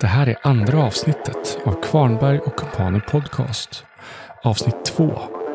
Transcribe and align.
Det 0.00 0.06
här 0.06 0.28
är 0.28 0.36
andra 0.42 0.82
avsnittet 0.82 1.58
av 1.64 1.82
Kvarnberg 1.82 2.38
och 2.38 2.56
Kumpaner 2.56 3.00
Podcast. 3.00 3.84
Avsnitt 4.42 4.84
två 4.84 5.10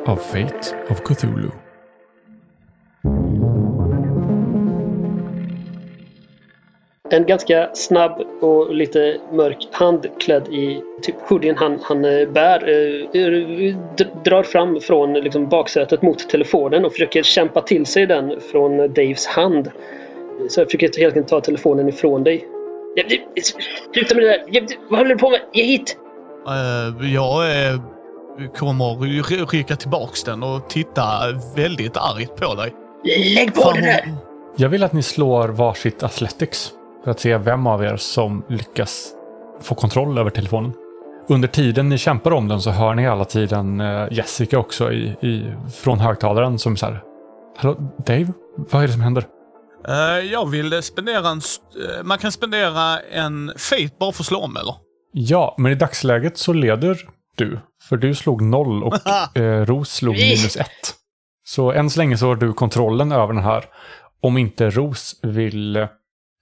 av 0.05 0.15
Fate 0.15 0.75
of 0.89 1.02
Cthulhu. 1.04 1.49
En 7.10 7.26
ganska 7.26 7.69
snabb 7.73 8.21
och 8.42 8.76
lite 8.76 9.17
mörk 9.31 9.67
hand 9.71 10.08
klädd 10.19 10.47
i 10.47 10.81
typ 11.01 11.15
hoodien 11.21 11.55
han, 11.57 11.79
han 11.83 12.05
eh, 12.05 12.29
bär 12.29 12.69
eh, 12.69 13.75
drar 14.23 14.43
fram 14.43 14.79
från 14.79 15.13
liksom, 15.13 15.49
baksätet 15.49 16.02
mot 16.02 16.30
telefonen 16.30 16.85
och 16.85 16.91
försöker 16.91 17.23
kämpa 17.23 17.62
till 17.62 17.85
sig 17.85 18.05
den 18.05 18.41
från 18.52 18.77
Daves 18.77 19.27
hand. 19.27 19.71
Så 20.49 20.59
jag 20.62 20.67
försöker 20.67 20.99
helt 20.99 21.16
enkelt 21.16 21.27
ta 21.27 21.41
telefonen 21.41 21.89
ifrån 21.89 22.23
dig. 22.23 22.48
Sluta 23.94 24.16
med 24.16 24.23
det 24.23 24.59
där! 24.59 24.90
Vad 24.90 24.99
håller 24.99 25.09
du 25.09 25.17
på 25.17 25.30
med? 25.30 25.40
Ge 25.53 25.63
hit! 25.63 25.98
Uh, 26.48 27.13
jag 27.13 27.67
eh, 27.70 27.80
kommer 28.58 28.86
ry- 28.86 29.45
rycka 29.45 29.76
tillbaks 29.76 30.23
den 30.23 30.44
och 30.44 30.70
titta 30.70 31.03
väldigt 31.55 31.98
argt 31.98 32.36
på 32.36 32.55
dig. 32.55 32.73
Lägg 33.36 33.53
på 33.53 33.62
Fan, 33.62 33.81
där! 33.81 34.13
Jag 34.58 34.70
vill 34.70 34.84
att 34.84 34.94
ni 34.94 35.03
slår 35.03 35.48
varsitt 35.48 36.03
Athletics 36.03 36.72
för 37.03 37.12
att 37.12 37.20
se 37.20 37.38
vem 37.38 37.67
av 37.67 37.84
er 37.84 37.98
som 37.98 38.44
lyckas 38.50 39.12
få 39.62 39.75
kontroll 39.75 40.17
över 40.17 40.30
telefonen. 40.30 40.73
Under 41.27 41.48
tiden 41.48 41.89
ni 41.89 41.98
kämpar 41.98 42.31
om 42.31 42.48
den 42.48 42.62
så 42.62 42.70
hör 42.72 42.94
ni 42.94 43.02
hela 43.02 43.25
tiden 43.25 43.81
eh, 43.81 44.08
Jessica 44.12 44.59
också 44.59 44.91
i, 44.91 45.05
i, 45.22 45.52
från 45.73 46.00
högtalaren 46.00 46.59
som 46.59 46.77
så 46.77 46.86
här. 46.86 47.02
Hallå, 47.58 47.75
Dave? 48.05 48.27
Vad 48.58 48.84
är 48.84 48.88
det 48.88 48.94
som 48.94 49.02
händer? 49.02 49.23
Eh, 49.88 50.31
jag 50.31 50.49
vill 50.49 50.84
spendera 50.84 51.30
en... 51.30 51.41
eh, 51.98 52.03
man 52.03 52.17
kan 52.17 52.31
spendera 52.31 52.99
en 52.99 53.52
fate 53.57 53.89
bara 53.99 54.11
för 54.11 54.23
att 54.23 54.27
slå 54.27 54.39
om, 54.39 54.58
eller? 54.58 54.75
Ja, 55.11 55.55
men 55.58 55.72
i 55.72 55.75
dagsläget 55.75 56.38
så 56.38 56.53
leder 56.53 56.97
du. 57.38 57.59
För 57.89 57.97
du 57.97 58.16
slog 58.16 58.42
noll 58.42 58.83
och 58.83 58.94
eh, 59.38 59.66
Ros 59.66 59.89
slog 59.94 60.16
minus 60.16 60.58
ett. 60.58 60.95
Så 61.47 61.72
än 61.72 61.89
så 61.89 62.00
länge 62.00 62.17
så 62.17 62.25
har 62.27 62.36
du 62.36 62.53
kontrollen 62.53 63.11
över 63.11 63.33
den 63.33 63.44
här. 63.44 63.66
Om 64.22 64.38
inte 64.38 64.69
Ros 64.69 65.19
vill 65.22 65.75
eh, 65.75 65.88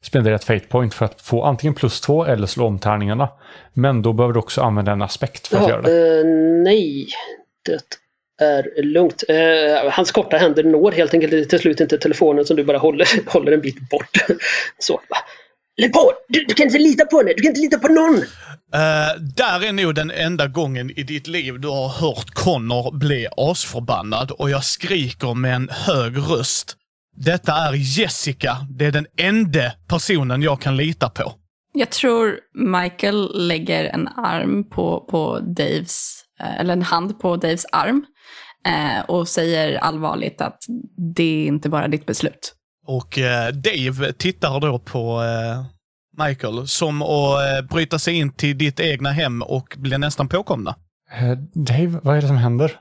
spendera 0.04 0.36
ett 0.36 0.44
fate 0.44 0.68
point 0.68 0.94
för 0.94 1.06
att 1.06 1.22
få 1.22 1.44
antingen 1.44 1.74
plus 1.74 2.02
två 2.02 2.26
eller 2.26 2.48
slå 2.48 2.68
om 2.68 2.80
tärningarna. 2.80 3.30
Men 3.74 4.02
då 4.02 4.14
behöver 4.14 4.34
du 4.34 4.40
också 4.40 4.62
använda 4.62 4.92
en 4.92 5.02
aspekt 5.02 5.48
för 5.48 5.58
att 5.58 5.70
göra 5.70 5.82
det. 5.82 6.20
eh, 6.20 6.26
nej, 6.64 7.08
det 7.66 7.82
är 8.42 8.84
lugnt. 8.84 9.24
Eh, 9.30 9.92
hans 9.92 10.12
korta 10.12 10.38
händer 10.38 10.64
når 10.64 10.92
helt 10.92 11.14
enkelt 11.14 11.50
till 11.50 11.60
slut 11.60 11.80
inte 11.80 11.98
telefonen 11.98 12.46
som 12.46 12.56
du 12.56 12.64
bara 12.64 12.78
håller, 12.78 13.08
håller 13.32 13.52
en 13.52 13.62
bit 13.62 13.90
bort. 13.90 14.18
Så. 14.80 14.94
va. 14.94 15.18
Lägg 15.78 15.94
på! 15.94 16.12
Du, 16.30 16.46
du 16.48 16.54
kan 16.54 16.66
inte 16.66 16.78
lita 16.78 17.06
på 17.06 17.18
henne! 17.18 17.34
Du 17.38 17.42
kan 17.42 17.50
inte 17.50 17.62
lita 17.62 17.80
på 17.80 17.88
någon! 17.88 18.16
Eh, 18.74 19.22
där 19.36 19.68
är 19.68 19.72
nog 19.72 19.96
den 19.96 20.12
enda 20.12 20.48
gången 20.48 20.92
i 21.00 21.04
ditt 21.04 21.28
liv 21.28 21.60
du 21.60 21.68
har 21.68 21.90
hört 21.90 22.30
Connor 22.34 22.98
bli 22.98 23.28
asförbannad 23.38 24.32
och 24.32 24.50
jag 24.50 24.64
skriker 24.64 25.34
med 25.34 25.56
en 25.56 25.70
hög 25.72 26.18
röst. 26.18 26.76
Detta 27.16 27.54
är 27.54 27.74
Jessica. 27.74 28.58
Det 28.70 28.86
är 28.86 28.92
den 28.92 29.06
enda 29.18 29.72
personen 29.90 30.42
jag 30.42 30.62
kan 30.62 30.78
lita 30.78 31.10
på. 31.10 31.34
Jag 31.74 31.90
tror 31.90 32.40
Michael 32.54 33.48
lägger 33.48 33.86
en 33.86 34.08
arm 34.08 34.70
på, 34.70 35.08
på 35.12 35.40
Daves, 35.40 36.24
eh, 36.40 36.60
eller 36.60 36.74
en 36.74 36.82
hand 36.82 37.20
på 37.20 37.36
Daves 37.36 37.66
arm 37.72 38.06
eh, 38.68 39.06
och 39.08 39.28
säger 39.28 39.78
allvarligt 39.78 40.42
att 40.42 40.58
det 41.16 41.24
är 41.44 41.48
inte 41.48 41.70
bara 41.70 41.88
ditt 41.88 42.06
beslut. 42.06 42.54
Och 42.86 43.20
eh, 43.20 43.48
Dave 43.54 44.14
tittar 44.14 44.60
då 44.60 44.80
på 44.80 45.22
eh, 45.24 45.66
Michael 46.28 46.68
som 46.68 47.02
att 47.02 47.60
eh, 47.62 47.66
bryta 47.76 48.00
sig 48.00 48.14
in 48.14 48.32
till 48.32 48.58
ditt 48.58 48.80
egna 48.80 49.12
hem 49.12 49.42
och 49.42 49.76
blir 49.78 49.98
nästan 49.98 50.28
påkomna. 50.28 50.76
Eh, 51.12 51.32
Dave, 51.54 52.00
vad 52.04 52.18
är 52.18 52.22
det 52.22 52.28
som 52.28 52.38
händer? 52.38 52.80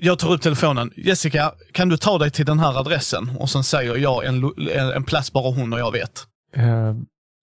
Jag 0.00 0.18
tar 0.18 0.32
upp 0.32 0.42
telefonen. 0.42 0.92
Jessica, 0.96 1.52
kan 1.72 1.88
du 1.88 1.96
ta 1.96 2.18
dig 2.18 2.30
till 2.30 2.46
den 2.46 2.58
här 2.58 2.78
adressen? 2.80 3.30
Och 3.38 3.50
sen 3.50 3.64
säger 3.64 3.96
jag 3.96 4.24
en, 4.24 4.44
en, 4.74 4.90
en 4.92 5.04
plats 5.04 5.32
bara 5.32 5.54
hon 5.54 5.72
och 5.72 5.78
jag 5.78 5.92
vet. 5.92 6.26
Eh, 6.56 6.94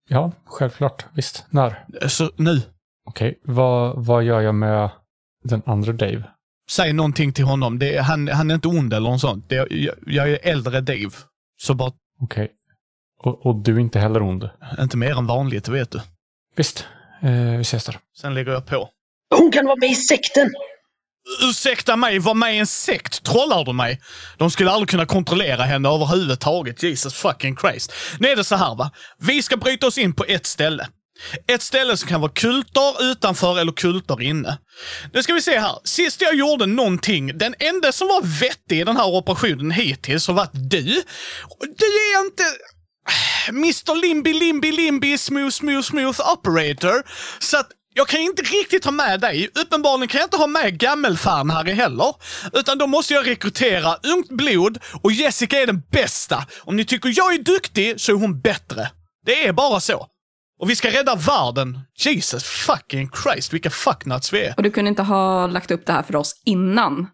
ja, 0.10 0.32
självklart. 0.46 1.06
Visst. 1.14 1.46
När? 1.50 1.86
Eh, 2.02 2.08
Så 2.08 2.32
nu, 2.36 2.62
Okej, 3.08 3.40
vad, 3.44 4.06
vad 4.06 4.24
gör 4.24 4.42
jag 4.42 4.56
med 4.56 4.90
den 5.44 5.62
andra 5.66 5.94
Dave? 5.94 6.24
Säg 6.70 6.94
någonting 6.94 7.34
till 7.34 7.46
honom. 7.46 7.80
Det 7.80 7.98
han, 7.98 8.28
han 8.28 8.52
är 8.52 8.56
inte 8.56 8.68
ond 8.68 8.94
eller 8.94 9.10
något 9.10 9.22
sånt. 9.22 9.50
Det 9.50 9.56
jag, 9.56 9.96
jag 10.08 10.30
är 10.30 10.40
äldre 10.44 10.82
Dave. 10.82 11.12
Så 11.62 11.74
bara, 11.74 11.92
Okej. 12.22 12.52
Och, 13.24 13.46
och 13.46 13.56
du 13.56 13.76
är 13.76 13.80
inte 13.80 14.00
heller 14.00 14.22
ond? 14.22 14.50
inte 14.80 14.98
mer 14.98 15.18
än 15.18 15.28
vanligt, 15.28 15.68
vet 15.68 15.92
du. 15.92 16.02
Visst. 16.56 16.86
Eh, 17.22 17.32
vi 17.32 17.62
ses 17.62 17.86
där. 17.86 18.00
Sen 18.22 18.34
lägger 18.34 18.52
jag 18.52 18.66
på. 18.66 18.90
Hon 19.36 19.52
kan 19.52 19.66
vara 19.66 19.76
med 19.76 19.90
i 19.90 19.96
sekten! 19.96 20.52
Ursäkta 21.50 21.96
mig, 21.96 22.20
var 22.20 22.34
med 22.34 22.56
i 22.56 22.58
en 22.58 22.68
sekt? 22.68 23.24
Trollar 23.24 23.66
du 23.66 23.74
mig? 23.74 24.02
De 24.38 24.52
skulle 24.52 24.72
aldrig 24.72 24.90
kunna 24.90 25.06
kontrollera 25.06 25.64
henne 25.64 25.90
överhuvudtaget. 25.90 26.84
Jesus 26.84 27.14
fucking 27.14 27.58
Christ. 27.58 27.94
Nu 28.20 28.28
är 28.28 28.36
det 28.36 28.44
så 28.44 28.56
här 28.56 28.76
va. 28.76 28.92
Vi 29.20 29.44
ska 29.44 29.58
bryta 29.58 29.88
oss 29.88 29.98
in 29.98 30.14
på 30.14 30.26
ett 30.26 30.46
ställe. 30.46 30.88
Ett 31.48 31.62
ställe 31.62 31.98
som 31.98 32.10
kan 32.10 32.22
vara 32.22 32.32
kulter 32.32 33.12
utanför 33.12 33.60
eller 33.60 33.72
kulter 33.72 34.22
inne. 34.22 34.58
Nu 35.14 35.24
ska 35.24 35.34
vi 35.34 35.42
se 35.42 35.60
här. 35.60 35.80
Sist 35.84 36.22
jag 36.22 36.36
gjorde 36.36 36.66
någonting, 36.66 37.38
den 37.38 37.56
enda 37.60 37.92
som 37.92 38.08
var 38.08 38.22
vettig 38.40 38.80
i 38.80 38.84
den 38.84 38.98
här 38.98 39.08
operationen 39.08 39.72
hittills 39.72 40.28
har 40.28 40.34
varit 40.34 40.52
du. 40.54 40.84
Du 41.60 41.86
är 41.86 42.26
inte... 42.26 42.44
Mr 43.50 43.96
Limby 44.02 44.34
Limby 44.34 44.72
Limby 44.72 45.18
Smooth 45.18 45.50
Smooth 45.50 45.82
Smooth 45.82 46.32
Operator. 46.32 47.04
Så 47.40 47.58
att 47.58 47.68
jag 47.94 48.08
kan 48.08 48.20
inte 48.20 48.42
riktigt 48.42 48.86
ha 48.86 48.92
med 48.92 49.20
dig. 49.20 49.50
Uppenbarligen 49.56 50.08
kan 50.08 50.20
jag 50.20 50.26
inte 50.26 50.38
ha 50.38 50.48
med 50.48 50.80
gammelfan 50.80 51.50
här 51.50 51.64
heller. 51.64 52.14
Utan 52.54 52.78
då 52.78 52.88
måste 52.88 53.14
jag 53.14 53.28
rekrytera 53.28 53.96
ungt 54.04 54.30
blod 54.30 54.78
och 55.04 55.12
Jessica 55.12 55.62
är 55.62 55.68
den 55.68 55.82
bästa. 55.92 56.46
Om 56.62 56.76
ni 56.76 56.86
tycker 56.86 57.14
jag 57.16 57.34
är 57.34 57.40
duktig 57.40 58.02
så 58.02 58.12
är 58.12 58.16
hon 58.16 58.42
bättre. 58.42 58.92
Det 59.26 59.48
är 59.48 59.54
bara 59.54 59.80
så. 59.80 60.08
Och 60.60 60.70
vi 60.70 60.76
ska 60.76 60.88
rädda 60.88 61.16
världen. 61.16 61.80
Jesus 61.98 62.44
fucking 62.44 63.10
Christ, 63.24 63.54
vilka 63.54 63.70
fucknuts 63.70 64.34
vi 64.34 64.46
är. 64.46 64.54
Och 64.58 64.64
du 64.64 64.72
kunde 64.72 64.90
inte 64.90 65.04
ha 65.04 65.48
lagt 65.48 65.72
upp 65.72 65.86
det 65.86 65.94
här 65.94 66.04
för 66.04 66.16
oss 66.16 66.42
innan 66.46 67.08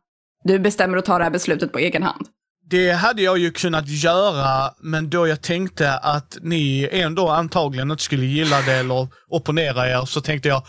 du 0.43 0.59
bestämmer 0.59 0.97
att 0.97 1.05
ta 1.05 1.17
det 1.17 1.23
här 1.23 1.31
beslutet 1.31 1.71
på 1.71 1.79
egen 1.79 2.03
hand. 2.03 2.27
Det 2.69 2.91
hade 2.91 3.21
jag 3.21 3.37
ju 3.37 3.51
kunnat 3.51 3.87
göra, 3.87 4.73
men 4.81 5.09
då 5.09 5.27
jag 5.27 5.41
tänkte 5.41 5.93
att 5.93 6.37
ni 6.41 6.89
ändå 6.91 7.29
antagligen 7.29 7.91
inte 7.91 8.03
skulle 8.03 8.25
gilla 8.25 8.61
det 8.61 8.73
eller 8.73 9.07
opponera 9.29 9.89
er, 9.89 10.05
så 10.05 10.21
tänkte 10.21 10.49
jag 10.49 10.63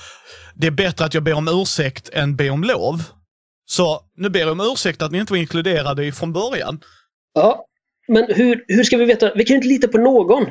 det 0.55 0.67
är 0.67 0.71
bättre 0.71 1.05
att 1.05 1.15
jag 1.15 1.23
ber 1.23 1.35
om 1.35 1.49
ursäkt 1.49 2.09
än 2.13 2.37
ber 2.37 2.51
om 2.51 2.65
lov. 2.65 3.03
Så 3.67 4.01
nu 4.17 4.29
ber 4.29 4.41
jag 4.41 4.53
om 4.53 4.61
ursäkt 4.61 5.03
att 5.03 5.13
ni 5.13 5.19
inte 5.19 5.33
var 5.33 5.39
inkluderade 5.39 6.05
i 6.05 6.13
från 6.13 6.33
början. 6.33 6.81
Ja, 7.35 7.67
men 8.09 8.27
hur, 8.29 8.65
hur 8.69 8.85
ska 8.85 8.97
vi 8.97 9.05
veta? 9.05 9.35
Vi 9.35 9.45
kan 9.45 9.55
ju 9.55 9.57
inte 9.57 9.69
lita 9.69 9.89
på 9.89 9.99
någon. 9.99 10.47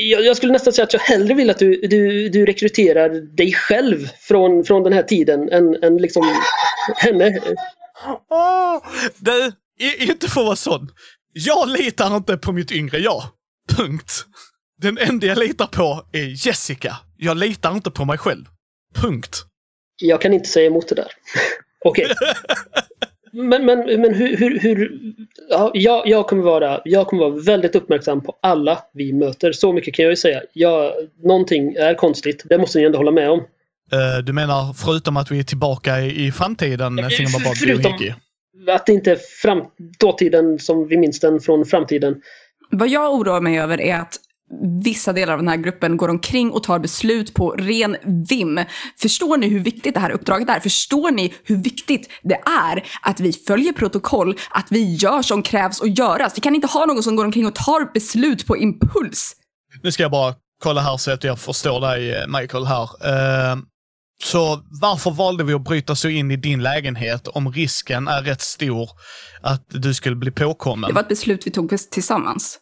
Jag, 0.00 0.36
skulle 0.36 0.52
nästan 0.52 0.72
säga 0.72 0.84
att 0.84 0.92
jag 0.92 1.00
hellre 1.00 1.34
vill 1.34 1.50
att 1.50 1.58
du, 1.58 1.80
du, 1.80 2.28
du 2.28 2.46
rekryterar 2.46 3.10
dig 3.36 3.52
själv 3.52 4.08
från, 4.20 4.64
från 4.64 4.82
den 4.82 4.92
här 4.92 5.02
tiden 5.02 5.48
än, 5.48 5.82
än 5.82 5.96
liksom 5.96 6.42
henne. 6.96 7.40
Åh, 8.30 8.82
du, 9.18 9.52
inte 9.98 10.28
för 10.30 10.40
att 10.40 10.46
vara 10.46 10.56
sån. 10.56 10.90
Jag 11.32 11.68
litar 11.68 12.16
inte 12.16 12.36
på 12.36 12.52
mitt 12.52 12.72
yngre 12.72 12.98
jag. 12.98 13.22
Punkt. 13.76 14.24
Den 14.78 14.98
enda 14.98 15.26
jag 15.26 15.38
litar 15.38 15.66
på 15.66 16.06
är 16.12 16.46
Jessica. 16.46 16.96
Jag 17.16 17.36
litar 17.36 17.72
inte 17.72 17.90
på 17.90 18.04
mig 18.04 18.18
själv. 18.18 18.44
Punkt. 18.94 19.36
Jag 20.02 20.20
kan 20.20 20.32
inte 20.32 20.48
säga 20.48 20.66
emot 20.66 20.88
det 20.88 20.94
där. 20.94 21.08
Okej. 21.84 22.06
Men, 23.36 23.64
men, 23.64 24.00
men 24.00 24.14
hur... 24.14 24.36
hur, 24.36 24.58
hur 24.58 25.00
ja, 25.50 25.70
jag, 25.74 26.08
jag, 26.08 26.26
kommer 26.26 26.42
vara, 26.42 26.80
jag 26.84 27.06
kommer 27.06 27.22
vara 27.30 27.42
väldigt 27.42 27.74
uppmärksam 27.76 28.20
på 28.20 28.36
alla 28.42 28.78
vi 28.92 29.12
möter. 29.12 29.52
Så 29.52 29.72
mycket 29.72 29.94
kan 29.94 30.02
jag 30.02 30.12
ju 30.12 30.16
säga. 30.16 30.40
Jag, 30.52 30.92
någonting 31.24 31.74
är 31.74 31.94
konstigt. 31.94 32.42
Det 32.44 32.58
måste 32.58 32.78
ni 32.78 32.84
ändå 32.84 32.98
hålla 32.98 33.10
med 33.10 33.30
om. 33.30 33.38
Eh, 33.92 34.24
du 34.24 34.32
menar 34.32 34.72
förutom 34.72 35.16
att 35.16 35.30
vi 35.30 35.38
är 35.38 35.42
tillbaka 35.42 36.00
i, 36.00 36.26
i 36.26 36.32
framtiden, 36.32 36.98
Eh, 36.98 37.08
Fingerbabad 37.08 37.56
förutom- 37.58 37.82
Biohiki? 37.98 38.14
Att 38.68 38.86
det 38.86 38.92
inte 38.92 39.10
är 39.12 39.18
fram, 39.42 39.62
dåtiden 39.98 40.58
som 40.58 40.88
vi 40.88 40.96
minns 40.96 41.20
den 41.20 41.40
från 41.40 41.64
framtiden. 41.64 42.14
Vad 42.70 42.88
jag 42.88 43.14
oroar 43.14 43.40
mig 43.40 43.58
över 43.60 43.80
är 43.80 43.96
att 43.96 44.16
vissa 44.84 45.12
delar 45.12 45.32
av 45.32 45.38
den 45.38 45.48
här 45.48 45.56
gruppen 45.56 45.96
går 45.96 46.08
omkring 46.08 46.50
och 46.50 46.62
tar 46.62 46.78
beslut 46.78 47.34
på 47.34 47.50
ren 47.50 47.96
vim. 48.28 48.60
Förstår 49.00 49.36
ni 49.36 49.48
hur 49.48 49.60
viktigt 49.60 49.94
det 49.94 50.00
här 50.00 50.10
uppdraget 50.10 50.48
är? 50.48 50.60
Förstår 50.60 51.10
ni 51.10 51.34
hur 51.44 51.56
viktigt 51.56 52.10
det 52.22 52.40
är 52.66 52.84
att 53.02 53.20
vi 53.20 53.32
följer 53.32 53.72
protokoll, 53.72 54.38
att 54.50 54.66
vi 54.70 54.94
gör 54.94 55.22
som 55.22 55.42
krävs 55.42 55.82
att 55.82 55.98
göras? 55.98 56.32
Vi 56.36 56.40
kan 56.40 56.54
inte 56.54 56.66
ha 56.66 56.86
någon 56.86 57.02
som 57.02 57.16
går 57.16 57.24
omkring 57.24 57.46
och 57.46 57.54
tar 57.54 57.92
beslut 57.92 58.46
på 58.46 58.56
impuls. 58.56 59.36
Nu 59.82 59.92
ska 59.92 60.02
jag 60.02 60.10
bara 60.10 60.34
kolla 60.62 60.80
här 60.80 60.96
så 60.96 61.10
att 61.10 61.24
jag 61.24 61.38
förstår 61.38 61.80
dig, 61.80 62.14
eh, 62.14 62.26
Michael, 62.40 62.64
här. 62.64 62.82
Eh, 62.82 63.56
så 64.24 64.62
varför 64.80 65.10
valde 65.10 65.44
vi 65.44 65.54
att 65.54 65.64
bryta 65.64 65.92
oss 65.92 66.04
in 66.04 66.30
i 66.30 66.36
din 66.36 66.62
lägenhet 66.62 67.28
om 67.28 67.52
risken 67.52 68.08
är 68.08 68.22
rätt 68.22 68.40
stor 68.40 68.90
att 69.42 69.66
du 69.68 69.94
skulle 69.94 70.16
bli 70.16 70.30
påkommen? 70.30 70.88
Det 70.88 70.94
var 70.94 71.02
ett 71.02 71.08
beslut 71.08 71.46
vi 71.46 71.50
tog 71.50 71.90
tillsammans. 71.90 72.58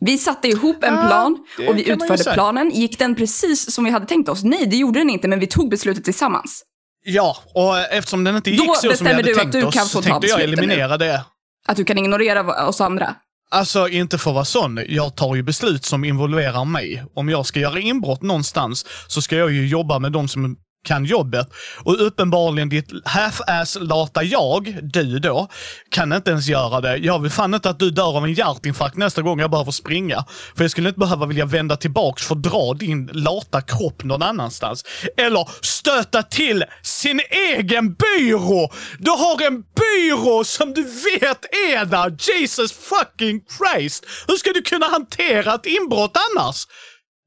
Vi 0.00 0.18
satte 0.18 0.48
ihop 0.48 0.84
en 0.84 1.06
plan 1.06 1.38
det 1.56 1.68
och 1.68 1.78
vi 1.78 1.90
utförde 1.90 2.24
planen. 2.24 2.70
Gick 2.70 2.98
den 2.98 3.14
precis 3.14 3.74
som 3.74 3.84
vi 3.84 3.90
hade 3.90 4.06
tänkt 4.06 4.28
oss? 4.28 4.42
Nej, 4.42 4.66
det 4.66 4.76
gjorde 4.76 5.00
den 5.00 5.10
inte, 5.10 5.28
men 5.28 5.40
vi 5.40 5.46
tog 5.46 5.70
beslutet 5.70 6.04
tillsammans. 6.04 6.62
Ja, 7.04 7.36
och 7.54 7.78
eftersom 7.78 8.24
den 8.24 8.36
inte 8.36 8.50
gick 8.50 8.66
Då 8.66 8.74
så 8.74 8.96
som 8.96 9.06
vi 9.06 9.12
hade 9.12 9.22
du 9.22 9.32
att 9.32 9.38
tänkt 9.38 9.52
du 9.52 9.64
oss 9.64 9.74
kan 9.74 9.86
så 9.86 10.02
tänkte 10.02 10.26
jag 10.26 10.38
besluten 10.38 10.46
nu. 10.46 10.72
eliminera 10.72 10.96
det. 10.98 11.24
Att 11.68 11.76
du 11.76 11.84
kan 11.84 11.98
ignorera 11.98 12.66
oss 12.66 12.80
andra. 12.80 13.14
Alltså, 13.50 13.88
inte 13.88 14.18
för 14.18 14.30
att 14.30 14.34
vara 14.34 14.44
sån. 14.44 14.80
Jag 14.88 15.16
tar 15.16 15.34
ju 15.34 15.42
beslut 15.42 15.84
som 15.84 16.04
involverar 16.04 16.64
mig. 16.64 17.04
Om 17.14 17.28
jag 17.28 17.46
ska 17.46 17.60
göra 17.60 17.78
inbrott 17.78 18.22
någonstans 18.22 18.86
så 19.06 19.22
ska 19.22 19.36
jag 19.36 19.52
ju 19.52 19.66
jobba 19.66 19.98
med 19.98 20.12
de 20.12 20.28
som 20.28 20.56
kan 20.84 21.04
jobbet. 21.04 21.48
Och 21.84 22.06
uppenbarligen 22.06 22.68
ditt 22.68 22.90
half-ass-lata 23.04 24.22
jag, 24.22 24.78
du 24.82 25.18
då, 25.18 25.48
kan 25.90 26.12
inte 26.12 26.30
ens 26.30 26.46
göra 26.46 26.80
det. 26.80 26.96
Jag 26.96 27.18
vill 27.18 27.30
fan 27.30 27.54
inte 27.54 27.70
att 27.70 27.78
du 27.78 27.90
dör 27.90 28.16
av 28.16 28.24
en 28.24 28.32
hjärtinfarkt 28.32 28.96
nästa 28.96 29.22
gång 29.22 29.40
jag 29.40 29.50
behöver 29.50 29.72
springa. 29.72 30.24
För 30.56 30.64
jag 30.64 30.70
skulle 30.70 30.88
inte 30.88 30.98
behöva 30.98 31.26
vilja 31.26 31.44
vända 31.46 31.76
tillbaks 31.76 32.26
för 32.26 32.34
att 32.34 32.42
dra 32.42 32.74
din 32.74 33.10
lata 33.12 33.60
kropp 33.60 34.04
någon 34.04 34.22
annanstans. 34.22 34.84
Eller 35.16 35.48
stöta 35.60 36.22
till 36.22 36.64
sin 36.82 37.20
egen 37.30 37.94
byrå! 37.94 38.70
Du 38.98 39.10
har 39.10 39.46
en 39.46 39.62
byrå 39.62 40.44
som 40.44 40.74
du 40.74 40.82
vet 40.82 41.44
är 41.70 41.84
där! 41.84 42.16
Jesus 42.20 42.72
fucking 42.72 43.40
Christ! 43.58 44.06
Hur 44.28 44.36
ska 44.36 44.52
du 44.52 44.62
kunna 44.62 44.86
hantera 44.86 45.54
ett 45.54 45.66
inbrott 45.66 46.16
annars? 46.30 46.66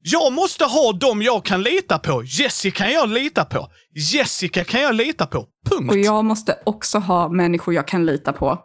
Jag 0.06 0.32
måste 0.32 0.64
ha 0.64 0.92
dem 0.92 1.22
jag 1.22 1.44
kan 1.44 1.62
lita 1.62 1.98
på. 1.98 2.22
Jessica 2.24 2.84
kan 2.84 2.92
jag 2.92 3.08
lita 3.08 3.44
på. 3.44 3.68
Jessica 4.12 4.64
kan 4.64 4.80
jag 4.80 4.94
lita 4.94 5.26
på. 5.26 5.46
Punkt. 5.70 5.90
Och 5.92 5.98
jag 5.98 6.24
måste 6.24 6.58
också 6.64 6.98
ha 6.98 7.28
människor 7.28 7.74
jag 7.74 7.88
kan 7.88 8.06
lita 8.06 8.32
på. 8.32 8.58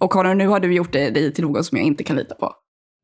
Och 0.00 0.10
Connor, 0.10 0.34
nu 0.34 0.46
har 0.46 0.60
du 0.60 0.74
gjort 0.74 0.92
det 0.92 1.10
dig 1.10 1.32
till 1.32 1.44
någon 1.44 1.64
som 1.64 1.78
jag 1.78 1.86
inte 1.86 2.04
kan 2.04 2.16
lita 2.16 2.34
på. 2.34 2.54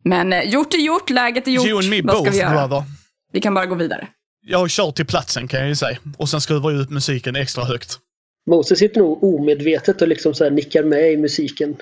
Men 0.04 0.32
eh, 0.32 0.42
gjort 0.42 0.74
är 0.74 0.78
gjort, 0.78 1.10
läget 1.10 1.46
är 1.48 1.50
gjort. 1.50 1.66
You 1.66 1.78
and 1.78 1.90
me 1.90 2.02
Vad 2.02 2.14
ska 2.14 2.24
both, 2.24 2.32
vi 2.32 2.38
göra? 2.38 2.68
brother. 2.68 2.84
Vi 3.32 3.40
kan 3.40 3.54
bara 3.54 3.66
gå 3.66 3.74
vidare. 3.74 4.08
Jag 4.46 4.70
kör 4.70 4.90
till 4.90 5.06
platsen 5.06 5.48
kan 5.48 5.60
jag 5.60 5.68
ju 5.68 5.76
säga. 5.76 5.98
Och 6.18 6.28
sen 6.28 6.40
skruvar 6.40 6.70
jag 6.70 6.80
ut 6.80 6.90
musiken 6.90 7.36
extra 7.36 7.64
högt. 7.64 7.98
Moses 8.50 8.78
sitter 8.78 9.00
nog 9.00 9.24
omedvetet 9.24 10.02
och 10.02 10.08
liksom 10.08 10.34
så 10.34 10.44
här 10.44 10.50
nickar 10.50 10.82
med 10.82 11.12
i 11.12 11.16
musiken. 11.16 11.76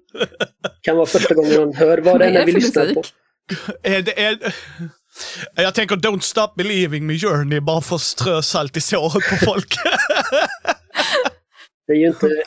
kan 0.82 0.96
vara 0.96 1.06
första 1.06 1.34
gången 1.34 1.58
han 1.58 1.74
hör 1.74 1.98
vad 1.98 2.20
det 2.20 2.24
är 2.24 2.34
är 2.34 2.46
vi 2.46 2.52
lyssnar 2.52 2.82
på. 2.82 2.88
musik? 2.88 3.14
Är 3.82 4.02
det, 4.02 4.24
är, 4.24 4.38
jag 5.54 5.74
tänker 5.74 5.96
Don't 5.96 6.20
Stop 6.20 6.48
Believing 6.56 7.06
med 7.06 7.20
Journey 7.20 7.60
bara 7.60 7.80
för 7.80 7.96
att 7.96 8.02
strö 8.02 8.42
salt 8.42 8.76
i 8.76 8.80
såret 8.80 9.30
på 9.30 9.36
folk. 9.44 9.74
Det 11.86 11.92
är 11.92 11.96
ju 11.96 12.06
inte... 12.06 12.42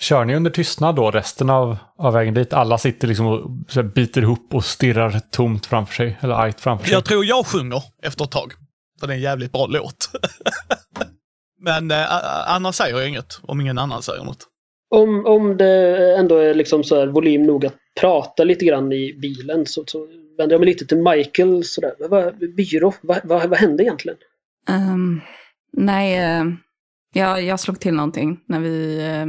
Kör 0.00 0.24
ni 0.24 0.36
under 0.36 0.50
tystnad 0.50 0.96
då 0.96 1.10
resten 1.10 1.50
av, 1.50 1.76
av 1.98 2.12
vägen 2.12 2.34
dit? 2.34 2.52
Alla 2.52 2.78
sitter 2.78 3.08
liksom 3.08 3.26
och 3.26 3.50
så 3.68 3.82
här 3.82 3.88
biter 3.88 4.22
ihop 4.22 4.54
och 4.54 4.64
stirrar 4.64 5.20
tomt 5.30 5.66
framför 5.66 5.94
sig. 5.94 6.18
Eller 6.20 6.34
argt 6.34 6.60
framför 6.60 6.86
sig. 6.86 6.94
jag 6.94 7.04
tror 7.04 7.24
jag 7.24 7.46
sjunger 7.46 7.82
efter 8.02 8.24
ett 8.24 8.30
tag. 8.30 8.52
För 9.00 9.06
det 9.06 9.12
är 9.12 9.16
en 9.16 9.22
jävligt 9.22 9.52
bra 9.52 9.66
låt. 9.66 10.10
Men 11.60 11.90
eh, 11.90 12.06
annars 12.46 12.74
säger 12.74 12.96
jag 12.96 13.08
inget, 13.08 13.38
om 13.42 13.60
ingen 13.60 13.78
annan 13.78 14.02
säger 14.02 14.24
något. 14.24 14.46
Om, 14.90 15.26
om 15.26 15.56
det 15.56 16.16
ändå 16.16 16.36
är 16.36 16.54
liksom 16.54 16.84
så 16.84 17.00
här 17.00 17.06
volym 17.06 17.42
nog 17.42 17.66
att 17.66 17.74
prata 18.00 18.44
lite 18.44 18.64
grann 18.64 18.92
i 18.92 19.18
bilen 19.22 19.66
så, 19.66 19.84
så 19.86 20.08
vänder 20.38 20.54
jag 20.54 20.60
mig 20.60 20.68
lite 20.68 20.86
till 20.86 21.02
Michael. 21.02 21.64
Sådär. 21.64 21.94
Vad, 21.98 22.38
byrå, 22.38 22.94
vad, 23.00 23.20
vad, 23.24 23.50
vad 23.50 23.58
hände 23.58 23.82
egentligen? 23.82 24.18
Ehm, 24.68 25.20
nej, 25.72 26.18
eh, 26.18 26.44
jag, 27.12 27.42
jag 27.42 27.60
slog 27.60 27.80
till 27.80 27.94
någonting 27.94 28.40
när 28.46 28.60
vi 28.60 28.98
eh, 28.98 29.26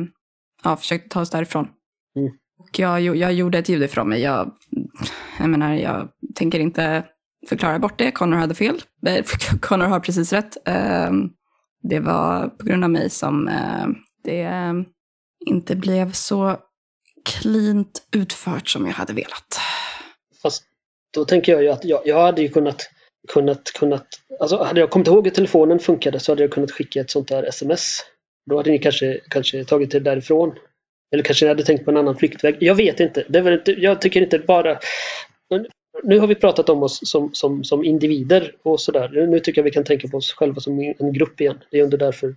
ja, 0.63 0.77
försökte 0.77 1.09
ta 1.09 1.21
oss 1.21 1.29
därifrån. 1.29 1.67
Mm. 2.15 2.31
Och 2.59 2.79
jag, 2.79 3.01
jag 3.01 3.33
gjorde 3.33 3.57
ett 3.57 3.69
ljud 3.69 3.83
ifrån 3.83 4.09
mig. 4.09 4.21
Jag, 4.21 4.51
jag 5.39 5.49
menar, 5.49 5.73
jag 5.73 6.09
tänker 6.35 6.59
inte 6.59 7.03
förklara 7.49 7.79
bort 7.79 7.99
det. 7.99 8.11
Connor 8.11 8.37
hade 8.37 8.55
fel. 8.55 8.81
Connor 9.61 9.85
har 9.85 9.99
precis 9.99 10.33
rätt. 10.33 10.57
Ehm, 10.65 11.29
det 11.83 11.99
var 11.99 12.47
på 12.47 12.65
grund 12.65 12.83
av 12.83 12.89
mig 12.89 13.09
som 13.09 13.47
eh, 13.47 13.87
det 14.23 14.49
inte 15.45 15.75
blev 15.75 16.11
så 16.11 16.57
cleant 17.25 18.07
utfört 18.11 18.69
som 18.69 18.85
jag 18.85 18.93
hade 18.93 19.13
velat. 19.13 19.59
Fast 20.41 20.63
då 21.13 21.25
tänker 21.25 21.51
jag 21.51 21.63
ju 21.63 21.69
att 21.69 21.85
jag, 21.85 22.01
jag 22.05 22.21
hade 22.21 22.41
ju 22.41 22.49
kunnat, 22.49 22.89
kunnat, 23.27 23.63
kunnat... 23.63 24.07
Alltså 24.39 24.57
hade 24.63 24.79
jag 24.79 24.89
kommit 24.89 25.07
ihåg 25.07 25.25
hur 25.27 25.31
telefonen 25.31 25.79
funkade 25.79 26.19
så 26.19 26.31
hade 26.31 26.43
jag 26.43 26.51
kunnat 26.51 26.71
skicka 26.71 27.01
ett 27.01 27.11
sånt 27.11 27.27
där 27.27 27.43
sms. 27.43 27.99
Då 28.49 28.57
hade 28.57 28.71
ni 28.71 28.79
kanske, 28.79 29.19
kanske 29.29 29.63
tagit 29.63 29.91
det 29.91 29.99
därifrån. 29.99 30.55
Eller 31.11 31.23
kanske 31.23 31.45
ni 31.45 31.49
hade 31.49 31.63
tänkt 31.63 31.85
på 31.85 31.91
en 31.91 31.97
annan 31.97 32.17
flyktväg. 32.17 32.57
Jag 32.59 32.75
vet 32.75 32.99
inte. 32.99 33.25
Det 33.29 33.39
är 33.39 33.43
väl 33.43 33.61
jag 33.65 34.01
tycker 34.01 34.21
inte 34.21 34.39
bara... 34.39 34.79
Nu 36.03 36.19
har 36.19 36.27
vi 36.27 36.35
pratat 36.35 36.69
om 36.69 36.83
oss 36.83 36.99
som, 37.09 37.33
som, 37.33 37.63
som 37.63 37.83
individer 37.83 38.55
och 38.63 38.81
sådär. 38.81 39.09
Nu- 39.13 39.27
Nu 39.27 39.39
tycker 39.39 39.59
jag 39.61 39.63
vi 39.63 39.71
kan 39.71 39.83
tänka 39.83 40.07
på 40.07 40.17
oss 40.17 40.33
själva 40.33 40.59
som 40.61 40.93
en 40.99 41.13
grupp 41.13 41.41
igen. 41.41 41.59
Det 41.71 41.79
är 41.79 41.83
under 41.83 41.97
därför 41.97 42.35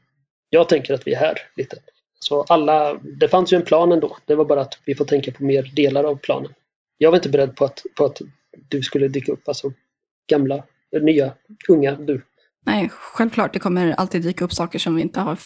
jag 0.50 0.68
tänker 0.68 0.94
att 0.94 1.06
vi 1.06 1.14
är 1.14 1.18
här 1.18 1.38
lite. 1.56 1.76
Så 2.20 2.42
alla, 2.42 2.94
det 2.94 3.28
fanns 3.28 3.52
ju 3.52 3.56
en 3.56 3.62
plan 3.62 3.92
ändå. 3.92 4.16
Det 4.26 4.34
var 4.34 4.44
bara 4.44 4.60
att 4.60 4.78
vi 4.84 4.94
får 4.94 5.04
tänka 5.04 5.32
på 5.32 5.44
mer 5.44 5.62
delar 5.74 6.04
av 6.04 6.16
planen. 6.16 6.52
Jag 6.98 7.10
var 7.10 7.18
inte 7.18 7.28
beredd 7.28 7.56
på 7.56 7.64
att, 7.64 7.82
på 7.96 8.04
att 8.04 8.20
du 8.68 8.82
skulle 8.82 9.08
dyka 9.08 9.32
upp. 9.32 9.48
Alltså 9.48 9.72
gamla, 10.30 10.64
nya, 11.02 11.32
unga 11.68 11.92
du. 11.96 12.22
Nej, 12.66 12.90
självklart. 12.92 13.52
Det 13.52 13.58
kommer 13.58 13.90
alltid 13.92 14.22
dyka 14.22 14.44
upp 14.44 14.52
saker 14.52 14.78
som 14.78 14.94
vi 14.94 15.02
inte 15.02 15.20
har 15.20 15.38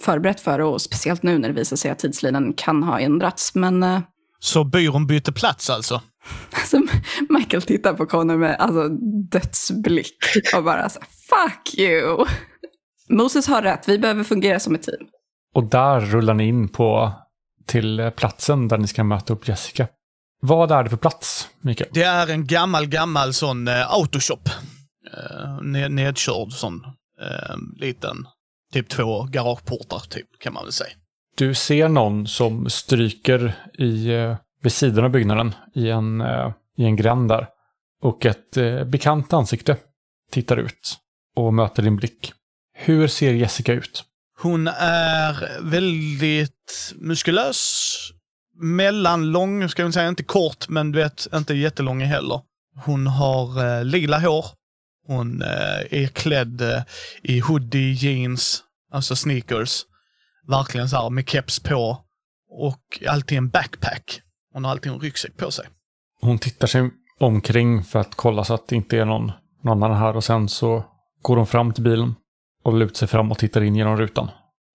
förberett 0.00 0.40
för. 0.40 0.58
Och 0.58 0.82
speciellt 0.82 1.22
nu 1.22 1.38
när 1.38 1.48
det 1.48 1.54
visar 1.54 1.76
sig 1.76 1.90
att 1.90 1.98
tidslinjen 1.98 2.52
kan 2.52 2.82
ha 2.82 3.00
ändrats. 3.00 3.54
Men 3.54 3.82
eh, 3.82 4.00
Så 4.38 4.64
byrån 4.64 5.06
bytte 5.06 5.32
plats 5.32 5.70
alltså? 5.70 6.02
alltså, 6.50 6.80
Michael 7.28 7.62
tittar 7.62 7.94
på 7.94 8.06
Connor 8.06 8.36
med 8.36 8.56
alltså, 8.56 8.88
dödsblick. 9.30 10.18
Och 10.56 10.64
bara 10.64 10.88
så 10.88 11.00
fuck 11.00 11.78
you. 11.78 12.26
Moses 13.08 13.46
har 13.46 13.62
rätt. 13.62 13.88
Vi 13.88 13.98
behöver 13.98 14.24
fungera 14.24 14.60
som 14.60 14.74
ett 14.74 14.82
team. 14.82 15.06
Och 15.54 15.64
där 15.64 16.00
rullar 16.00 16.34
ni 16.34 16.48
in 16.48 16.68
på 16.68 17.12
till 17.66 18.10
platsen 18.16 18.68
där 18.68 18.78
ni 18.78 18.86
ska 18.86 19.04
möta 19.04 19.32
upp 19.32 19.48
Jessica. 19.48 19.86
Vad 20.46 20.72
är 20.72 20.84
det 20.84 20.90
för 20.90 20.96
plats, 20.96 21.48
Mikael? 21.60 21.90
Det 21.92 22.02
är 22.02 22.30
en 22.30 22.46
gammal, 22.46 22.86
gammal 22.86 23.34
sån 23.34 23.68
eh, 23.68 23.92
autoshop. 23.92 24.48
Eh, 25.12 25.62
ned, 25.62 25.90
nedkörd 25.90 26.52
sån 26.52 26.84
eh, 27.20 27.56
liten, 27.76 28.26
typ 28.72 28.88
två 28.88 29.22
garageportar 29.22 29.98
typ, 29.98 30.26
kan 30.38 30.52
man 30.52 30.64
väl 30.64 30.72
säga. 30.72 30.90
Du 31.36 31.54
ser 31.54 31.88
någon 31.88 32.26
som 32.26 32.70
stryker 32.70 33.54
i, 33.78 34.08
eh, 34.14 34.36
vid 34.62 34.72
sidan 34.72 35.04
av 35.04 35.10
byggnaden 35.10 35.54
i 35.74 35.90
en, 35.90 36.20
eh, 36.20 36.52
i 36.76 36.84
en 36.84 36.96
gränd 36.96 37.28
där. 37.28 37.46
Och 38.02 38.26
ett 38.26 38.56
eh, 38.56 38.84
bekant 38.84 39.32
ansikte 39.32 39.76
tittar 40.30 40.56
ut 40.56 40.96
och 41.36 41.54
möter 41.54 41.82
din 41.82 41.96
blick. 41.96 42.32
Hur 42.74 43.08
ser 43.08 43.32
Jessica 43.32 43.72
ut? 43.72 44.04
Hon 44.42 44.68
är 44.78 45.60
väldigt 45.60 46.92
muskulös, 46.94 47.83
mellanlång, 48.54 49.68
ska 49.68 49.82
jag 49.82 49.94
säga, 49.94 50.08
inte 50.08 50.22
kort, 50.22 50.68
men 50.68 50.92
du 50.92 50.98
vet, 50.98 51.26
inte 51.34 51.54
jättelång 51.54 52.00
heller. 52.00 52.40
Hon 52.84 53.06
har 53.06 53.78
eh, 53.78 53.84
lila 53.84 54.18
hår. 54.18 54.46
Hon 55.06 55.42
eh, 55.42 56.02
är 56.02 56.06
klädd 56.06 56.60
eh, 56.60 56.82
i 57.22 57.40
hoodie, 57.40 57.92
jeans, 57.92 58.62
alltså 58.92 59.16
sneakers. 59.16 59.82
Verkligen 60.48 60.88
så 60.88 60.96
här 60.96 61.10
med 61.10 61.28
keps 61.28 61.60
på. 61.60 61.98
Och 62.50 63.02
alltid 63.08 63.38
en 63.38 63.48
backpack. 63.48 64.20
Hon 64.52 64.64
har 64.64 64.70
alltid 64.70 64.92
en 64.92 65.00
ryggsäck 65.00 65.36
på 65.36 65.50
sig. 65.50 65.68
Hon 66.20 66.38
tittar 66.38 66.66
sig 66.66 66.90
omkring 67.20 67.84
för 67.84 67.98
att 67.98 68.14
kolla 68.14 68.44
så 68.44 68.54
att 68.54 68.68
det 68.68 68.76
inte 68.76 68.98
är 68.98 69.04
någon, 69.04 69.32
någon 69.62 69.82
annan 69.82 69.98
här 69.98 70.16
och 70.16 70.24
sen 70.24 70.48
så 70.48 70.84
går 71.22 71.36
hon 71.36 71.46
fram 71.46 71.72
till 71.72 71.84
bilen 71.84 72.14
och 72.64 72.74
lutar 72.74 72.94
sig 72.94 73.08
fram 73.08 73.30
och 73.30 73.38
tittar 73.38 73.62
in 73.62 73.76
genom 73.76 73.96
rutan. 73.96 74.30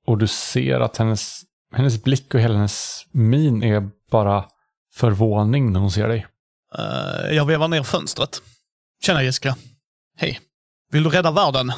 Och 0.07 0.17
du 0.17 0.27
ser 0.27 0.79
att 0.79 0.98
hennes, 0.98 1.41
hennes 1.76 2.04
blick 2.04 2.34
och 2.34 2.40
hela 2.40 2.54
hennes 2.56 3.06
min 3.12 3.64
är 3.64 3.90
bara 4.12 4.46
förvåning 4.94 5.74
när 5.74 5.80
hon 5.80 5.92
ser 5.92 6.08
dig. 6.08 6.28
Eh, 6.78 7.36
jag 7.36 7.46
vevar 7.46 7.68
ner 7.68 7.84
fönstret. 7.84 8.42
Tjena 9.06 9.24
Jessica. 9.24 9.56
Hej. 10.18 10.40
Vill 10.92 11.04
du 11.04 11.10
rädda 11.10 11.32
världen? 11.32 11.72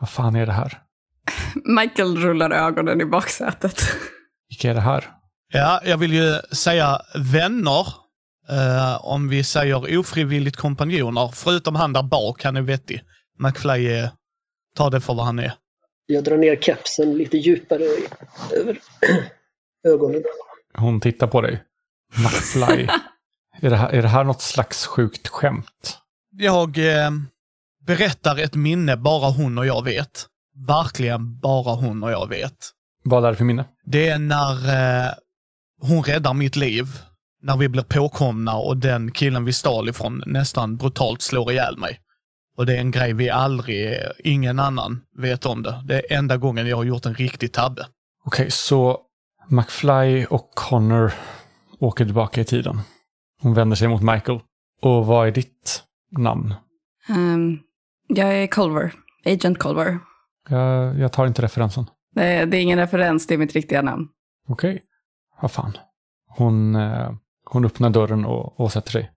Vad 0.00 0.08
fan 0.08 0.36
är 0.36 0.46
det 0.46 0.52
här? 0.52 0.82
Michael 1.64 2.16
rullar 2.16 2.50
ögonen 2.50 3.00
i 3.00 3.04
baksätet. 3.04 3.82
Vilka 4.48 4.70
är 4.70 4.74
det 4.74 4.80
här? 4.80 5.10
Ja, 5.52 5.80
jag 5.84 5.98
vill 5.98 6.12
ju 6.12 6.40
säga 6.52 7.00
vänner. 7.14 7.86
Eh, 8.50 9.04
om 9.06 9.28
vi 9.28 9.44
säger 9.44 9.98
ofrivilligt 9.98 10.56
kompanjoner. 10.56 11.30
Förutom 11.34 11.74
han 11.74 11.92
där 11.92 12.02
bak, 12.02 12.44
han 12.44 12.56
är 12.56 12.62
vettig. 12.62 13.02
McFly 13.38 13.86
är... 13.86 14.10
Ta 14.76 14.90
det 14.90 15.00
för 15.00 15.14
vad 15.14 15.26
han 15.26 15.38
är. 15.38 15.52
Jag 16.10 16.24
drar 16.24 16.36
ner 16.36 16.56
kepsen 16.56 17.18
lite 17.18 17.36
djupare 17.36 17.84
över 18.56 18.78
ögonen. 19.88 20.22
Hon 20.74 21.00
tittar 21.00 21.26
på 21.26 21.40
dig. 21.40 21.62
McFly. 22.16 22.88
är, 23.62 23.70
det 23.70 23.76
här, 23.76 23.88
är 23.88 24.02
det 24.02 24.08
här 24.08 24.24
något 24.24 24.42
slags 24.42 24.86
sjukt 24.86 25.28
skämt? 25.28 25.98
Jag 26.30 26.78
eh, 26.78 27.10
berättar 27.86 28.38
ett 28.38 28.54
minne 28.54 28.96
bara 28.96 29.30
hon 29.30 29.58
och 29.58 29.66
jag 29.66 29.84
vet. 29.84 30.26
Verkligen 30.66 31.40
bara 31.40 31.74
hon 31.74 32.02
och 32.02 32.10
jag 32.10 32.28
vet. 32.28 32.56
Vad 33.04 33.24
är 33.24 33.30
det 33.30 33.36
för 33.36 33.44
minne? 33.44 33.64
Det 33.84 34.08
är 34.08 34.18
när 34.18 34.52
eh, 35.06 35.12
hon 35.80 36.02
räddar 36.02 36.34
mitt 36.34 36.56
liv 36.56 36.86
när 37.42 37.56
vi 37.56 37.68
blir 37.68 37.82
påkomna 37.82 38.56
och 38.56 38.76
den 38.76 39.10
killen 39.10 39.44
vi 39.44 39.52
stal 39.52 39.88
ifrån 39.88 40.22
nästan 40.26 40.76
brutalt 40.76 41.22
slår 41.22 41.52
ihjäl 41.52 41.78
mig. 41.78 42.00
Och 42.58 42.66
det 42.66 42.76
är 42.76 42.80
en 42.80 42.90
grej 42.90 43.12
vi 43.12 43.30
aldrig, 43.30 43.98
ingen 44.18 44.58
annan 44.58 45.00
vet 45.16 45.46
om 45.46 45.62
det. 45.62 45.82
Det 45.84 45.94
är 45.94 46.18
enda 46.18 46.36
gången 46.36 46.66
jag 46.66 46.76
har 46.76 46.84
gjort 46.84 47.06
en 47.06 47.14
riktig 47.14 47.52
tabbe. 47.52 47.86
Okej, 48.24 48.50
så 48.50 49.00
McFly 49.48 50.24
och 50.24 50.50
Connor 50.54 51.12
åker 51.78 52.04
tillbaka 52.04 52.40
i 52.40 52.44
tiden. 52.44 52.80
Hon 53.40 53.54
vänder 53.54 53.76
sig 53.76 53.88
mot 53.88 54.02
Michael. 54.02 54.40
Och 54.82 55.06
vad 55.06 55.28
är 55.28 55.32
ditt 55.32 55.82
namn? 56.10 56.54
Ehm, 57.08 57.58
jag 58.08 58.42
är 58.42 58.46
Culver. 58.46 58.92
Agent 59.24 59.58
Culver. 59.58 59.98
Jag, 60.48 60.98
jag 60.98 61.12
tar 61.12 61.26
inte 61.26 61.42
referensen. 61.42 61.86
Det, 62.14 62.44
det 62.44 62.56
är 62.56 62.60
ingen 62.62 62.78
referens, 62.78 63.26
det 63.26 63.34
är 63.34 63.38
mitt 63.38 63.52
riktiga 63.52 63.82
namn. 63.82 64.08
Okej. 64.48 64.82
Vad 65.40 65.50
fan. 65.50 65.72
Hon, 66.28 66.74
eh, 66.74 67.12
hon 67.44 67.64
öppnar 67.64 67.90
dörren 67.90 68.24
och, 68.24 68.60
och 68.60 68.72
sätter 68.72 68.90
sig. 68.90 69.10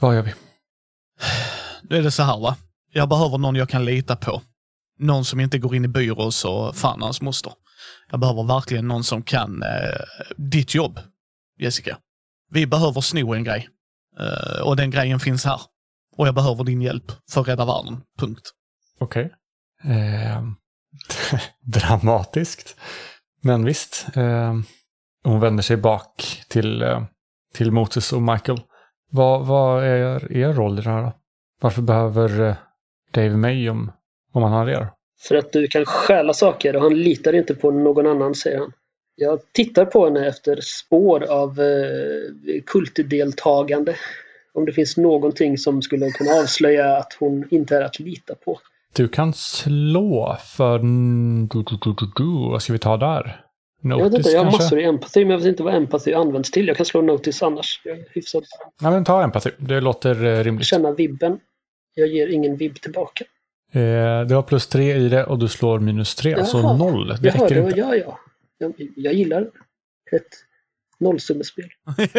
Vad 0.00 0.14
gör 0.14 0.22
vi? 0.22 0.32
Nu 1.82 1.96
är 1.96 2.02
det 2.02 2.10
så 2.10 2.22
här 2.22 2.40
va. 2.40 2.56
Jag 2.92 3.08
behöver 3.08 3.38
någon 3.38 3.56
jag 3.56 3.68
kan 3.68 3.84
lita 3.84 4.16
på. 4.16 4.42
Någon 4.98 5.24
som 5.24 5.40
inte 5.40 5.58
går 5.58 5.74
in 5.74 5.84
i 5.84 5.88
byrås 5.88 6.44
och 6.44 6.76
fan 6.76 7.02
hans 7.02 7.20
moster. 7.20 7.52
Jag 8.10 8.20
behöver 8.20 8.42
verkligen 8.42 8.88
någon 8.88 9.04
som 9.04 9.22
kan 9.22 9.62
eh, 9.62 10.00
ditt 10.36 10.74
jobb, 10.74 11.00
Jessica. 11.58 11.98
Vi 12.50 12.66
behöver 12.66 13.00
sno 13.00 13.34
en 13.34 13.44
grej. 13.44 13.68
Eh, 14.20 14.62
och 14.62 14.76
den 14.76 14.90
grejen 14.90 15.20
finns 15.20 15.44
här. 15.44 15.60
Och 16.16 16.26
jag 16.26 16.34
behöver 16.34 16.64
din 16.64 16.82
hjälp 16.82 17.12
för 17.30 17.40
att 17.40 17.48
rädda 17.48 17.64
världen. 17.64 18.00
Punkt. 18.18 18.50
Okej. 18.98 19.34
Eh, 19.84 20.42
dramatiskt. 21.60 22.76
Men 23.42 23.64
visst. 23.64 24.06
Eh, 24.14 24.54
hon 25.24 25.40
vänder 25.40 25.62
sig 25.62 25.76
bak 25.76 26.42
till, 26.48 26.82
eh, 26.82 27.02
till 27.54 27.72
Moses 27.72 28.12
och 28.12 28.22
Michael. 28.22 28.60
Vad, 29.10 29.46
vad 29.46 29.84
är 29.84 30.32
er 30.32 30.52
roll 30.52 30.78
i 30.78 30.82
det 30.82 30.90
här 30.90 31.02
då? 31.02 31.12
Varför 31.60 31.82
behöver 31.82 32.40
eh, 32.40 32.56
Dave 33.10 33.36
mig 33.36 33.70
om, 33.70 33.92
han 34.32 34.42
har 34.42 34.68
er? 34.68 34.88
För 35.20 35.34
att 35.34 35.52
du 35.52 35.66
kan 35.66 35.84
stjäla 35.84 36.32
saker 36.32 36.76
och 36.76 36.82
han 36.82 36.94
litar 36.94 37.32
inte 37.32 37.54
på 37.54 37.70
någon 37.70 38.06
annan, 38.06 38.34
säger 38.34 38.58
han. 38.58 38.72
Jag 39.14 39.40
tittar 39.52 39.84
på 39.84 40.04
henne 40.04 40.28
efter 40.28 40.58
spår 40.62 41.22
av 41.22 41.60
eh, 41.60 42.62
kultdeltagande. 42.66 43.96
Om 44.54 44.64
det 44.64 44.72
finns 44.72 44.96
någonting 44.96 45.58
som 45.58 45.82
skulle 45.82 46.10
kunna 46.10 46.30
avslöja 46.30 46.96
att 46.96 47.16
hon 47.20 47.44
inte 47.50 47.76
är 47.76 47.80
att 47.80 48.00
lita 48.00 48.34
på. 48.34 48.60
Du 48.92 49.08
kan 49.08 49.32
slå 49.32 50.36
för... 50.44 50.78
Du, 51.48 51.62
du, 51.62 51.78
du, 51.84 52.12
du. 52.16 52.50
Vad 52.50 52.62
ska 52.62 52.72
vi 52.72 52.78
ta 52.78 52.96
där? 52.96 53.44
Jag 53.82 54.04
vet 54.04 54.14
inte, 54.14 54.30
jag 54.30 54.44
har 54.44 54.52
massor 54.52 54.80
i 54.80 54.84
empathy 54.84 55.24
men 55.24 55.30
jag 55.30 55.38
vet 55.38 55.46
inte 55.46 55.62
vad 55.62 55.74
empathy 55.74 56.12
används 56.12 56.50
till. 56.50 56.68
Jag 56.68 56.76
kan 56.76 56.86
slå 56.86 57.02
notice 57.02 57.42
annars. 57.42 57.80
Jag 57.84 57.98
är 57.98 58.04
hyfsad. 58.10 58.44
Nej, 58.80 58.92
men 58.92 59.04
ta 59.04 59.22
empathy. 59.22 59.50
Det 59.58 59.80
låter 59.80 60.24
eh, 60.24 60.44
rimligt. 60.44 60.66
Känna 60.66 60.92
vibben. 60.92 61.38
Jag 61.94 62.08
ger 62.08 62.26
ingen 62.28 62.56
vibb 62.56 62.80
tillbaka. 62.80 63.24
Eh, 63.72 64.20
du 64.26 64.34
har 64.34 64.42
plus 64.42 64.66
tre 64.66 64.94
i 64.94 65.08
det 65.08 65.24
och 65.24 65.38
du 65.38 65.48
slår 65.48 65.78
minus 65.78 66.14
tre, 66.14 66.30
Jaha. 66.30 66.44
så 66.44 66.76
noll. 66.76 67.08
Det 67.08 67.18
Jaha, 67.28 67.44
räcker 67.44 67.54
det, 67.54 67.60
inte. 67.60 67.78
ja, 67.80 67.94
ja. 67.96 68.18
Jag, 68.58 68.72
jag 68.96 69.14
gillar 69.14 69.42
ett 70.12 70.28
nollsummespel. 71.00 71.64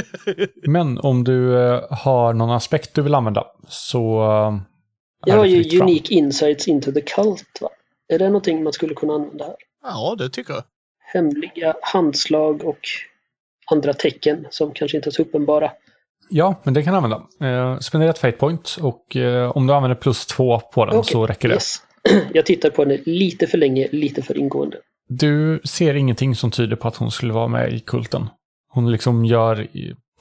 Men 0.67 0.97
om 0.97 1.23
du 1.23 1.57
eh, 1.59 1.83
har 1.91 2.33
någon 2.33 2.51
aspekt 2.51 2.93
du 2.93 3.01
vill 3.01 3.15
använda 3.15 3.47
så 3.67 4.21
eh, 4.23 4.57
Jag 5.25 5.35
har 5.35 5.43
det 5.43 5.49
ju 5.49 5.63
fritt 5.63 5.77
fram. 5.77 5.87
unique 5.87 6.13
insights 6.13 6.67
into 6.67 6.91
the 6.91 7.01
cult. 7.01 7.61
Va? 7.61 7.69
Är 8.07 8.19
det 8.19 8.25
någonting 8.27 8.63
man 8.63 8.73
skulle 8.73 8.93
kunna 8.93 9.13
använda 9.13 9.45
här? 9.45 9.55
Ja, 9.83 10.15
det 10.17 10.29
tycker 10.29 10.53
jag. 10.53 10.63
Hemliga 11.13 11.75
handslag 11.81 12.65
och 12.65 12.79
andra 13.71 13.93
tecken 13.93 14.47
som 14.49 14.71
kanske 14.73 14.97
inte 14.97 15.09
är 15.09 15.11
så 15.11 15.21
uppenbara. 15.21 15.71
Ja, 16.33 16.55
men 16.63 16.73
det 16.73 16.83
kan 16.83 16.93
du 16.93 16.97
använda. 16.97 17.21
Eh, 17.73 17.79
spendera 17.79 18.09
ett 18.09 18.17
fate 18.17 18.37
point 18.37 18.77
och 18.81 19.15
eh, 19.15 19.51
om 19.57 19.67
du 19.67 19.73
använder 19.73 19.95
plus 19.95 20.25
två 20.25 20.59
på 20.59 20.85
den 20.85 20.95
Okej, 20.97 21.11
så 21.11 21.25
räcker 21.27 21.47
det. 21.47 21.53
Yes. 21.53 21.75
Jag 22.33 22.45
tittar 22.45 22.69
på 22.69 22.81
henne 22.81 22.97
lite 23.05 23.47
för 23.47 23.57
länge, 23.57 23.87
lite 23.91 24.21
för 24.21 24.37
ingående. 24.37 24.77
Du 25.09 25.61
ser 25.63 25.93
ingenting 25.93 26.35
som 26.35 26.51
tyder 26.51 26.75
på 26.75 26.87
att 26.87 26.95
hon 26.95 27.11
skulle 27.11 27.33
vara 27.33 27.47
med 27.47 27.73
i 27.73 27.79
kulten. 27.79 28.29
Hon 28.73 28.91
liksom 28.91 29.25
gör... 29.25 29.67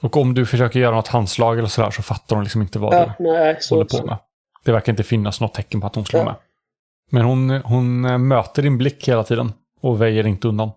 Och 0.01 0.17
om 0.17 0.33
du 0.33 0.45
försöker 0.45 0.79
göra 0.79 0.95
något 0.95 1.07
handslag 1.07 1.57
eller 1.59 1.67
sådär 1.67 1.91
så 1.91 2.01
fattar 2.03 2.35
hon 2.35 2.43
liksom 2.43 2.61
inte 2.61 2.79
vad 2.79 2.93
Ja, 2.93 3.13
du 3.17 3.23
nej, 3.23 3.57
så, 3.59 3.75
håller 3.75 3.85
på 3.85 3.95
så. 3.95 4.05
med. 4.05 4.17
Det 4.65 4.71
verkar 4.71 4.93
inte 4.93 5.03
finnas 5.03 5.41
något 5.41 5.53
tecken 5.53 5.81
på 5.81 5.87
att 5.87 5.95
hon 5.95 6.05
skulle 6.05 6.19
Ja. 6.21 6.25
vara 6.25 6.33
med. 6.33 6.41
Men 7.11 7.21
hon, 7.23 7.49
hon 7.65 8.05
eh, 8.05 8.17
möter 8.17 8.61
din 8.63 8.77
blick 8.77 9.07
hela 9.07 9.23
tiden 9.23 9.53
och 9.81 10.01
väjer 10.01 10.27
inte 10.27 10.47
undan. 10.47 10.69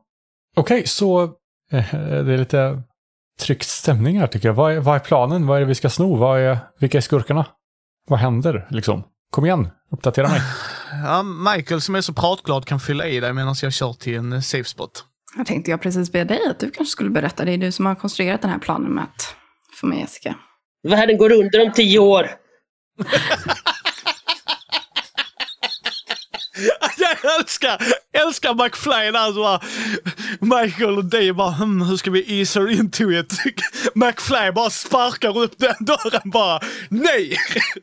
Okej, 0.57 0.87
så 0.87 1.23
eh, 1.73 1.85
det 1.93 2.33
är 2.33 2.38
lite 2.38 2.83
tryckt 3.41 3.69
stämning 3.69 4.21
här 4.21 4.26
tycker 4.26 4.49
jag. 4.49 4.55
Vad 4.55 4.73
är, 4.73 4.81
vad 4.81 4.95
är 4.95 5.00
planen? 5.00 5.47
Vad 5.47 5.57
är 5.57 5.61
det 5.61 5.67
vi 5.67 5.75
ska 5.75 5.91
sno? 5.91 6.17
Vad 6.17 6.41
är, 6.41 6.59
vilka 6.81 6.99
är 6.99 7.03
skurkarna? 7.03 7.47
Vad 8.09 8.19
händer 8.19 8.67
liksom? 8.71 9.05
Kom 9.31 9.45
igen, 9.45 9.69
uppdatera 9.93 10.29
mig. 10.29 10.41
Ja, 11.05 11.23
Michael 11.23 11.81
som 11.81 11.95
är 11.95 12.00
så 12.00 12.12
pratglad 12.12 12.64
kan 12.64 12.81
fylla 12.81 13.07
i 13.07 13.21
dig 13.21 13.33
medan 13.33 13.55
jag 13.62 13.73
kör 13.73 13.93
till 13.93 14.17
en 14.17 14.43
safe 14.43 14.64
spot. 14.64 15.05
Jag 15.37 15.47
tänkte 15.47 15.71
jag 15.71 15.81
precis 15.81 16.12
be 16.12 16.25
dig 16.25 16.41
att 16.50 16.61
du 16.61 16.71
kanske 16.71 16.93
skulle 16.93 17.11
berätta. 17.11 17.45
Det 17.45 17.53
är 17.53 17.59
du 17.59 17.73
som 17.73 17.87
har 17.87 17.95
konstruerat 17.95 18.43
den 18.43 18.50
här 18.50 18.59
planen 18.59 18.95
med 18.95 19.05
att 19.05 19.37
få 19.81 19.87
med 19.87 19.99
Jessica. 19.99 20.35
Världen 20.88 21.19
går 21.19 21.33
under 21.33 21.67
om 21.67 21.73
tio 21.73 21.99
år. 21.99 22.26
Jag 26.99 27.24
älskar, 27.41 27.79
älskar 28.12 28.55
McFly 28.55 29.11
där 29.11 29.33
så 29.33 29.41
bara, 29.41 29.61
Michael 30.62 30.99
och 30.99 31.05
Dave 31.05 31.33
bara, 31.33 31.50
hm, 31.50 31.83
hur 31.83 31.97
ska 31.97 32.11
vi 32.11 32.41
ease 32.41 32.61
her 32.61 32.71
into 32.71 33.11
it? 33.12 33.33
McFly 33.95 34.50
bara 34.55 34.71
sparkar 34.71 35.38
upp 35.38 35.59
den 35.59 35.75
dörren 35.81 36.31
bara, 36.31 36.61
nej! 36.88 37.37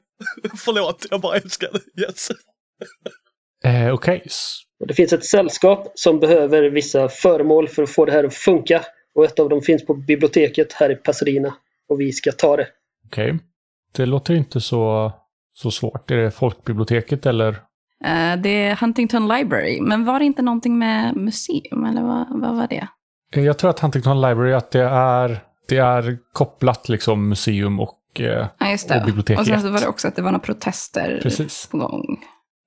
Förlåt, 0.65 1.05
jag 1.09 1.21
bara 1.21 1.37
älskar 1.37 1.69
det. 1.73 2.01
Yes. 2.01 2.29
Eh, 3.63 3.93
Okej, 3.93 4.23
Och 4.79 4.87
det 4.87 4.93
finns 4.93 5.13
ett 5.13 5.25
sällskap 5.25 5.91
som 5.95 6.19
behöver 6.19 6.69
vissa 6.69 7.09
föremål 7.09 7.67
för 7.67 7.83
att 7.83 7.89
få 7.89 8.05
det 8.05 8.11
här 8.11 8.23
att 8.23 8.33
funka. 8.33 8.85
Och 9.15 9.25
ett 9.25 9.39
av 9.39 9.49
dem 9.49 9.61
finns 9.61 9.85
på 9.85 9.93
biblioteket 9.93 10.73
här 10.73 10.91
i 10.91 10.95
Pasadena. 10.95 11.53
Och 11.89 12.01
vi 12.01 12.11
ska 12.11 12.31
ta 12.31 12.55
det. 12.57 12.67
okej. 13.05 13.39
Det 13.95 14.05
låter 14.05 14.33
inte 14.33 14.61
så, 14.61 15.11
så 15.53 15.71
svårt. 15.71 16.11
Är 16.11 16.15
det 16.17 16.31
folkbiblioteket 16.31 17.25
eller? 17.25 17.55
Eh, 18.03 18.35
det 18.41 18.49
är 18.49 18.75
Huntington 18.75 19.27
Library, 19.27 19.81
men 19.81 20.05
var 20.05 20.19
det 20.19 20.25
inte 20.25 20.41
någonting 20.41 20.77
med 20.79 21.15
museum, 21.15 21.85
eller 21.85 22.01
vad, 22.01 22.41
vad 22.41 22.55
var 22.55 22.67
det? 22.67 22.87
Jag 23.35 23.57
tror 23.57 23.69
att 23.69 23.79
Huntington 23.79 24.21
Library, 24.21 24.53
att 24.53 24.71
det 24.71 24.83
är, 24.83 25.39
det 25.69 25.77
är 25.77 26.17
kopplat 26.33 26.89
liksom 26.89 27.29
museum 27.29 27.79
och... 27.79 27.97
Eh, 28.19 28.47
Ja, 28.59 28.97
Och 28.99 29.05
bibliotek 29.05 29.39
Och 29.39 29.45
sen 29.45 29.61
så 29.61 29.69
var 29.69 29.79
det 29.79 29.87
också 29.87 30.07
att 30.07 30.15
det 30.15 30.21
var 30.21 30.31
några 30.31 30.43
protester 30.45 31.19
Precis. 31.23 31.67
på 31.71 31.77
gång. 31.77 32.19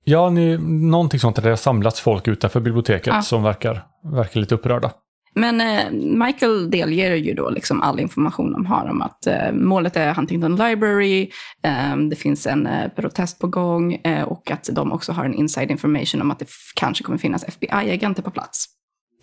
ja, 0.04 0.30
ni, 0.30 0.58
någonting 0.90 1.20
sånt 1.20 1.36
där 1.36 1.42
det 1.42 1.48
har 1.48 1.56
samlats 1.56 2.00
folk 2.00 2.28
utanför 2.28 2.60
biblioteket 2.60 3.14
Ja. 3.14 3.22
som 3.22 3.42
verkar, 3.42 3.86
verkar 4.12 4.40
lite 4.40 4.54
upprörda. 4.54 4.90
Men 5.34 5.60
eh, 5.60 5.90
Michael 6.26 6.70
delger 6.70 7.14
ju 7.14 7.34
då 7.34 7.50
liksom 7.50 7.82
all 7.82 8.00
information 8.00 8.52
de 8.52 8.66
har 8.66 8.86
om 8.90 9.02
att 9.02 9.26
eh, 9.26 9.52
målet 9.52 9.96
är 9.96 10.14
Huntington 10.14 10.56
Library, 10.56 11.30
eh, 11.62 11.96
det 11.96 12.16
finns 12.16 12.46
en 12.46 12.66
eh, 12.66 12.88
protest 12.88 13.38
på 13.38 13.46
gång 13.46 13.94
eh, 13.94 14.22
och 14.22 14.50
att 14.50 14.68
de 14.72 14.92
också 14.92 15.12
har 15.12 15.24
en 15.24 15.34
inside 15.34 15.70
information 15.70 16.20
om 16.20 16.30
att 16.30 16.38
det 16.38 16.46
kanske 16.74 17.04
kommer 17.04 17.18
finnas 17.18 17.44
FBI-agenter 17.44 18.22
på 18.22 18.30
plats. 18.30 18.66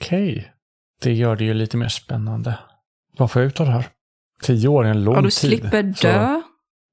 Okej. 0.02 0.52
Det 1.02 1.14
gör 1.14 1.36
det 1.36 1.44
ju 1.44 1.54
lite 1.54 1.78
mer 1.78 1.88
spännande. 1.88 2.60
Vad 3.18 3.32
får 3.32 3.42
jag 3.42 3.50
ut 3.50 3.60
av 3.60 3.66
det 3.66 3.72
här? 3.72 3.86
Tio 4.42 4.68
år 4.68 4.86
är 4.86 4.90
en 4.90 5.04
lång 5.04 5.16
Och 5.16 5.24
du 5.24 5.30
tid. 5.30 5.34
slipper 5.34 5.94
Så 5.94 6.08
dö. 6.08 6.42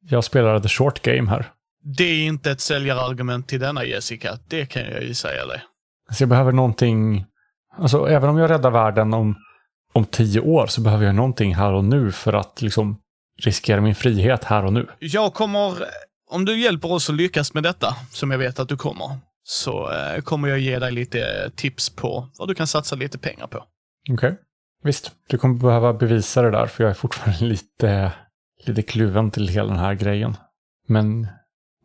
Jag 0.00 0.25
spelar 0.25 0.60
the 0.60 0.68
short 0.68 1.02
game 1.02 1.30
här. 1.30 1.46
Det 1.96 2.04
är 2.04 2.26
inte 2.26 2.50
ett 2.50 2.60
säljarargument 2.60 3.48
till 3.48 3.60
denna 3.60 3.84
Jessica, 3.84 4.38
det 4.48 4.66
kan 4.66 4.82
jag 4.82 5.02
ju 5.02 5.14
säga 5.14 5.46
dig. 5.46 5.60
Så 6.10 6.22
jag 6.22 6.28
behöver 6.28 6.52
någonting... 6.52 7.25
Alltså, 7.78 8.08
även 8.08 8.30
om 8.30 8.38
jag 8.38 8.50
räddar 8.50 8.70
världen 8.70 9.14
om, 9.14 9.37
om 9.92 10.04
tio 10.04 10.40
år 10.40 10.66
så 10.66 10.80
behöver 10.80 11.06
jag 11.06 11.14
någonting 11.14 11.54
här 11.54 11.73
och 11.73 11.85
nu 11.85 12.12
för 12.12 12.32
att 12.32 12.62
liksom 12.62 12.99
riskera 13.42 13.80
min 13.80 13.94
frihet 13.94 14.44
här 14.44 14.64
och 14.64 14.73
nu. 14.73 14.87
Jag 14.99 15.35
kommer, 15.35 15.85
om 16.30 16.44
du 16.44 16.61
hjälper 16.61 16.92
oss 16.92 17.11
att 17.11 17.16
lyckas 17.16 17.54
med 17.54 17.62
detta, 17.62 17.97
som 18.11 18.30
jag 18.30 18.38
vet 18.38 18.58
att 18.58 18.68
du 18.68 18.76
kommer, 18.76 19.18
så 19.42 19.92
eh, 19.92 20.20
kommer 20.20 20.49
jag 20.49 20.58
ge 20.58 20.78
dig 20.78 20.92
lite 20.92 21.50
tips 21.56 21.90
på 21.90 22.28
vad 22.38 22.49
du 22.49 22.54
kan 22.54 22.66
satsa 22.66 22.97
lite 22.97 23.18
pengar 23.18 23.47
på. 23.47 23.64
Okej. 24.11 24.37
Visst, 24.82 25.12
du 25.28 25.38
kommer 25.38 25.54
behöva 25.54 25.92
bevisa 25.92 26.42
det 26.42 26.50
där 26.50 26.66
för 26.66 26.85
jag 26.85 26.90
är 26.90 26.94
fortfarande 26.94 27.44
lite, 27.44 28.12
lite 28.64 28.82
kluven 28.82 29.30
till 29.30 29.49
hela 29.49 29.68
den 29.68 29.78
här 29.78 29.94
grejen. 29.94 30.37
Men 30.88 31.26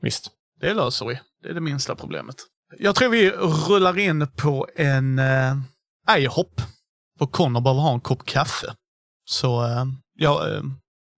visst. 0.02 0.32
Det 0.62 0.74
löser 0.74 1.06
vi. 1.06 1.20
Det 1.44 1.50
är 1.50 1.54
det 1.54 1.62
minsta 1.62 1.96
problemet. 1.96 2.36
Jag 2.80 2.96
tror 2.96 3.10
vi 3.10 3.30
rullar 3.70 4.00
in 4.00 4.28
på 4.28 4.68
en 4.76 5.22
IHOP. 6.18 6.62
Och 7.20 7.32
Connor 7.32 7.62
behöver 7.62 7.82
ha 7.82 7.94
en 7.94 8.02
kopp 8.02 8.26
kaffe. 8.26 8.68
Så 9.26 9.64
eh, 9.64 9.86
jag, 10.16 10.56
eh, 10.56 10.62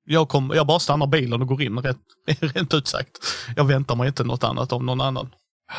jag, 0.05 0.29
kom, 0.29 0.51
jag 0.55 0.67
bara 0.67 0.79
stannar 0.79 1.07
bilen 1.07 1.41
och 1.41 1.47
går 1.47 1.61
in, 1.61 1.79
rätt, 1.79 1.97
rent 2.39 2.73
ut 2.73 2.87
sagt. 2.87 3.17
Jag 3.55 3.63
väntar 3.63 3.95
mig 3.95 4.07
inte 4.07 4.23
något 4.23 4.43
annat 4.43 4.73
av 4.73 4.83
någon 4.83 5.01
annan. 5.01 5.29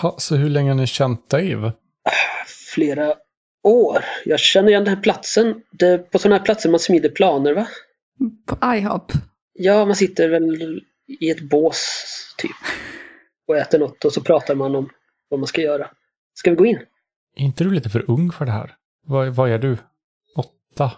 Ha, 0.01 0.15
så 0.19 0.37
hur 0.37 0.51
länge 0.51 0.71
har 0.71 0.75
ni 0.75 0.87
känt 0.87 1.31
Dave? 1.31 1.73
Flera 2.75 3.15
år. 3.63 4.05
Jag 4.25 4.41
känner 4.41 4.69
igen 4.69 4.85
den 4.85 4.95
här 4.95 5.03
platsen. 5.03 5.63
Det 5.71 5.87
är 5.87 5.99
på 5.99 6.19
sådana 6.19 6.37
här 6.37 6.45
platser 6.45 6.71
man 6.71 6.81
smider 6.81 7.09
planer 7.09 7.55
va? 7.55 7.67
På 8.47 8.75
IHOP. 8.75 9.13
Ja, 9.53 9.85
man 9.85 9.97
sitter 9.97 10.29
väl 10.29 10.81
i 11.21 11.31
ett 11.31 11.41
bås 11.41 12.05
typ. 12.39 12.57
Och 13.49 13.57
äter 13.57 13.79
något 13.79 14.05
och 14.05 14.13
så 14.13 14.21
pratar 14.21 14.55
man 14.55 14.77
om 14.77 14.89
vad 15.29 15.41
man 15.41 15.47
ska 15.47 15.61
göra. 15.61 15.91
Ska 16.35 16.51
vi 16.51 16.57
gå 16.57 16.67
in? 16.67 16.79
Är 17.37 17.45
inte 17.45 17.65
du 17.65 17.71
lite 17.71 17.91
för 17.91 18.11
ung 18.11 18.33
för 18.33 18.45
det 18.45 18.53
här? 18.53 18.75
Vad, 19.07 19.29
vad 19.29 19.51
är 19.51 19.59
du? 19.59 19.79
Åtta? 20.37 20.93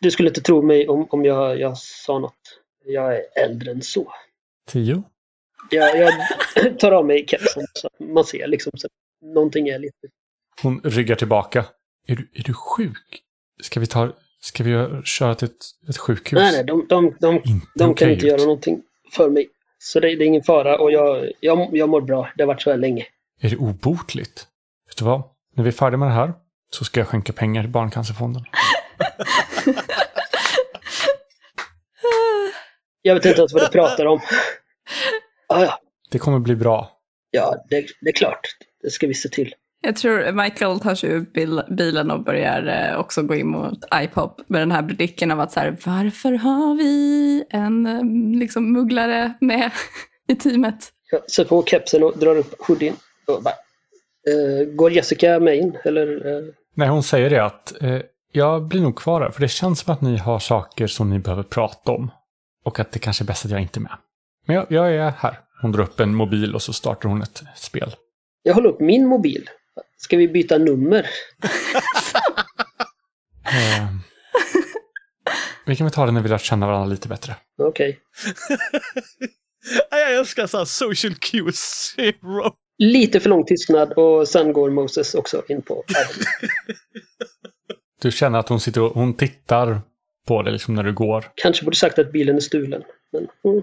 Du 0.00 0.10
skulle 0.10 0.28
inte 0.28 0.40
tro 0.40 0.62
mig 0.62 0.88
om, 0.88 1.06
om 1.10 1.24
jag, 1.24 1.60
jag 1.60 1.78
sa 1.78 2.18
något. 2.18 2.60
Jag 2.84 3.16
är 3.16 3.22
äldre 3.44 3.70
än 3.70 3.82
så. 3.82 4.12
Tio? 4.66 5.02
Jag, 5.70 5.98
jag 5.98 6.12
tar 6.78 6.92
av 6.92 7.06
mig 7.06 7.26
kepsen 7.26 7.66
så 7.72 7.86
att 7.86 8.08
man 8.08 8.24
ser 8.24 8.46
liksom 8.46 8.72
så 8.74 8.88
någonting 9.34 9.68
är 9.68 9.78
lite... 9.78 9.96
Hon 10.62 10.80
ryggar 10.84 11.16
tillbaka. 11.16 11.64
Är 12.06 12.16
du, 12.16 12.28
är 12.34 12.42
du 12.42 12.52
sjuk? 12.54 13.22
Ska 13.62 13.80
vi 13.80 13.86
ta... 13.86 14.12
Ska 14.40 14.64
vi 14.64 14.70
göra- 14.70 15.02
köra 15.02 15.34
till 15.34 15.48
ett, 15.48 15.88
ett 15.88 15.98
sjukhus? 15.98 16.38
Nej, 16.38 16.52
nej, 16.52 16.64
de, 16.64 16.86
de, 16.88 17.16
de, 17.20 17.34
Inte 17.36 17.66
de 17.74 17.94
kan 17.94 18.10
inte 18.10 18.26
göra 18.26 18.42
någonting 18.42 18.82
för 19.12 19.30
mig. 19.30 19.48
Så 19.78 20.00
det, 20.00 20.08
det 20.16 20.24
är 20.24 20.26
ingen 20.26 20.42
fara 20.42 20.78
och 20.78 20.92
jag, 20.92 21.32
jag, 21.40 21.76
jag 21.76 21.88
mår 21.88 22.00
bra. 22.00 22.28
Det 22.36 22.42
har 22.42 22.46
varit 22.48 22.62
så 22.62 22.70
här 22.70 22.76
länge. 22.76 23.06
Är 23.40 23.50
det 23.50 23.56
obotligt? 23.56 24.46
Vet 24.88 24.96
du 24.98 25.04
vad? 25.04 25.22
När 25.54 25.64
vi 25.64 25.68
är 25.68 25.72
färdiga 25.72 25.98
med 25.98 26.08
det 26.08 26.12
här 26.12 26.32
så 26.70 26.84
ska 26.84 27.00
jag 27.00 27.08
skänka 27.08 27.32
pengar 27.32 27.62
till 27.62 27.70
Barncancerfonden. 27.70 28.44
Jag 33.02 33.14
vet 33.14 33.24
inte 33.24 33.38
ens 33.38 33.52
vad 33.52 33.62
du 33.62 33.68
pratar 33.68 34.06
om. 34.06 34.20
Ah, 35.50 35.62
ja, 35.62 35.78
Det 36.10 36.18
kommer 36.18 36.38
bli 36.38 36.56
bra. 36.56 36.90
ja 37.30 37.64
det, 37.70 37.86
det 38.00 38.08
är 38.08 38.12
klart. 38.12 38.40
Det 38.82 38.90
ska 38.90 39.06
vi 39.06 39.14
se 39.14 39.28
till. 39.28 39.54
Jag 39.80 39.96
tror 39.96 40.32
Michael 40.32 40.80
tar 40.80 40.94
sig 40.94 41.10
ur 41.10 41.20
bil, 41.20 41.62
bilen 41.70 42.10
och 42.10 42.24
börjar 42.24 42.90
eh, 42.92 43.00
också 43.00 43.22
gå 43.22 43.34
in 43.34 43.48
mot 43.48 43.78
iPop 43.94 44.40
med 44.48 44.62
den 44.62 44.72
här 44.72 44.82
blicken 44.82 45.30
av 45.30 45.40
att 45.40 45.52
så 45.52 45.60
här, 45.60 45.76
varför 45.86 46.32
har 46.32 46.74
vi 46.74 47.44
en 47.50 47.86
eh, 47.86 48.38
liksom 48.38 48.72
mugglare 48.72 49.32
med 49.40 49.70
i 50.28 50.34
teamet? 50.36 50.92
Jag 51.10 51.30
sätter 51.30 51.48
på 51.48 51.64
kepsen 51.66 52.02
och 52.04 52.18
drar 52.18 52.36
upp 52.36 52.54
hoodien. 52.66 52.96
Och 53.26 53.42
bara, 53.42 53.54
går 54.74 54.92
Jessica 54.92 55.40
med 55.40 55.56
in? 55.56 55.76
Eller? 55.84 56.26
Eh, 56.26 56.44
Nej, 56.74 56.88
hon 56.88 57.02
säger 57.02 57.30
det 57.30 57.44
att 57.44 57.82
eh, 57.82 57.98
jag 58.32 58.68
blir 58.68 58.80
nog 58.80 58.96
kvar 58.98 59.20
här, 59.20 59.30
för 59.30 59.40
det 59.40 59.48
känns 59.48 59.80
som 59.80 59.92
att 59.92 60.00
ni 60.00 60.16
har 60.16 60.38
saker 60.38 60.86
som 60.86 61.10
ni 61.10 61.18
behöver 61.18 61.42
prata 61.42 61.92
om. 61.92 62.10
Och 62.64 62.80
att 62.80 62.92
det 62.92 62.98
kanske 62.98 63.24
är 63.24 63.26
bäst 63.26 63.44
att 63.44 63.50
jag 63.50 63.60
inte 63.60 63.78
är 63.78 63.82
med. 63.82 63.96
Men 64.46 64.56
jag, 64.56 64.66
jag 64.68 64.94
är 64.94 65.10
här. 65.18 65.38
Hon 65.62 65.72
drar 65.72 65.82
upp 65.82 66.00
en 66.00 66.14
mobil 66.14 66.54
och 66.54 66.62
så 66.62 66.72
startar 66.72 67.08
hon 67.08 67.22
ett 67.22 67.42
spel. 67.56 67.94
jag 68.42 68.54
håller 68.54 68.68
upp 68.68 68.80
min 68.80 69.06
mobil. 69.06 69.50
Ska 69.96 70.16
vi 70.16 70.28
byta 70.28 70.58
nummer? 70.58 71.06
Eh, 73.46 73.88
vi 75.66 75.76
kan 75.76 75.84
väl 75.86 75.92
ta 75.94 76.06
det 76.06 76.12
när 76.12 76.20
vi 76.20 76.28
lärt 76.28 76.42
känna 76.42 76.66
varandra 76.66 76.86
lite 76.86 77.08
bättre. 77.08 77.36
Okej. 77.62 77.98
Jag 79.90 80.14
älskar 80.14 80.46
så 80.46 80.58
här 80.58 80.64
social 80.64 81.14
cues 81.14 81.56
zero. 81.96 82.52
Lite 82.78 83.20
för 83.20 83.30
lång 83.30 83.44
tystnad 83.44 83.92
och 83.92 84.28
sen 84.28 84.52
går 84.52 84.70
Moses 84.70 85.14
också 85.14 85.42
in 85.48 85.62
på 85.62 85.84
Du 88.02 88.10
känner 88.10 88.38
att 88.38 88.48
hon 88.48 88.60
sitter 88.60 88.82
och 88.82 88.94
hon 88.94 89.14
tittar 89.14 89.80
på 90.26 90.42
dig 90.42 90.52
liksom 90.52 90.74
när 90.74 90.82
du 90.82 90.92
går. 90.92 91.24
Kanske 91.34 91.64
borde 91.64 91.76
sagt 91.76 91.98
att 91.98 92.12
bilen 92.12 92.36
är 92.36 92.40
stulen. 92.40 92.82
Men, 93.12 93.26
mm. 93.44 93.62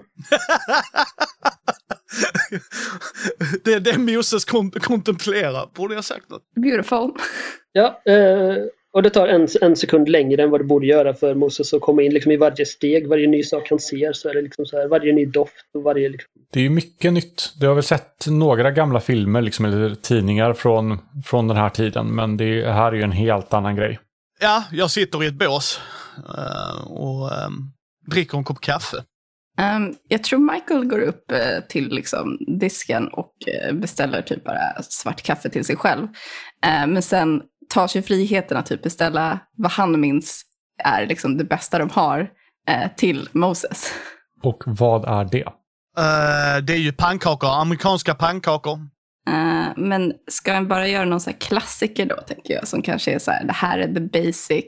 Det 3.64 3.72
är 3.72 3.80
det 3.80 3.98
Moses 3.98 4.44
kon 4.44 4.70
kontemplerar. 4.70 5.68
Borde 5.74 5.94
jag 5.94 6.04
sagt 6.04 6.30
något? 6.30 6.42
Beautiful. 6.54 7.10
Ja, 7.72 8.02
eh, 8.04 8.56
och 8.96 9.02
det 9.02 9.10
tar 9.10 9.28
en, 9.28 9.48
en 9.60 9.76
sekund 9.76 10.08
längre 10.08 10.42
än 10.42 10.50
vad 10.50 10.60
det 10.60 10.64
borde 10.64 10.86
göra 10.86 11.14
för 11.14 11.34
Moses 11.34 11.74
att 11.74 11.80
komma 11.80 12.02
in 12.02 12.14
liksom 12.14 12.32
i 12.32 12.36
varje 12.36 12.66
steg, 12.66 13.08
varje 13.08 13.26
ny 13.26 13.42
sak 13.42 13.70
han 13.70 13.78
ser 13.78 14.12
så 14.12 14.28
är 14.28 14.34
det 14.34 14.42
liksom 14.42 14.66
så 14.66 14.76
här, 14.76 14.88
varje 14.88 15.12
ny 15.12 15.26
doft 15.26 15.70
och 15.74 15.82
varje 15.82 16.08
liksom, 16.08 16.30
Det 16.52 16.60
är 16.60 16.62
ju 16.62 16.70
mycket 16.70 17.12
nytt. 17.12 17.52
Du 17.60 17.66
har 17.66 17.74
väl 17.74 17.84
sett 17.84 18.26
några 18.26 18.70
gamla 18.70 19.00
filmer 19.00 19.42
liksom, 19.42 19.64
eller 19.64 19.94
tidningar 19.94 20.52
från, 20.52 20.98
från 21.24 21.48
den 21.48 21.56
här 21.56 21.68
tiden. 21.68 22.14
Men 22.14 22.36
det 22.36 22.72
här 22.72 22.92
är 22.92 22.96
ju 22.96 23.02
en 23.02 23.12
helt 23.12 23.54
annan 23.54 23.76
grej. 23.76 23.98
Ja, 24.40 24.64
jag 24.72 24.90
sitter 24.90 25.24
i 25.24 25.26
ett 25.26 25.34
bås 25.34 25.80
eh, 26.16 26.92
och 26.92 27.32
ehm, 27.32 27.72
dricker 28.10 28.38
en 28.38 28.44
kopp 28.44 28.60
kaffe. 28.60 28.96
Ehm, 29.58 29.94
jag 30.08 30.24
tror 30.24 30.52
Michael 30.52 30.84
går 30.84 31.00
upp 31.00 31.30
eh, 31.30 31.64
till 31.68 31.88
liksom, 31.88 32.38
disken 32.60 33.08
och 33.08 33.32
eh, 33.46 33.72
beställer 33.72 34.22
typ 34.22 34.44
bara 34.44 34.82
svart 34.82 35.22
kaffe 35.22 35.48
till 35.48 35.64
sig 35.64 35.76
själv. 35.76 36.02
Eh, 36.66 36.86
men 36.86 37.02
sen 37.02 37.42
tar 37.68 37.86
sig 37.86 38.02
friheten 38.02 38.56
att 38.56 38.66
typ 38.66 38.82
beställa 38.82 39.38
vad 39.56 39.72
han 39.72 40.00
minns 40.00 40.42
är 40.84 41.06
liksom 41.06 41.36
det 41.36 41.44
bästa 41.44 41.78
de 41.78 41.90
har 41.90 42.30
eh, 42.68 42.90
till 42.96 43.28
Moses. 43.32 43.92
Och 44.42 44.62
vad 44.66 45.04
är 45.04 45.24
det? 45.24 45.46
Eh, 45.98 46.62
det 46.62 46.72
är 46.72 46.78
ju 46.78 46.92
pannkakor, 46.92 47.48
amerikanska 47.48 48.14
pannkakor. 48.14 48.78
Eh, 49.28 49.66
men 49.76 50.12
ska 50.30 50.52
en 50.52 50.68
bara 50.68 50.88
göra 50.88 51.04
någon 51.04 51.20
så 51.20 51.30
här 51.30 51.38
klassiker 51.38 52.06
då, 52.06 52.16
tänker 52.16 52.54
jag, 52.54 52.68
som 52.68 52.82
kanske 52.82 53.12
är 53.12 53.18
så 53.18 53.30
här, 53.30 53.44
det 53.44 53.52
här 53.52 53.78
är 53.78 53.94
the 53.94 54.00
basic, 54.00 54.64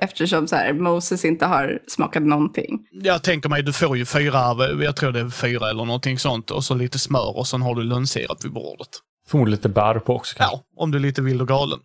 eftersom 0.00 0.48
så 0.48 0.56
här, 0.56 0.72
Moses 0.72 1.24
inte 1.24 1.46
har 1.46 1.78
smakat 1.88 2.22
någonting. 2.22 2.78
Jag 2.90 3.22
tänker 3.22 3.48
mig, 3.48 3.62
du 3.62 3.72
får 3.72 3.96
ju 3.96 4.04
fyra, 4.04 4.56
jag 4.84 4.96
tror 4.96 5.12
det 5.12 5.20
är 5.20 5.30
fyra 5.30 5.70
eller 5.70 5.84
någonting 5.84 6.18
sånt, 6.18 6.50
och 6.50 6.64
så 6.64 6.74
lite 6.74 6.98
smör 6.98 7.36
och 7.36 7.46
sen 7.46 7.62
har 7.62 7.74
du 7.74 7.82
lönnsirap 7.82 8.44
vid 8.44 8.52
bordet. 8.52 8.88
Förmodligen 9.28 9.56
lite 9.56 9.68
bär 9.68 9.98
på 9.98 10.14
också 10.16 10.36
kanske. 10.36 10.56
Ja, 10.56 10.62
om 10.76 10.90
du 10.90 10.98
är 10.98 11.02
lite 11.02 11.22
vild 11.22 11.40
och 11.40 11.48
galen. 11.48 11.78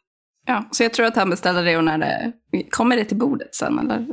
Ja, 0.46 0.70
så 0.72 0.84
jag 0.84 0.94
tror 0.94 1.06
att 1.06 1.16
han 1.16 1.30
beställer 1.30 1.64
det 1.64 1.78
och 1.78 1.84
när 1.84 1.98
det, 1.98 2.34
kommer 2.70 2.98
det 2.98 3.06
till 3.06 3.18
bordet 3.18 3.56
sen 3.56 3.80
eller? 3.80 4.06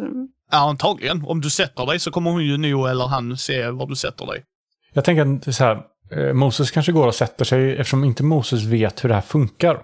Ja, 0.51 0.69
antagligen. 0.69 1.25
Om 1.25 1.41
du 1.41 1.51
sätter 1.51 1.87
dig 1.87 1.99
så 1.99 2.11
kommer 2.11 2.31
hon 2.31 2.45
ju 2.45 2.57
nog 2.57 2.89
eller 2.89 3.07
han 3.07 3.37
se 3.37 3.71
var 3.71 3.87
du 3.87 3.97
sätter 3.97 4.27
dig. 4.27 4.45
Jag 4.93 5.05
tänker 5.05 5.51
så 5.51 5.65
här, 5.65 5.83
eh, 6.11 6.33
Moses 6.33 6.71
kanske 6.71 6.93
går 6.93 7.07
och 7.07 7.15
sätter 7.15 7.45
sig, 7.45 7.73
eftersom 7.73 8.05
inte 8.05 8.23
Moses 8.23 8.65
vet 8.65 9.05
hur 9.05 9.09
det 9.09 9.15
här 9.15 9.23
funkar. 9.23 9.81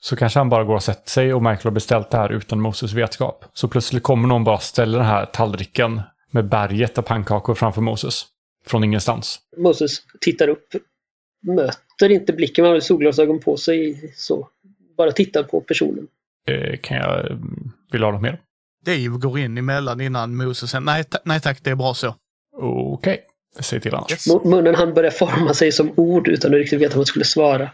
Så 0.00 0.16
kanske 0.16 0.40
han 0.40 0.48
bara 0.48 0.64
går 0.64 0.74
och 0.74 0.82
sätter 0.82 1.10
sig 1.10 1.34
och 1.34 1.42
Michael 1.42 1.64
har 1.64 1.70
beställt 1.70 2.10
det 2.10 2.16
här 2.16 2.32
utan 2.32 2.60
Moses 2.60 2.92
vetskap. 2.92 3.44
Så 3.52 3.68
plötsligt 3.68 4.02
kommer 4.02 4.28
någon 4.28 4.44
bara 4.44 4.58
ställa 4.58 4.98
den 4.98 5.06
här 5.06 5.24
tallriken 5.26 6.00
med 6.30 6.48
berget 6.48 6.98
av 6.98 7.02
pannkakor 7.02 7.54
framför 7.54 7.80
Moses. 7.80 8.26
Från 8.66 8.84
ingenstans. 8.84 9.38
Moses 9.56 9.98
tittar 10.20 10.48
upp, 10.48 10.68
möter 11.42 12.10
inte 12.10 12.32
blicken, 12.32 12.64
man 12.64 12.72
har 12.72 12.80
solglasögon 12.80 13.40
på 13.40 13.56
sig 13.56 14.12
så. 14.16 14.48
Bara 14.96 15.12
tittar 15.12 15.42
på 15.42 15.60
personen. 15.60 16.06
Eh, 16.48 16.76
kan 16.82 16.96
jag... 16.96 17.22
Vill 17.92 18.00
du 18.00 18.04
ha 18.06 18.12
något 18.12 18.22
mer? 18.22 18.40
Dave 18.86 19.08
går 19.08 19.38
in 19.38 19.58
emellan 19.58 20.00
innan 20.00 20.36
Moses 20.36 20.70
säger 20.70 20.80
nej, 20.84 21.04
ta- 21.04 21.18
nej 21.24 21.40
tack, 21.40 21.58
det 21.64 21.70
är 21.70 21.74
bra 21.74 21.94
så. 21.94 22.14
Okej. 22.56 23.20
Jag 23.56 23.64
säger 23.64 23.80
till 23.80 23.94
annars. 23.94 24.10
Yes. 24.10 24.26
Mu- 24.26 24.46
Munnen 24.48 24.74
han 24.74 24.94
börjar 24.94 25.10
forma 25.10 25.54
sig 25.54 25.72
som 25.72 25.92
ord 25.96 26.28
utan 26.28 26.50
att 26.50 26.58
riktigt 26.58 26.80
veta 26.80 26.90
vad 26.90 26.96
man 26.98 27.06
skulle 27.06 27.24
svara. 27.24 27.70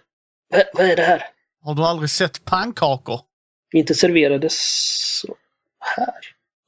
"Vad- 0.50 0.62
Vad 0.74 0.86
är 0.86 0.96
det 0.96 1.02
här? 1.02 1.22
Har 1.64 1.74
du 1.74 1.82
aldrig 1.82 2.10
sett 2.10 2.44
pannkakor? 2.44 3.20
Vi 3.72 3.78
inte 3.78 3.94
serverades 3.94 4.54
så 5.20 5.34
här. 5.96 6.14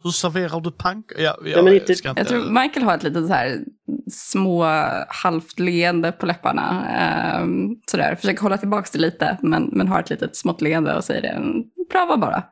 Hur 0.04 0.10
serverar 0.10 0.60
du 0.60 0.70
pannkakor? 0.72 1.22
Ja, 1.24 1.36
jag, 1.44 1.74
inte... 1.76 1.94
Jag 2.16 2.28
tror 2.28 2.62
Michael 2.62 2.84
har 2.86 2.94
ett 2.94 3.02
litet 3.02 3.26
så 3.26 3.32
här 3.32 3.58
små 4.10 4.64
halvt 5.08 5.58
leende 5.58 6.12
på 6.12 6.26
läpparna. 6.26 6.86
Um, 7.42 7.80
sådär, 7.90 8.14
försöker 8.14 8.42
hålla 8.42 8.58
tillbaka 8.58 8.88
det 8.92 8.98
lite, 8.98 9.38
men, 9.42 9.64
men 9.72 9.88
har 9.88 10.00
ett 10.00 10.10
litet 10.10 10.36
smått 10.36 10.60
leende 10.60 10.96
och 10.96 11.04
säger 11.04 11.22
det. 11.22 11.42
Pröva 11.90 12.16
bara. 12.16 12.44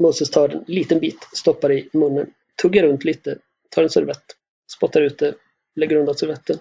Moses 0.00 0.30
tar 0.30 0.48
en 0.48 0.64
liten 0.66 1.00
bit, 1.00 1.28
stoppar 1.32 1.72
i 1.72 1.88
munnen, 1.92 2.26
tuggar 2.62 2.82
runt 2.82 3.04
lite, 3.04 3.36
tar 3.70 3.82
en 3.82 3.90
servett, 3.90 4.24
spottar 4.76 5.00
ut 5.00 5.18
det, 5.18 5.34
lägger 5.76 5.96
undan 5.96 6.14
servetten. 6.14 6.56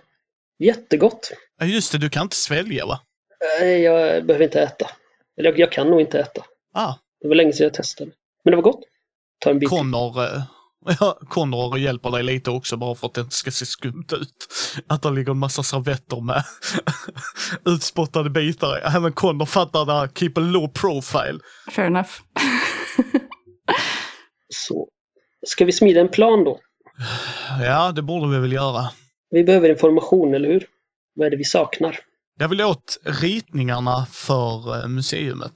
Jättegott! 0.60 1.32
Ja, 1.60 1.66
just 1.66 1.92
det, 1.92 1.98
du 1.98 2.10
kan 2.10 2.24
inte 2.24 2.36
svälja 2.36 2.86
va? 2.86 3.00
Nej, 3.60 3.82
jag 3.82 4.26
behöver 4.26 4.46
inte 4.46 4.62
äta. 4.62 4.90
Eller 5.38 5.50
jag, 5.50 5.60
jag 5.60 5.72
kan 5.72 5.88
nog 5.88 6.02
inte 6.02 6.20
äta. 6.20 6.42
Ah, 6.74 6.94
Det 7.22 7.28
var 7.28 7.36
länge 7.36 7.54
sedan 7.54 7.64
jag 7.64 7.74
testade. 7.74 8.12
Men 8.44 8.52
det 8.52 8.56
var 8.56 8.64
gott. 8.64 8.82
Ta 9.40 9.50
en 9.50 9.60
bit. 9.60 9.70
Connor, 9.70 10.24
eh, 10.24 10.42
ja, 11.00 11.20
Connor 11.30 11.78
hjälper 11.78 12.12
dig 12.12 12.24
lite 12.24 12.52
också 12.52 12.78
bara 12.78 12.96
för 12.96 13.08
att 13.08 13.14
det 13.14 13.22
inte 13.22 13.36
ska 13.36 13.52
se 13.52 13.66
skumt 13.66 14.08
ut. 14.12 14.48
Att 14.88 15.02
det 15.02 15.12
ligger 15.12 15.32
en 15.32 15.38
massa 15.38 15.64
servetter 15.64 16.22
med 16.22 16.44
utspottade 17.66 18.30
bitar. 18.30 18.96
Även 18.96 19.14
Connor 19.14 19.46
fattar 19.46 19.86
det 19.86 19.94
här, 19.94 20.08
keep 20.08 20.32
a 20.36 20.40
low 20.40 20.68
profile. 20.68 21.40
Fair 21.72 21.86
enough. 21.86 22.10
Så. 24.50 24.88
Ska 25.48 25.66
vi 25.66 25.72
smida 25.72 26.00
en 26.02 26.10
plan 26.10 26.44
då? 26.44 26.60
Ja, 27.62 27.92
det 27.92 28.02
borde 28.02 28.32
vi 28.32 28.40
väl 28.40 28.54
göra. 28.54 28.90
Vi 29.32 29.44
behöver 29.44 29.70
information, 29.70 30.34
eller 30.34 30.50
hur? 30.50 30.66
Vad 31.16 31.28
är 31.28 31.32
det 31.32 31.38
vi 31.38 31.44
saknar? 31.44 32.00
Jag 32.40 32.48
vill 32.48 32.62
åt 32.62 33.00
ritningarna 33.04 34.06
för 34.12 34.82
eh, 34.82 34.88
museumet. 34.88 35.54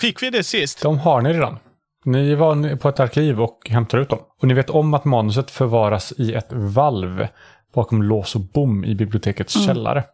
Fick 0.00 0.22
vi 0.22 0.30
det 0.30 0.44
sist? 0.44 0.82
De 0.82 0.98
har 0.98 1.20
ni 1.20 1.32
redan. 1.32 1.58
Ni 2.04 2.34
var 2.34 2.76
på 2.76 2.88
ett 2.88 3.00
arkiv 3.00 3.40
och 3.40 3.70
hämtade 3.70 4.02
ut 4.02 4.08
dem. 4.10 4.18
Och 4.40 4.48
ni 4.48 4.54
vet 4.54 4.70
om 4.70 4.94
att 4.94 5.04
manuset 5.04 5.50
förvaras 5.50 6.12
i 6.18 6.34
ett 6.34 6.52
valv 6.52 7.26
bakom 7.74 8.02
lås 8.02 8.34
och 8.34 8.40
bom 8.40 8.84
i 8.84 8.94
bibliotekets 8.94 9.64
källare. 9.66 10.04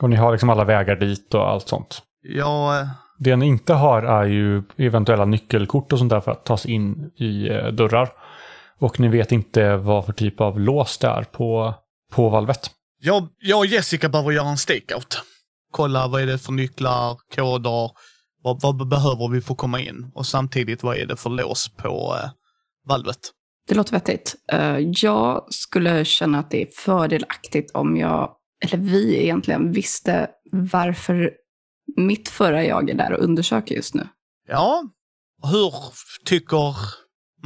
Och 0.00 0.10
ni 0.10 0.16
har 0.16 0.32
liksom 0.32 0.50
alla 0.50 0.64
vägar 0.64 0.96
dit 0.96 1.34
och 1.34 1.48
allt 1.50 1.68
sånt. 1.68 2.02
Ja, 2.22 2.80
eh, 2.80 2.86
Det 3.18 3.36
ni 3.36 3.46
inte 3.46 3.74
har 3.74 4.02
är 4.02 4.24
ju 4.24 4.62
eventuella 4.76 5.24
nyckelkort 5.24 5.92
och 5.92 5.98
sånt 5.98 6.10
där 6.10 6.20
för 6.20 6.30
att 6.30 6.44
ta 6.44 6.56
sig 6.56 6.70
in 6.70 7.10
i 7.16 7.48
eh, 7.48 7.66
dörrar. 7.66 8.08
Och 8.78 9.00
ni 9.00 9.08
vet 9.08 9.32
inte 9.32 9.76
vad 9.76 10.06
för 10.06 10.12
typ 10.12 10.40
av 10.40 10.60
lås 10.60 10.98
det 10.98 11.08
är 11.08 11.22
på, 11.22 11.74
på 12.12 12.28
valvet. 12.28 12.70
Jag, 13.00 13.28
jag 13.38 13.58
och 13.58 13.66
Jessica 13.66 14.08
behöver 14.08 14.30
göra 14.30 14.48
en 14.48 14.56
stakeout. 14.56 15.22
Kolla 15.72 16.08
vad 16.08 16.22
är 16.22 16.26
det 16.26 16.38
för 16.38 16.52
nycklar, 16.52 17.16
koder, 17.36 17.90
vad, 18.42 18.60
vad 18.62 18.88
behöver 18.88 19.28
vi 19.28 19.40
för 19.40 19.54
att 19.54 19.58
komma 19.58 19.80
in? 19.80 20.10
Och 20.14 20.26
samtidigt 20.26 20.82
vad 20.82 20.96
är 20.96 21.06
det 21.06 21.16
för 21.16 21.30
lås 21.30 21.68
på 21.68 22.16
eh, 22.22 22.30
valvet? 22.88 23.18
Det 23.68 23.74
låter 23.74 23.92
vettigt. 23.92 24.34
Eh, 24.52 24.78
jag 24.78 25.46
skulle 25.50 26.04
känna 26.04 26.38
att 26.38 26.50
det 26.50 26.62
är 26.62 26.68
fördelaktigt 26.76 27.70
om 27.74 27.96
jag, 27.96 28.30
eller 28.64 28.78
vi 28.78 29.22
egentligen, 29.22 29.72
visste 29.72 30.30
varför 30.52 31.30
mitt 31.96 32.28
förra 32.28 32.64
jag 32.64 32.90
är 32.90 32.94
där 32.94 33.12
och 33.12 33.24
undersöker 33.24 33.74
just 33.74 33.94
nu. 33.94 34.08
Ja, 34.48 34.82
hur 35.42 35.74
tycker 36.24 36.74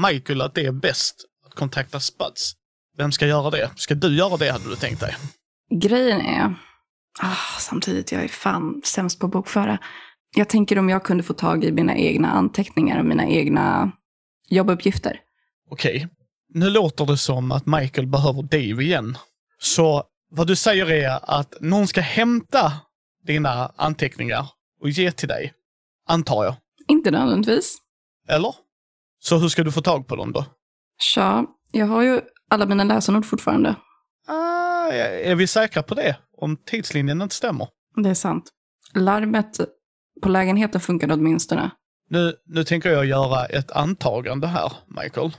Michael 0.08 0.42
att 0.42 0.54
det 0.54 0.66
är 0.66 0.72
bäst 0.72 1.24
att 1.46 1.54
kontakta 1.54 2.00
Spuds? 2.00 2.52
Vem 2.96 3.12
ska 3.12 3.26
göra 3.26 3.50
det? 3.50 3.70
Ska 3.76 3.94
du 3.94 4.16
göra 4.16 4.36
det 4.36 4.50
hade 4.50 4.68
du 4.68 4.76
tänkt 4.76 5.00
dig? 5.00 5.16
Grejen 5.70 6.20
är, 6.20 6.54
ah, 7.20 7.58
samtidigt, 7.58 8.12
jag 8.12 8.24
är 8.24 8.28
fan 8.28 8.80
sämst 8.84 9.20
på 9.20 9.26
att 9.26 9.32
bokföra. 9.32 9.78
Jag 10.38 10.48
tänker 10.48 10.78
om 10.78 10.88
jag 10.88 11.04
kunde 11.04 11.22
få 11.22 11.34
tag 11.34 11.64
i 11.64 11.72
mina 11.72 11.96
egna 11.96 12.30
anteckningar 12.30 12.98
och 12.98 13.04
mina 13.04 13.26
egna 13.26 13.92
jobbuppgifter. 14.48 15.20
Okej, 15.70 16.08
nu 16.54 16.70
låter 16.70 17.06
det 17.06 17.16
som 17.16 17.52
att 17.52 17.66
Michael 17.66 18.06
behöver 18.06 18.42
Dave 18.42 18.84
igen. 18.84 19.18
Så 19.58 20.04
vad 20.30 20.46
du 20.46 20.56
säger 20.56 20.90
är 20.90 21.18
att 21.22 21.54
någon 21.60 21.86
ska 21.86 22.00
hämta 22.00 22.72
dina 23.26 23.72
anteckningar 23.76 24.46
och 24.80 24.88
ge 24.88 25.12
till 25.12 25.28
dig, 25.28 25.52
antar 26.08 26.44
jag. 26.44 26.54
Inte 26.88 27.10
nödvändigtvis. 27.10 27.76
Eller? 28.28 28.54
Så 29.18 29.38
hur 29.38 29.48
ska 29.48 29.64
du 29.64 29.72
få 29.72 29.82
tag 29.82 30.06
på 30.06 30.16
dem 30.16 30.32
då? 30.32 30.44
Tja, 30.98 31.46
jag 31.72 31.86
har 31.86 32.02
ju 32.02 32.20
alla 32.50 32.66
mina 32.66 32.84
läsarnord 32.84 33.24
fortfarande. 33.24 33.74
Ah, 34.26 34.92
är 34.92 35.34
vi 35.34 35.46
säkra 35.46 35.82
på 35.82 35.94
det? 35.94 36.16
Om 36.38 36.56
tidslinjen 36.56 37.22
inte 37.22 37.34
stämmer? 37.34 37.68
Det 38.02 38.08
är 38.10 38.14
sant. 38.14 38.52
Larmet 38.94 39.60
på 40.22 40.28
lägenheten 40.28 40.80
funkade 40.80 41.14
åtminstone. 41.14 41.70
Nu, 42.10 42.34
nu 42.46 42.64
tänker 42.64 42.90
jag 42.90 43.06
göra 43.06 43.44
ett 43.46 43.70
antagande 43.70 44.46
här, 44.46 44.72
Michael. 45.02 45.30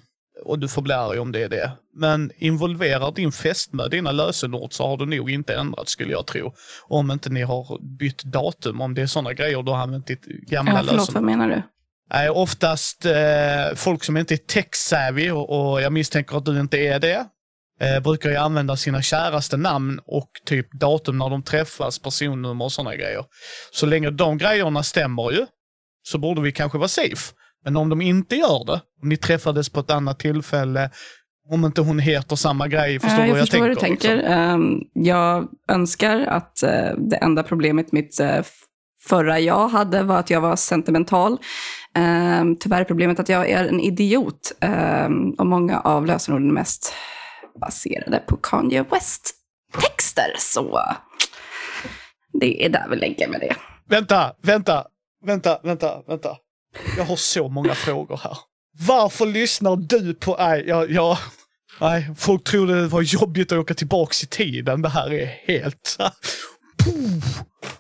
Och 0.46 0.60
du 0.60 0.68
får 0.68 0.82
bli 0.82 0.94
arg 0.94 1.20
om 1.20 1.32
det 1.32 1.44
är 1.44 1.50
det. 1.50 1.72
Men 1.96 2.32
involverar 2.36 3.12
din 3.12 3.32
fästmö 3.32 3.88
dina 3.88 4.12
lösenord 4.12 4.74
så 4.74 4.88
har 4.88 4.98
du 4.98 5.06
nog 5.06 5.32
inte 5.32 5.56
ändrat 5.56 5.90
skulle 5.90 6.12
jag 6.12 6.28
tro. 6.28 6.54
Om 6.88 7.12
inte 7.12 7.30
ni 7.30 7.42
har 7.42 7.98
bytt 8.00 8.24
datum, 8.24 8.82
om 8.82 8.94
det 8.94 9.02
är 9.02 9.06
sådana 9.08 9.34
grejer 9.34 9.64
du 9.64 9.72
har 9.72 9.78
använt 9.80 10.08
ditt 10.08 10.26
gamla 10.26 10.72
Ja, 10.72 10.78
förlåt, 10.78 10.94
lösenord. 10.96 11.14
vad 11.14 11.24
menar 11.24 11.50
du? 11.50 11.62
Nej, 12.14 12.30
oftast 12.30 13.06
eh, 13.06 13.76
folk 13.76 14.04
som 14.04 14.18
inte 14.18 14.34
är 14.34 14.38
tech-savvy 14.38 15.32
och, 15.32 15.72
och 15.72 15.82
jag 15.82 15.94
misstänker 15.94 16.38
att 16.38 16.46
du 16.46 16.60
inte 16.60 16.78
är 16.78 17.00
det. 17.00 17.26
Eh, 17.82 18.00
brukar 18.04 18.30
ju 18.30 18.36
använda 18.36 18.76
sina 18.76 19.02
käraste 19.02 19.58
namn 19.58 20.00
och 20.06 20.30
typ 20.46 20.72
datum 20.80 21.18
när 21.18 21.30
de 21.30 21.44
träffas, 21.44 22.00
personnummer 22.00 22.66
och 22.66 22.72
sådana 22.72 22.96
grejer. 22.96 23.24
Så 23.72 23.86
länge 23.86 24.10
de 24.10 24.38
grejerna 24.38 24.84
stämmer 24.84 25.32
ju, 25.32 25.46
så 26.08 26.18
borde 26.18 26.42
vi 26.42 26.52
kanske 26.52 26.78
vara 26.78 26.88
safe. 26.88 27.34
Men 27.66 27.78
om 27.78 27.90
de 27.90 28.02
inte 28.02 28.36
gör 28.36 28.66
det, 28.66 28.82
om 29.02 29.10
ni 29.10 29.18
träffades 29.18 29.70
på 29.70 29.80
ett 29.80 29.92
annat 29.92 30.20
tillfälle, 30.20 30.90
om 31.50 31.66
inte 31.66 31.82
hon 31.82 32.00
heter 32.00 32.36
samma 32.36 32.68
grej, 32.68 33.00
förstår 33.00 33.18
du 33.18 33.28
jag 33.28 33.30
vad 33.30 33.40
jag 33.40 33.48
förstår 33.48 33.60
vad 33.60 33.70
du 33.70 33.76
tänker? 33.76 34.08
tänker. 34.08 34.16
liksom? 34.16 34.34
Ehm, 34.34 34.80
jag 34.94 35.48
önskar 35.72 36.20
att 36.20 36.64
eh, 36.64 36.94
det 36.98 37.16
enda 37.16 37.44
problemet 37.44 37.92
mitt 37.92 38.20
f- 38.20 38.52
förra 39.08 39.40
jag 39.40 39.68
hade 39.68 40.04
var 40.04 40.18
att 40.20 40.30
jag 40.30 40.42
var 40.42 40.56
sentimental. 40.56 41.32
Um, 42.42 42.56
tyvärr 42.60 42.82
är 42.82 42.84
problemet 42.84 43.20
att 43.20 43.30
jag 43.30 43.50
är 43.50 43.66
en 43.66 43.80
idiot. 43.80 44.52
Ehm, 44.62 45.30
och 45.32 45.46
många 45.48 45.80
av 45.80 46.06
lösenorden 46.06 46.54
mest 46.54 46.94
baserade 47.60 48.20
på 48.28 48.38
Kanye 48.38 48.84
West-texter. 48.92 50.34
Så 50.38 50.82
det 52.34 52.66
är 52.66 52.70
där 52.70 52.88
vi 52.90 52.96
lägger 52.96 53.28
med 53.28 53.40
det. 53.40 53.56
Vänta, 53.90 54.34
vänta, 54.44 54.86
vänta, 55.26 55.60
vänta, 55.64 56.02
vänta. 56.08 56.38
Jag 56.98 57.06
har 57.06 57.16
så 57.16 57.50
många 57.50 57.76
frågor 57.76 58.20
här. 58.24 58.38
Varför 58.88 59.26
lyssnar 59.26 59.76
du 59.76 60.14
på... 60.14 60.36
Nej, 60.40 60.64
jag, 60.68 60.92
jag, 60.92 61.18
nej 61.82 62.10
folk 62.18 62.44
tror 62.44 62.68
det 62.68 62.88
var 62.88 63.02
jobbigt 63.02 63.52
att 63.52 63.58
åka 63.58 63.74
tillbaks 63.74 64.24
i 64.24 64.28
tiden. 64.28 64.82
Det 64.82 64.90
här 64.90 65.14
är 65.14 65.26
helt... 65.26 65.98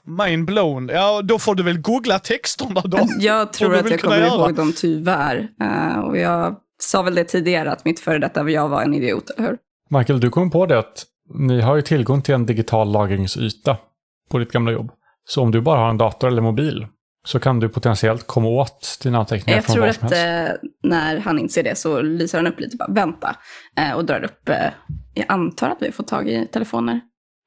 Mind 0.03 0.45
blown. 0.45 0.89
Ja, 0.89 1.21
då 1.21 1.39
får 1.39 1.55
du 1.55 1.63
väl 1.63 1.77
googla 1.77 2.19
texterna 2.19 2.81
då. 2.81 3.07
Jag 3.19 3.53
tror 3.53 3.75
att 3.75 3.89
jag 3.89 4.01
kommer 4.01 4.17
göra. 4.17 4.27
ihåg 4.27 4.55
dem 4.55 4.73
tyvärr. 4.75 5.47
Eh, 5.61 5.99
och 5.99 6.17
jag 6.17 6.55
sa 6.81 7.01
väl 7.01 7.15
det 7.15 7.23
tidigare 7.23 7.71
att 7.71 7.85
mitt 7.85 7.99
före 7.99 8.19
detta 8.19 8.49
jag 8.49 8.69
var 8.69 8.81
en 8.81 8.93
idiot, 8.93 9.29
eller 9.29 9.47
hur? 9.47 9.57
Michael, 9.89 10.19
du 10.19 10.29
kom 10.29 10.51
på 10.51 10.65
det 10.65 10.79
att 10.79 11.05
ni 11.33 11.61
har 11.61 11.75
ju 11.75 11.81
tillgång 11.81 12.21
till 12.21 12.33
en 12.35 12.45
digital 12.45 12.91
lagringsyta 12.91 13.77
på 14.29 14.37
ditt 14.39 14.51
gamla 14.51 14.71
jobb. 14.71 14.91
Så 15.25 15.41
om 15.41 15.51
du 15.51 15.61
bara 15.61 15.79
har 15.79 15.89
en 15.89 15.97
dator 15.97 16.27
eller 16.27 16.41
mobil 16.41 16.87
så 17.27 17.39
kan 17.39 17.59
du 17.59 17.69
potentiellt 17.69 18.27
komma 18.27 18.47
åt 18.47 18.99
dina 19.03 19.17
anteckningar 19.19 19.57
Jag 19.57 19.65
från 19.65 19.73
tror 19.73 19.85
vad 19.85 19.95
som 19.95 20.07
att 20.07 20.13
helst. 20.13 20.59
eh, 20.63 20.69
när 20.89 21.17
han 21.19 21.39
inser 21.39 21.63
det 21.63 21.75
så 21.77 22.01
lyser 22.01 22.37
han 22.37 22.47
upp 22.47 22.59
lite, 22.59 22.77
bara 22.77 22.91
vänta. 22.91 23.35
Eh, 23.77 23.91
och 23.93 24.05
drar 24.05 24.23
upp, 24.23 24.49
eh, 24.49 24.55
jag 25.13 25.25
antar 25.27 25.69
att 25.69 25.77
vi 25.81 25.85
har 25.85 25.91
fått 25.93 26.07
tag 26.07 26.29
i 26.29 26.47
telefoner. 26.47 27.01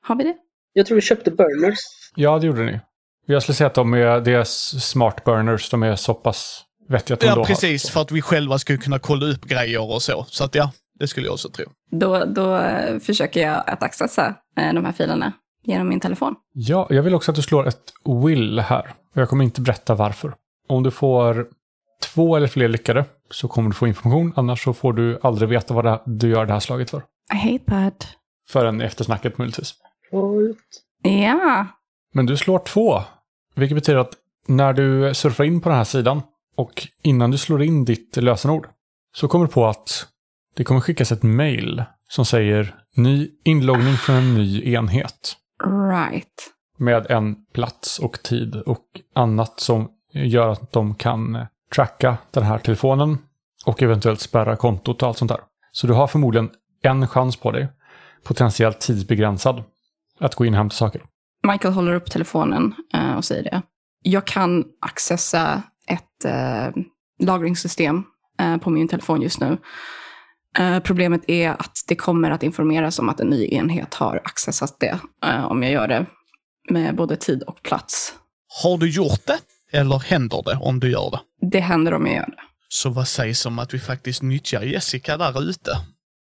Har 0.06 0.16
vi 0.16 0.24
det? 0.24 0.34
Jag 0.72 0.86
tror 0.86 0.94
vi 0.94 1.00
köpte 1.02 1.30
burners. 1.30 1.78
Ja, 2.14 2.38
det 2.38 2.46
gjorde 2.46 2.62
ni. 2.64 2.80
Jag 3.26 3.42
skulle 3.42 3.56
säga 3.56 3.66
att 3.66 3.74
de 3.74 3.94
är, 3.94 4.20
det 4.20 4.32
är 4.32 4.44
smart 4.44 5.24
burners, 5.24 5.70
de 5.70 5.82
är 5.82 5.96
så 5.96 6.14
pass 6.14 6.62
vettiga 6.88 7.14
att 7.14 7.20
de 7.20 7.26
Ja, 7.26 7.34
har- 7.34 7.44
precis. 7.44 7.90
För 7.90 8.00
att 8.00 8.12
vi 8.12 8.22
själva 8.22 8.58
skulle 8.58 8.78
kunna 8.78 8.98
kolla 8.98 9.26
upp 9.26 9.44
grejer 9.44 9.90
och 9.94 10.02
så. 10.02 10.24
Så 10.28 10.44
att 10.44 10.54
ja, 10.54 10.72
det 10.98 11.08
skulle 11.08 11.26
jag 11.26 11.32
också 11.32 11.48
tro. 11.48 11.64
Då, 11.90 12.24
då 12.24 12.56
eh, 12.56 12.98
försöker 12.98 13.40
jag 13.40 13.62
att 13.66 13.82
accessa 13.82 14.34
eh, 14.56 14.72
de 14.74 14.84
här 14.84 14.92
filerna 14.92 15.32
genom 15.62 15.88
min 15.88 16.00
telefon. 16.00 16.34
Ja, 16.52 16.86
jag 16.90 17.02
vill 17.02 17.14
också 17.14 17.30
att 17.30 17.36
du 17.36 17.42
slår 17.42 17.68
ett 17.68 17.92
will 18.24 18.58
här. 18.60 18.94
Och 19.14 19.20
jag 19.20 19.28
kommer 19.28 19.44
inte 19.44 19.60
berätta 19.60 19.94
varför. 19.94 20.34
Om 20.68 20.82
du 20.82 20.90
får 20.90 21.46
två 22.02 22.36
eller 22.36 22.46
fler 22.46 22.68
lyckade 22.68 23.04
så 23.30 23.48
kommer 23.48 23.70
du 23.70 23.74
få 23.74 23.86
information. 23.86 24.32
Annars 24.36 24.64
så 24.64 24.72
får 24.72 24.92
du 24.92 25.18
aldrig 25.22 25.48
veta 25.48 25.74
vad 25.74 25.84
det, 25.84 26.00
du 26.06 26.28
gör 26.28 26.46
det 26.46 26.52
här 26.52 26.60
slaget 26.60 26.90
för. 26.90 27.02
I 27.32 27.36
hate 27.36 27.64
that. 27.64 28.08
Förrän 28.48 28.80
efter 28.80 29.04
snacket 29.04 29.38
möjligtvis. 29.38 29.74
Ja, 31.02 31.66
Men 32.12 32.26
du 32.26 32.36
slår 32.36 32.58
två. 32.58 33.02
Vilket 33.54 33.76
betyder 33.76 33.98
att 33.98 34.14
när 34.46 34.72
du 34.72 35.14
surfar 35.14 35.44
in 35.44 35.60
på 35.60 35.68
den 35.68 35.78
här 35.78 35.84
sidan 35.84 36.22
och 36.56 36.88
innan 37.02 37.30
du 37.30 37.38
slår 37.38 37.62
in 37.62 37.84
ditt 37.84 38.16
lösenord 38.16 38.68
så 39.16 39.28
kommer 39.28 39.46
du 39.46 39.52
på 39.52 39.66
att 39.66 40.06
det 40.56 40.64
kommer 40.64 40.80
skickas 40.80 41.12
ett 41.12 41.22
mail 41.22 41.84
som 42.08 42.24
säger 42.24 42.74
ny 42.96 43.30
inloggning 43.44 43.94
från 43.94 44.16
en 44.16 44.34
ny 44.34 44.72
enhet. 44.74 45.36
right. 45.90 46.50
med 46.78 47.10
en 47.10 47.36
plats 47.52 47.98
och 47.98 48.22
tid 48.22 48.56
och 48.56 48.84
annat 49.14 49.60
som 49.60 49.88
gör 50.12 50.48
att 50.48 50.72
de 50.72 50.94
kan 50.94 51.46
tracka 51.74 52.16
den 52.30 52.42
här 52.42 52.58
telefonen 52.58 53.18
och 53.66 53.82
eventuellt 53.82 54.20
spärra 54.20 54.56
kontot 54.56 55.02
och 55.02 55.08
allt 55.08 55.18
sånt 55.18 55.30
där. 55.30 55.40
Så 55.72 55.86
du 55.86 55.92
har 55.92 56.06
förmodligen 56.06 56.50
en 56.82 57.08
chans 57.08 57.36
på 57.36 57.50
dig, 57.50 57.68
potentiellt 58.24 58.80
tidsbegränsad, 58.80 59.62
att 60.20 60.34
gå 60.34 60.44
in 60.44 60.54
och 60.54 60.58
hämta 60.58 60.74
saker. 60.74 61.02
Michael 61.52 61.74
håller 61.74 61.94
upp 61.94 62.10
telefonen 62.10 62.74
eh, 62.94 63.12
och 63.16 63.24
säger 63.24 63.42
det. 63.42 63.62
Jag 64.02 64.26
kan 64.26 64.64
accessa 64.80 65.62
ett 65.86 66.24
eh, 66.24 66.82
lagringssystem 67.18 68.02
eh, 68.40 68.56
på 68.56 68.70
min 68.70 68.88
telefon 68.88 69.22
just 69.22 69.40
nu. 69.40 69.58
Eh, 70.58 70.78
problemet 70.78 71.22
är 71.26 71.50
att 71.50 71.78
det 71.88 71.96
kommer 71.96 72.30
att 72.30 72.42
informeras 72.42 72.98
om 72.98 73.08
att 73.08 73.20
en 73.20 73.28
ny 73.28 73.48
enhet 73.50 73.94
har 73.94 74.20
accessat 74.24 74.76
det 74.80 74.98
eh, 75.24 75.44
om 75.44 75.62
jag 75.62 75.72
gör 75.72 75.88
det 75.88 76.06
med 76.70 76.96
både 76.96 77.16
tid 77.16 77.42
och 77.42 77.62
plats. 77.62 78.14
Har 78.62 78.78
du 78.78 78.90
gjort 78.90 79.26
det? 79.26 79.38
Eller 79.72 79.98
händer 79.98 80.42
det 80.44 80.58
om 80.62 80.80
du 80.80 80.90
gör 80.90 81.10
det? 81.10 81.46
Det 81.50 81.60
händer 81.60 81.94
om 81.94 82.06
jag 82.06 82.16
gör 82.16 82.26
det. 82.26 82.42
Så 82.68 82.90
vad 82.90 83.08
sägs 83.08 83.46
om 83.46 83.58
att 83.58 83.74
vi 83.74 83.78
faktiskt 83.78 84.22
nyttjar 84.22 84.62
Jessica 84.62 85.16
där 85.16 85.42
ute? 85.42 85.70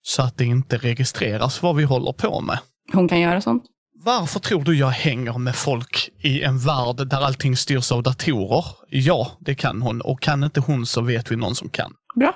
Så 0.02 0.22
att 0.22 0.38
det 0.38 0.44
inte 0.44 0.76
registreras 0.76 1.62
vad 1.62 1.76
vi 1.76 1.84
håller 1.84 2.12
på 2.12 2.40
med. 2.40 2.58
Hon 2.92 3.08
kan 3.08 3.20
göra 3.20 3.40
sånt. 3.40 3.64
Varför 4.04 4.40
tror 4.40 4.62
du 4.64 4.78
jag 4.78 4.88
hänger 4.88 5.38
med 5.38 5.56
folk 5.56 6.10
i 6.18 6.42
en 6.42 6.58
värld 6.58 7.08
där 7.08 7.20
allting 7.20 7.56
styrs 7.56 7.92
av 7.92 8.02
datorer? 8.02 8.64
Ja, 8.88 9.30
det 9.40 9.54
kan 9.54 9.82
hon. 9.82 10.00
Och 10.00 10.22
kan 10.22 10.44
inte 10.44 10.60
hon 10.60 10.86
så 10.86 11.00
vet 11.00 11.30
vi 11.30 11.36
någon 11.36 11.54
som 11.54 11.68
kan. 11.68 11.92
Bra. 12.16 12.34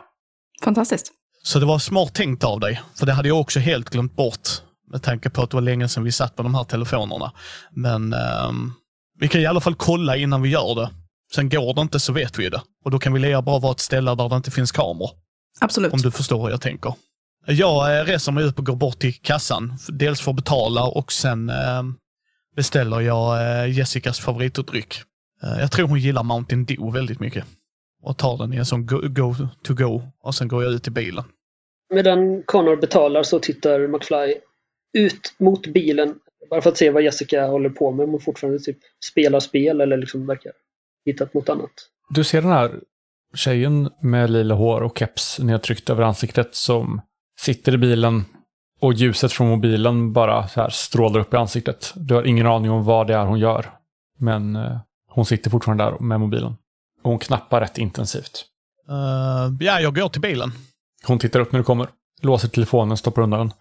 Fantastiskt. 0.64 1.12
Så 1.46 1.58
det 1.58 1.66
var 1.66 1.78
smart 1.78 2.14
tänkt 2.14 2.44
av 2.44 2.60
dig. 2.60 2.82
För 2.94 3.06
det 3.06 3.12
hade 3.12 3.28
jag 3.28 3.40
också 3.40 3.60
helt 3.60 3.90
glömt 3.90 4.16
bort. 4.16 4.48
Med 4.90 5.02
tanke 5.02 5.30
på 5.30 5.42
att 5.42 5.50
det 5.50 5.56
var 5.56 5.62
länge 5.62 5.88
sedan 5.88 6.04
vi 6.04 6.12
satt 6.12 6.36
på 6.36 6.42
de 6.42 6.54
här 6.54 6.64
telefonerna. 6.64 7.32
Men 7.70 8.12
ehm, 8.12 8.72
vi 9.18 9.28
kan 9.28 9.40
i 9.40 9.46
alla 9.46 9.60
fall 9.60 9.74
kolla 9.74 10.16
innan 10.16 10.42
vi 10.42 10.48
gör 10.48 10.74
det. 10.74 10.90
Sen 11.34 11.48
går 11.48 11.74
det 11.74 11.80
inte 11.80 12.00
så 12.00 12.12
vet 12.12 12.38
vi 12.38 12.48
det. 12.48 12.62
Och 12.84 12.90
då 12.90 12.98
kan 12.98 13.12
vi 13.12 13.20
lika 13.20 13.42
bra 13.42 13.58
vara 13.58 13.72
ett 13.72 13.80
ställe 13.80 14.14
där 14.14 14.28
det 14.28 14.36
inte 14.36 14.50
finns 14.50 14.72
kameror. 14.72 15.10
Absolut. 15.60 15.92
Om 15.92 16.00
du 16.00 16.10
förstår 16.10 16.42
hur 16.42 16.50
jag 16.50 16.60
tänker. 16.60 16.94
Jag 17.46 17.98
eh, 17.98 18.04
reser 18.04 18.32
mig 18.32 18.44
upp 18.44 18.58
och 18.58 18.66
går 18.66 18.76
bort 18.76 18.98
till 18.98 19.14
kassan. 19.14 19.78
Dels 19.88 20.20
för 20.20 20.30
att 20.30 20.36
betala 20.36 20.84
och 20.84 21.12
sen 21.12 21.50
eh, 21.50 21.82
beställer 22.56 23.00
jag 23.00 23.62
eh, 23.64 23.78
Jessicas 23.78 24.20
favoritdryck. 24.20 25.02
Eh, 25.42 25.60
jag 25.60 25.72
tror 25.72 25.88
hon 25.88 26.00
gillar 26.00 26.22
Mountain 26.22 26.64
Dew 26.64 26.98
väldigt 26.98 27.20
mycket. 27.20 27.44
Och 28.02 28.16
tar 28.16 28.38
den 28.38 28.52
i 28.52 28.56
en 28.56 28.66
sån 28.66 28.86
go, 28.86 29.00
go 29.08 29.34
go 29.68 30.02
och 30.22 30.34
sen 30.34 30.48
går 30.48 30.64
jag 30.64 30.72
ut 30.72 30.88
i 30.88 30.90
bilen. 30.90 31.24
Medan 31.94 32.42
Connor 32.42 32.76
betalar 32.76 33.22
så 33.22 33.38
tittar 33.38 33.86
McFly 33.86 34.34
ut 34.98 35.34
mot 35.38 35.66
bilen 35.66 36.14
bara 36.50 36.62
för 36.62 36.70
att 36.70 36.76
se 36.76 36.90
vad 36.90 37.02
Jessica 37.02 37.46
håller 37.46 37.70
på 37.70 37.90
med. 37.90 38.04
Om 38.04 38.10
hon 38.10 38.20
fortfarande 38.20 38.58
typ 38.58 38.78
spelar 39.10 39.40
spel 39.40 39.80
eller 39.80 39.96
liksom 39.96 40.26
verkar 40.26 40.52
hittat 41.04 41.34
något 41.34 41.48
annat. 41.48 41.70
Du 42.08 42.24
ser 42.24 42.42
den 42.42 42.50
här 42.50 42.70
tjejen 43.34 43.90
med 44.00 44.30
lila 44.30 44.54
hår 44.54 44.80
och 44.80 44.98
keps 44.98 45.38
nedtryckt 45.38 45.90
över 45.90 46.02
ansiktet 46.02 46.54
som 46.54 47.00
sitter 47.40 47.74
i 47.74 47.78
bilen 47.78 48.24
och 48.80 48.92
ljuset 48.92 49.32
från 49.32 49.48
mobilen 49.48 50.12
bara 50.12 50.48
så 50.48 50.60
här 50.60 50.68
strålar 50.68 51.20
upp 51.20 51.34
i 51.34 51.36
ansiktet. 51.36 51.92
Du 51.96 52.14
har 52.14 52.24
ingen 52.24 52.46
aning 52.46 52.70
om 52.70 52.84
vad 52.84 53.06
det 53.06 53.14
är 53.14 53.24
hon 53.24 53.38
gör. 53.38 53.70
Men 54.18 54.56
eh, 54.56 54.78
hon 55.08 55.26
sitter 55.26 55.50
fortfarande 55.50 55.84
där 55.84 55.98
med 55.98 56.20
mobilen. 56.20 56.56
Och 57.02 57.10
hon 57.10 57.18
knappar 57.18 57.60
rätt 57.60 57.78
intensivt. 57.78 58.44
Uh, 58.88 59.66
ja, 59.66 59.80
jag 59.80 59.94
går 59.94 60.08
till 60.08 60.20
bilen. 60.20 60.52
Hon 61.06 61.18
tittar 61.18 61.40
upp 61.40 61.52
när 61.52 61.58
du 61.60 61.64
kommer, 61.64 61.88
låser 62.22 62.48
telefonen, 62.48 62.96
stoppar 62.96 63.22
undan 63.22 63.38
den. 63.38 63.52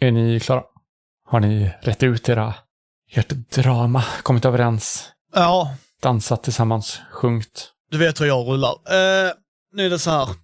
Är 0.00 0.12
ni 0.12 0.40
klara? 0.40 0.62
Har 1.26 1.40
ni 1.40 1.70
rätt 1.80 2.02
ut 2.02 2.28
era, 2.28 2.54
ert 3.10 3.28
drama? 3.28 4.04
Kommit 4.22 4.44
överens? 4.44 5.12
Ja, 5.34 5.74
Dansat 6.02 6.42
tillsammans? 6.42 7.00
Sjungit? 7.12 7.72
du 7.90 7.98
vet 7.98 8.20
hur 8.20 8.26
jag 8.26 8.48
rullar. 8.48 8.70
Uh, 8.70 9.32
nu 9.72 9.86
är 9.86 9.90
det 9.90 9.98
så 9.98 10.10
här. 10.10 10.28
Uh, 10.28 10.34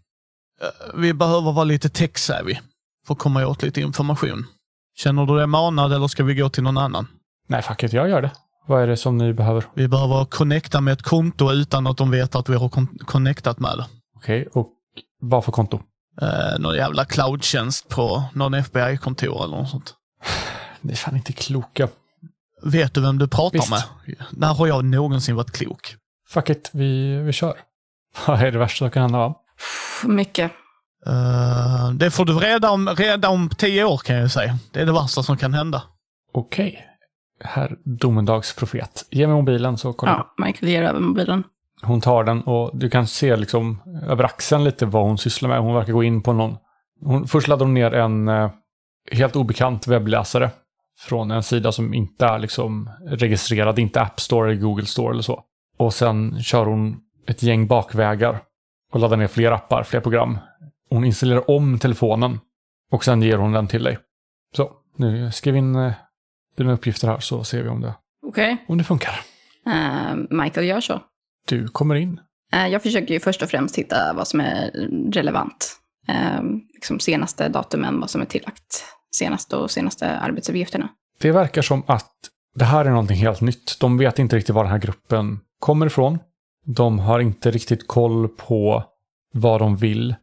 vi 0.94 1.14
behöver 1.14 1.52
vara 1.52 1.64
lite 1.64 1.88
tech-savvy 1.88 2.58
för 3.06 3.14
att 3.14 3.18
komma 3.18 3.46
åt 3.46 3.62
lite 3.62 3.80
information. 3.80 4.46
Känner 4.96 5.26
du 5.26 5.36
dig 5.36 5.46
manad 5.46 5.92
eller 5.92 6.08
ska 6.08 6.24
vi 6.24 6.34
gå 6.34 6.48
till 6.48 6.62
någon 6.62 6.78
annan? 6.78 7.06
Nej, 7.48 7.62
fuck 7.62 7.82
it, 7.82 7.92
jag 7.92 8.08
gör 8.08 8.22
det. 8.22 8.30
Vad 8.66 8.82
är 8.82 8.86
det 8.86 8.96
som 8.96 9.18
ni 9.18 9.32
behöver? 9.32 9.64
Vi 9.74 9.88
behöver 9.88 10.24
connecta 10.24 10.80
med 10.80 10.92
ett 10.92 11.02
konto 11.02 11.52
utan 11.52 11.86
att 11.86 11.96
de 11.96 12.10
vet 12.10 12.34
att 12.34 12.48
vi 12.48 12.54
har 12.54 12.70
connectat 13.04 13.60
med 13.60 13.78
det. 13.78 13.86
Okej, 14.16 14.48
och 14.52 14.68
vad 15.20 15.44
för 15.44 15.52
konto? 15.52 15.80
Uh, 16.22 16.58
någon 16.58 16.76
jävla 16.76 17.04
cloudtjänst 17.04 17.88
på 17.88 18.24
någon 18.34 18.54
FBI-kontor 18.54 19.44
eller 19.44 19.56
något 19.56 19.70
sånt. 19.70 19.94
Ni 20.80 20.92
är 20.92 20.96
fan 20.96 21.16
inte 21.16 21.32
kloka. 21.32 21.88
Vet 22.62 22.94
du 22.94 23.00
vem 23.00 23.18
du 23.18 23.28
pratar 23.28 23.58
Visst. 23.58 23.70
med? 23.70 23.82
När 24.30 24.54
har 24.54 24.66
jag 24.66 24.84
någonsin 24.84 25.36
varit 25.36 25.50
klok? 25.50 25.96
Fuck 26.28 26.50
it, 26.50 26.70
vi, 26.72 27.16
vi 27.16 27.32
kör. 27.32 27.54
Vad 28.26 28.42
är 28.42 28.52
det 28.52 28.58
värsta 28.58 28.78
som 28.78 28.90
kan 28.90 29.02
hända? 29.02 29.18
va? 29.18 29.34
Mycket. 30.04 30.52
Eh, 31.06 31.90
det 31.90 32.10
får 32.10 32.24
du 32.24 32.32
reda 32.32 32.70
om, 32.70 32.88
reda 32.88 33.28
om 33.28 33.48
tio 33.48 33.84
år 33.84 33.98
kan 33.98 34.16
jag 34.16 34.30
säga. 34.30 34.58
Det 34.72 34.80
är 34.80 34.86
det 34.86 34.92
värsta 34.92 35.22
som 35.22 35.36
kan 35.36 35.54
hända. 35.54 35.82
Okej. 36.32 36.86
Herr 37.44 37.76
domedagsprofet. 37.84 39.06
Ge 39.10 39.26
mig 39.26 39.36
mobilen 39.36 39.78
så 39.78 39.92
kollar 39.92 40.12
jag. 40.12 40.26
Ja, 40.36 40.44
Michael 40.46 40.72
ger 40.72 40.82
över 40.82 41.00
mobilen. 41.00 41.44
Hon 41.82 42.00
tar 42.00 42.24
den 42.24 42.42
och 42.42 42.70
du 42.74 42.90
kan 42.90 43.06
se 43.06 43.36
liksom 43.36 43.82
över 44.08 44.24
axeln 44.24 44.64
lite 44.64 44.86
vad 44.86 45.04
hon 45.04 45.18
sysslar 45.18 45.48
med. 45.48 45.60
Hon 45.60 45.74
verkar 45.74 45.92
gå 45.92 46.02
in 46.04 46.22
på 46.22 46.32
någon... 46.32 46.56
Hon, 47.00 47.28
först 47.28 47.48
laddar 47.48 47.66
hon 47.66 47.74
ner 47.74 47.94
en 47.94 48.28
eh, 48.28 48.50
helt 49.12 49.36
obekant 49.36 49.86
webbläsare 49.86 50.50
från 50.98 51.30
en 51.30 51.42
sida 51.42 51.72
som 51.72 51.94
inte 51.94 52.26
är 52.26 52.38
liksom 52.38 52.90
registrerad, 53.06 53.78
inte 53.78 54.00
App 54.00 54.20
Store 54.20 54.50
eller 54.50 54.60
Google 54.60 54.86
Store 54.86 55.12
eller 55.12 55.22
så. 55.22 55.42
Och 55.76 55.94
sen 55.94 56.42
kör 56.42 56.66
hon 56.66 57.00
ett 57.26 57.42
gäng 57.42 57.66
bakvägar 57.66 58.40
och 58.92 59.00
laddar 59.00 59.16
ner 59.16 59.26
fler 59.26 59.52
appar, 59.52 59.82
fler 59.82 60.00
program. 60.00 60.38
Hon 60.90 61.04
installerar 61.04 61.50
om 61.50 61.78
telefonen 61.78 62.40
och 62.90 63.04
sen 63.04 63.22
ger 63.22 63.36
hon 63.36 63.52
den 63.52 63.66
till 63.66 63.82
dig. 63.82 63.98
Så, 64.56 64.70
nu 64.96 65.32
skriv 65.32 65.56
in 65.56 65.76
eh, 65.76 65.92
dina 66.56 66.72
uppgifter 66.72 67.08
här 67.08 67.18
så 67.18 67.44
ser 67.44 67.62
vi 67.62 67.68
om 67.68 67.80
det, 67.80 67.94
Okej. 68.26 68.64
om 68.68 68.78
det 68.78 68.84
funkar. 68.84 69.20
Eh, 69.66 70.16
Michael 70.30 70.66
gör 70.66 70.80
så. 70.80 71.00
Du 71.48 71.68
kommer 71.68 71.94
in. 71.94 72.20
Eh, 72.52 72.66
jag 72.66 72.82
försöker 72.82 73.14
ju 73.14 73.20
först 73.20 73.42
och 73.42 73.48
främst 73.48 73.78
hitta 73.78 74.12
vad 74.12 74.28
som 74.28 74.40
är 74.40 74.70
relevant. 75.12 75.76
Eh, 76.08 76.42
liksom 76.74 77.00
senaste 77.00 77.48
datumen, 77.48 78.00
vad 78.00 78.10
som 78.10 78.20
är 78.20 78.26
tillagt. 78.26 78.84
Senaste 79.16 79.56
och 79.56 79.70
senaste 79.70 80.18
arbetsuppgifterna. 80.18 80.88
Det 81.18 81.32
verkar 81.32 81.62
som 81.62 81.82
att 81.86 82.10
det 82.54 82.64
här 82.64 82.84
är 82.84 82.90
någonting 82.90 83.16
helt 83.16 83.40
nytt. 83.40 83.80
De 83.80 83.98
vet 83.98 84.18
inte 84.18 84.36
riktigt 84.36 84.54
var 84.54 84.64
den 84.64 84.72
här 84.72 84.78
gruppen 84.78 85.40
kommer 85.58 85.86
ifrån. 85.86 86.18
De 86.64 86.98
har 86.98 87.20
inte 87.20 87.50
riktigt 87.50 87.88
koll 87.88 88.28
på 88.28 88.84
vad 89.32 89.60
de 89.60 89.76
vill. 89.76 90.14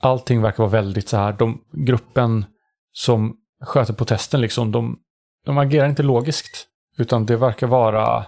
Allting 0.00 0.42
verkar 0.42 0.62
vara 0.62 0.70
väldigt 0.70 1.08
så 1.08 1.16
här. 1.16 1.32
De, 1.32 1.60
gruppen 1.72 2.44
som 2.92 3.36
sköter 3.64 3.92
protesten, 3.94 4.40
liksom, 4.40 4.72
de, 4.72 4.98
de 5.44 5.58
agerar 5.58 5.88
inte 5.88 6.02
logiskt. 6.02 6.66
Utan 6.98 7.26
det 7.26 7.36
verkar 7.36 7.66
vara 7.66 8.26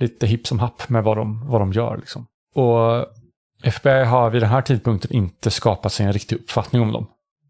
lite 0.00 0.26
hipp 0.26 0.46
som 0.46 0.58
happ 0.58 0.88
med 0.88 1.04
vad 1.04 1.16
de, 1.16 1.48
vad 1.48 1.60
de 1.60 1.72
gör. 1.72 1.96
Liksom. 1.96 2.26
Och 2.54 3.06
FBI 3.62 4.04
har 4.04 4.30
vid 4.30 4.42
den 4.42 4.50
här 4.50 4.62
tidpunkten 4.62 5.12
inte 5.12 5.50
skapat 5.50 5.92
sig 5.92 6.06
en 6.06 6.12
riktig 6.12 6.36
uppfattning 6.36 6.82
om 6.82 6.92
dem. 6.92 7.06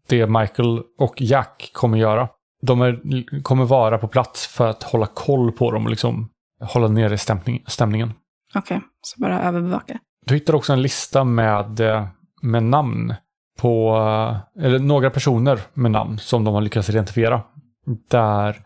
Det 0.07 0.27
Michael 0.27 0.81
och 0.97 1.21
Jack 1.21 1.69
kommer 1.73 1.97
göra 1.97 2.27
de 2.61 2.81
är, 2.81 3.41
kommer 3.41 3.65
vara 3.65 3.97
på 3.97 4.07
plats 4.07 4.47
för 4.47 4.69
att 4.69 4.83
hålla 4.83 5.05
koll 5.05 5.51
på 5.51 5.71
dem 5.71 5.83
och 5.83 5.89
liksom 5.89 6.29
hålla 6.59 6.87
nere 6.87 7.17
stämning, 7.17 7.63
stämningen. 7.67 8.13
Okej, 8.55 8.81
så 9.01 9.21
bara 9.21 9.41
överbevaka. 9.41 9.99
Du 10.25 10.33
hittar 10.33 10.55
också 10.55 10.73
en 10.73 10.81
lista 10.81 11.23
med, 11.23 11.81
med 12.41 12.63
namn 12.63 13.13
på, 13.59 13.95
eller 14.59 14.79
några 14.79 15.09
personer 15.09 15.59
med 15.73 15.91
namn 15.91 16.19
som 16.19 16.43
de 16.43 16.53
har 16.53 16.61
lyckats 16.61 16.89
identifiera. 16.89 17.41
Där 18.09 18.61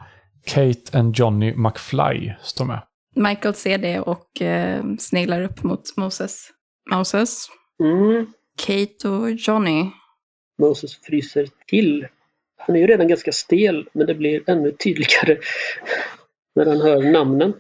Kate 0.46 1.00
och 1.00 1.12
Johnny 1.14 1.54
McFly 1.56 2.34
står 2.42 2.66
med. 2.66 2.82
Michael 3.16 3.54
ser 3.56 3.78
det 3.78 4.00
och 4.00 4.42
eh, 4.42 4.84
sneglar 5.00 5.42
upp 5.42 5.64
mot 5.64 5.98
Moses. 5.98 6.50
Moses, 6.92 7.48
Mm. 7.84 8.26
Kate 8.58 9.10
och 9.10 9.32
Johnny. 9.32 9.92
Moses 10.62 10.96
fryser 10.96 11.48
till. 11.68 12.08
Han 12.58 12.76
är 12.76 12.80
ju 12.80 12.88
redan 12.88 13.08
ganska 13.08 13.32
stel, 13.32 13.90
men 13.94 14.08
det 14.08 14.16
blir 14.16 14.50
ännu 14.50 14.72
tydligare 14.72 15.38
när 16.56 16.66
han 16.66 16.82
hör 16.82 17.12
namnen. 17.12 17.54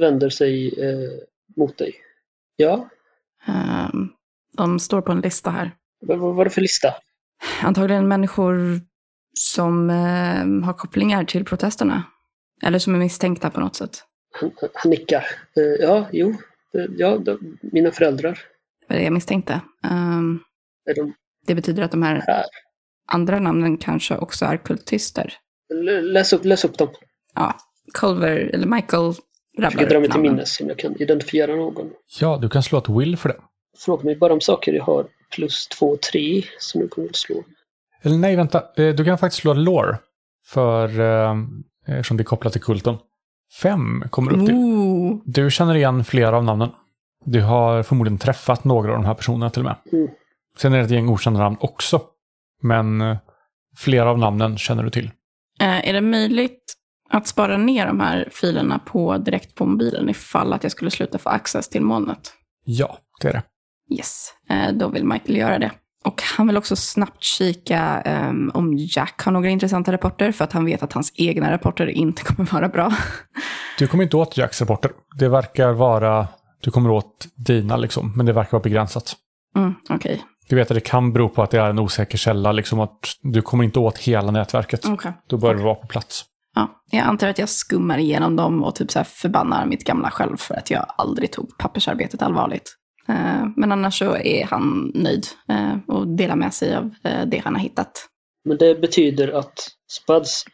Vänder 0.00 0.30
sig 0.30 0.68
eh, 0.84 1.10
mot 1.56 1.78
dig. 1.78 1.94
Ja, 2.56 2.88
Ehm, 3.46 4.08
de 4.56 4.78
står 4.78 5.00
på 5.00 5.12
en 5.12 5.20
lista 5.20 5.50
här. 5.50 5.70
vad 6.00 6.18
vad 6.18 6.34
var 6.34 6.44
det 6.44 6.50
för 6.50 6.60
lista? 6.60 6.94
Antagligen 7.62 8.08
människor 8.08 8.80
som 9.34 9.90
eh, 9.90 10.66
har 10.66 10.72
kopplingar 10.72 11.24
till 11.24 11.44
protesterna. 11.44 12.02
Eller 12.62 12.78
som 12.78 12.94
är 12.94 12.98
misstänkta 12.98 13.50
på 13.50 13.60
något 13.60 13.76
sätt. 13.76 14.04
Han, 14.40 14.50
han 14.74 14.90
nickar. 14.90 15.24
Eh, 15.56 15.62
ja, 15.86 16.06
jo. 16.12 16.30
Eh, 16.78 16.84
ja, 16.96 17.18
de, 17.18 17.58
mina 17.62 17.90
föräldrar. 17.90 18.32
Det 18.80 18.94
var 18.94 18.96
det 18.96 19.04
jag 19.04 19.12
misstänkte. 19.12 19.60
Är 20.90 20.94
de 20.94 21.14
det 21.46 21.54
betyder 21.54 21.82
att 21.82 21.90
de 21.90 22.02
här 22.02 22.24
här? 22.26 22.44
andra 23.12 23.38
namnen 23.40 23.76
kanske 23.78 24.16
också 24.16 24.44
är 24.44 24.56
kultister. 24.56 25.34
L- 25.72 26.12
Läs 26.12 26.32
upp, 26.32 26.44
läs 26.44 26.64
upp 26.64 26.78
dem. 26.78 26.88
Ja, 27.34 27.56
Culver, 27.94 28.36
eller 28.36 28.66
Michael 28.66 29.02
Jag 29.02 29.14
rabblar 29.64 29.70
försöker 29.70 29.90
dra 29.94 30.00
mig 30.00 30.10
till 30.10 30.20
minnes 30.20 30.60
om 30.60 30.68
jag 30.68 30.78
kan 30.78 31.02
identifiera 31.02 31.56
någon. 31.56 31.90
Ja, 32.20 32.38
du 32.42 32.48
kan 32.48 32.62
slå 32.62 32.78
ett 32.78 32.88
will 32.88 33.16
för 33.16 33.28
det. 33.28 33.36
Fråga 33.78 34.04
mig 34.04 34.16
bara 34.16 34.32
om 34.32 34.40
saker 34.40 34.72
jag 34.72 34.84
har 34.84 35.06
plus 35.34 35.66
två, 35.68 35.96
tre 36.12 36.42
som 36.58 36.80
du 36.80 36.88
kommer 36.88 37.08
att 37.08 37.16
slå. 37.16 37.44
Eller 38.02 38.16
nej, 38.16 38.36
vänta. 38.36 38.58
Eh, 38.76 38.94
Du 38.94 39.04
kan 39.04 39.18
faktiskt 39.18 39.40
slå 39.42 39.54
lore. 39.54 39.98
För, 40.46 41.00
eh, 41.00 41.36
eftersom 41.86 42.16
det 42.16 42.22
är 42.22 42.24
kopplat 42.24 42.52
till 42.52 42.62
kulten. 42.62 42.96
Fem 43.62 44.04
kommer 44.10 44.32
upp 44.32 44.46
till. 44.46 44.54
Ooh. 44.54 45.20
Du 45.24 45.50
känner 45.50 45.74
igen 45.74 46.04
flera 46.04 46.36
av 46.36 46.44
namnen. 46.44 46.70
Du 47.24 47.42
har 47.42 47.82
förmodligen 47.82 48.18
träffat 48.18 48.64
några 48.64 48.90
av 48.90 48.96
de 48.96 49.04
här 49.04 49.14
personerna 49.14 49.50
till 49.50 49.60
och 49.60 49.64
med. 49.64 49.76
Mm. 49.92 50.08
Sen 50.58 50.72
är 50.72 50.78
det 50.78 50.84
ett 50.84 50.90
gäng 50.90 51.08
okända 51.08 51.40
namn 51.40 51.56
också. 51.60 52.00
Men 52.62 53.00
eh, 53.00 53.16
flera 53.76 54.10
av 54.10 54.18
namnen 54.18 54.58
känner 54.58 54.82
du 54.82 54.90
till. 54.90 55.10
Eh, 55.60 55.88
är 55.88 55.92
det 55.92 56.00
möjligt 56.00 56.76
att 57.10 57.26
spara 57.26 57.56
ner 57.56 57.86
de 57.86 58.00
här 58.00 58.28
filerna 58.32 58.78
på, 58.78 59.18
direkt 59.18 59.54
på 59.54 59.66
mobilen 59.66 60.08
ifall 60.08 60.52
att 60.52 60.62
jag 60.62 60.72
skulle 60.72 60.90
sluta 60.90 61.18
få 61.18 61.28
access 61.28 61.68
till 61.68 61.82
molnet? 61.82 62.32
Ja, 62.64 62.98
det 63.20 63.28
är 63.28 63.32
det. 63.32 63.42
Yes, 63.96 64.28
eh, 64.50 64.72
då 64.72 64.88
vill 64.88 65.04
Michael 65.04 65.36
göra 65.36 65.58
det. 65.58 65.70
Och 66.06 66.22
han 66.22 66.46
vill 66.46 66.56
också 66.56 66.76
snabbt 66.76 67.22
kika 67.22 67.78
ehm, 68.00 68.50
om 68.54 68.74
Jack 68.76 69.22
har 69.22 69.32
några 69.32 69.48
intressanta 69.48 69.92
rapporter, 69.92 70.32
för 70.32 70.44
att 70.44 70.52
han 70.52 70.64
vet 70.64 70.82
att 70.82 70.92
hans 70.92 71.12
egna 71.14 71.52
rapporter 71.52 71.86
inte 71.86 72.22
kommer 72.24 72.50
vara 72.50 72.68
bra. 72.68 72.92
Du 73.78 73.86
kommer 73.86 74.04
inte 74.04 74.16
åt 74.16 74.36
Jacks 74.36 74.60
rapporter. 74.60 74.90
Det 75.18 75.28
verkar 75.28 75.72
vara... 75.72 76.28
Du 76.60 76.70
kommer 76.70 76.90
åt 76.90 77.26
dina 77.34 77.76
liksom, 77.76 78.12
men 78.16 78.26
det 78.26 78.32
verkar 78.32 78.52
vara 78.52 78.62
begränsat. 78.62 79.14
Mm, 79.56 79.74
Okej, 79.88 80.22
Du 80.48 80.56
vet 80.56 80.70
att 80.70 80.74
det 80.74 80.80
kan 80.80 81.12
bero 81.12 81.28
på 81.28 81.42
att 81.42 81.50
det 81.50 81.58
är 81.60 81.70
en 81.70 81.78
osäker 81.78 82.18
källa, 82.18 82.52
liksom 82.52 82.80
att 82.80 82.98
du 83.22 83.42
kommer 83.42 83.64
inte 83.64 83.78
åt 83.78 83.98
hela 83.98 84.30
nätverket. 84.30 84.86
okej. 84.88 85.12
Då 85.26 85.36
bör 85.36 85.54
du 85.54 85.62
vara 85.62 85.74
på 85.74 85.86
plats. 85.86 86.24
Ja, 86.54 86.68
jag 86.90 87.06
antar 87.06 87.28
att 87.28 87.38
jag 87.38 87.48
skummar 87.48 87.98
igenom 87.98 88.36
dem 88.36 88.64
och 88.64 88.74
typ 88.74 88.90
så 88.90 88.98
här 88.98 89.04
förbannar 89.04 89.66
mitt 89.66 89.84
gamla 89.84 90.10
själv 90.10 90.36
för 90.36 90.54
att 90.54 90.70
jag 90.70 90.86
aldrig 90.98 91.32
tog 91.32 91.58
pappersarbetet 91.58 92.22
allvarligt. 92.22 92.76
Eh, 93.08 93.48
men 93.56 93.72
annars 93.72 93.98
så 93.98 94.16
är 94.16 94.44
han 94.44 94.92
nöjd 94.94 95.26
eh, 95.48 95.94
och 95.96 96.08
delar 96.08 96.36
med 96.36 96.54
sig 96.54 96.76
av 96.76 96.94
eh, 97.04 97.26
det 97.26 97.38
han 97.38 97.54
har 97.54 97.62
hittat. 97.62 98.08
Men 98.44 98.56
det 98.56 98.80
betyder 98.80 99.28
att 99.28 99.68
Spuds 99.92 100.44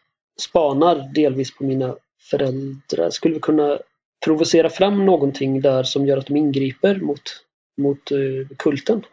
spanar 0.41 1.13
delvis 1.15 1.57
på 1.57 1.65
mina 1.65 1.95
föräldrar. 2.31 3.11
Skulle 3.11 3.35
vi 3.35 3.41
kunna 3.41 3.79
provocera 4.25 4.71
fram 4.71 5.07
någonting 5.07 5.61
där 5.61 5.83
som 5.83 6.07
gör 6.07 6.19
att 6.19 6.27
de 6.27 6.37
ingriper 6.37 7.01
mot, 7.01 7.23
mot 7.81 8.13
kulten? 8.59 9.05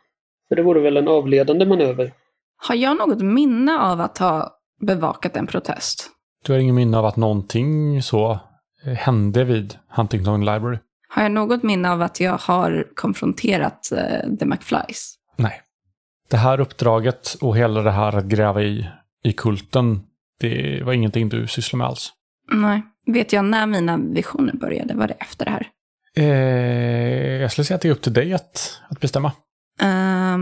För 0.50 0.56
det 0.56 0.64
vore 0.64 0.82
väl 0.82 0.98
en 0.98 1.08
avledande 1.08 1.66
manöver? 1.66 2.14
Har 2.58 2.76
jag 2.76 2.98
något 2.98 3.22
minne 3.22 3.80
av 3.80 4.02
att 4.02 4.18
ha 4.18 4.58
bevakat 4.82 5.38
en 5.38 5.48
protest? 5.48 6.10
Du 6.46 6.52
har 6.52 6.60
ingen 6.60 6.76
minne 6.76 6.98
av 6.98 7.06
att 7.06 7.18
någonting 7.18 8.04
så 8.04 8.40
hände 8.84 9.44
vid 9.44 9.76
Huntington 9.90 10.46
Library? 10.46 10.78
Har 11.12 11.24
jag 11.24 11.32
något 11.32 11.64
minne 11.64 11.92
av 11.92 12.02
att 12.02 12.20
jag 12.20 12.38
har 12.38 12.88
konfronterat 12.96 13.90
uh, 13.92 14.36
The 14.38 14.46
McFlys? 14.46 15.16
Nej. 15.36 15.62
Det 16.30 16.38
här 16.38 16.60
uppdraget 16.60 17.38
och 17.42 17.58
hela 17.58 17.82
det 17.82 17.92
här 17.92 18.16
att 18.16 18.26
gräva 18.26 18.62
i, 18.62 18.90
i 19.24 19.34
kulten, 19.34 20.02
det 20.40 20.84
var 20.84 20.94
ingenting 20.94 21.30
du 21.30 21.48
sysslade 21.48 21.78
med 21.78 21.88
alls. 21.88 22.12
Nej. 22.52 22.84
Vet 23.06 23.34
jag 23.34 23.46
när 23.46 23.66
mina 23.66 23.98
visioner 23.98 24.54
började? 24.54 24.94
Var 24.94 25.08
det 25.08 25.14
efter 25.14 25.46
det 25.46 25.52
här? 25.52 25.68
Eh, 26.16 27.42
jag 27.42 27.52
skulle 27.52 27.66
säga 27.66 27.76
att 27.76 27.82
det 27.82 27.88
är 27.88 27.92
upp 27.92 28.02
till 28.02 28.14
dig 28.14 28.34
att, 28.34 28.82
att 28.90 29.00
bestämma. 29.00 29.28
Uh, 29.82 30.38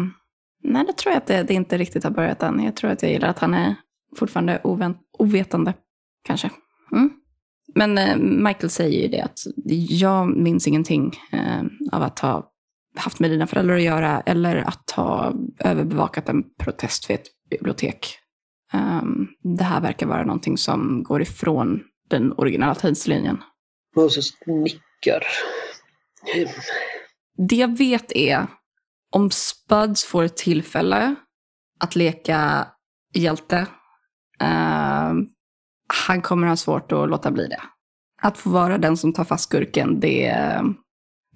nej, 0.63 0.85
det 0.87 0.93
tror 0.97 1.13
jag 1.13 1.17
att 1.17 1.27
det, 1.27 1.43
det, 1.43 1.53
inte 1.53 1.77
riktigt 1.77 2.03
har 2.03 2.11
börjat 2.11 2.43
än. 2.43 2.63
Jag 2.63 2.75
tror 2.75 2.91
att 2.91 3.01
jag 3.01 3.11
gillar 3.11 3.27
att 3.27 3.39
han 3.39 3.53
är 3.53 3.75
fortfarande 4.17 4.59
ovänt, 4.63 4.97
ovetande, 5.19 5.73
kanske. 6.23 6.49
Mm. 6.91 7.09
Men 7.75 7.97
uh, 7.97 8.17
Michael 8.17 8.69
säger 8.69 9.01
ju 9.01 9.07
det 9.07 9.21
att 9.21 9.39
jag 9.89 10.37
minns 10.37 10.67
ingenting 10.67 11.13
uh, 11.33 11.63
av 11.91 12.03
att 12.03 12.19
ha 12.19 12.51
haft 12.95 13.19
med 13.19 13.31
dina 13.31 13.47
föräldrar 13.47 13.75
att 13.75 13.81
göra 13.81 14.21
eller 14.21 14.55
att 14.55 14.91
ha 14.91 15.33
överbevakat 15.59 16.29
en 16.29 16.43
protest 16.57 17.09
vid 17.09 17.15
ett 17.15 17.27
bibliotek. 17.49 18.17
Um, 18.73 19.27
det 19.57 19.63
här 19.63 19.81
verkar 19.81 20.07
vara 20.07 20.23
någonting 20.23 20.57
som 20.57 21.03
går 21.03 21.21
ifrån 21.21 21.83
den 22.09 22.33
originala 22.33 22.75
tidslinjen. 22.75 23.37
Moses 23.95 24.29
nickar. 24.45 25.23
Det 27.49 27.55
jag 27.55 27.77
vet 27.77 28.11
är 28.11 28.47
om 29.11 29.31
Spuds 29.31 30.05
får 30.05 30.23
ett 30.23 30.37
tillfälle 30.37 31.15
att 31.79 31.95
leka 31.95 32.67
hjälte, 33.13 33.67
uh, 34.43 35.13
han 35.87 36.21
kommer 36.21 36.47
ha 36.47 36.55
svårt 36.55 36.91
att 36.91 37.09
låta 37.09 37.31
bli 37.31 37.47
det. 37.47 37.61
Att 38.21 38.37
få 38.37 38.49
vara 38.49 38.77
den 38.77 38.97
som 38.97 39.13
tar 39.13 39.23
fast 39.23 39.43
skurken, 39.43 39.99
det, 39.99 40.33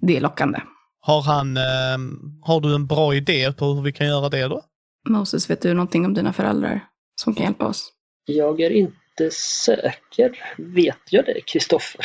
det 0.00 0.16
är 0.16 0.20
lockande. 0.20 0.60
Har 1.00 1.22
han, 1.22 1.56
eh, 1.56 1.98
har 2.42 2.60
du 2.60 2.74
en 2.74 2.86
bra 2.86 3.14
idé 3.14 3.52
på 3.52 3.64
hur 3.64 3.82
vi 3.82 3.92
kan 3.92 4.06
göra 4.06 4.28
det 4.28 4.48
då? 4.48 4.62
Moses, 5.08 5.50
vet 5.50 5.62
du 5.62 5.74
någonting 5.74 6.04
om 6.04 6.14
dina 6.14 6.32
föräldrar 6.32 6.84
som 7.20 7.34
kan 7.34 7.44
hjälpa 7.44 7.66
oss? 7.66 7.92
Jag 8.24 8.60
är 8.60 8.70
inte 8.70 9.30
säker. 9.64 10.38
Vet 10.58 10.98
jag 11.10 11.24
det, 11.24 11.40
Kristoffer? 11.46 12.04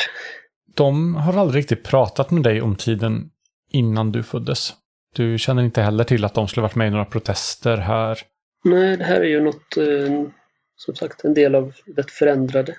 De 0.74 1.14
har 1.14 1.36
aldrig 1.36 1.62
riktigt 1.62 1.84
pratat 1.84 2.30
med 2.30 2.42
dig 2.42 2.62
om 2.62 2.76
tiden 2.76 3.30
innan 3.70 4.12
du 4.12 4.22
föddes. 4.22 4.74
Du 5.14 5.38
känner 5.38 5.62
inte 5.62 5.82
heller 5.82 6.04
till 6.04 6.24
att 6.24 6.34
de 6.34 6.48
skulle 6.48 6.62
varit 6.62 6.74
med 6.74 6.88
i 6.88 6.90
några 6.90 7.04
protester 7.04 7.76
här? 7.76 8.18
Nej, 8.64 8.96
det 8.96 9.04
här 9.04 9.20
är 9.20 9.28
ju 9.28 9.40
något, 9.40 9.76
eh, 9.76 10.22
som 10.78 10.94
sagt, 10.94 11.24
en 11.24 11.34
del 11.34 11.54
av 11.54 11.72
det 11.86 12.10
förändrade. 12.10 12.76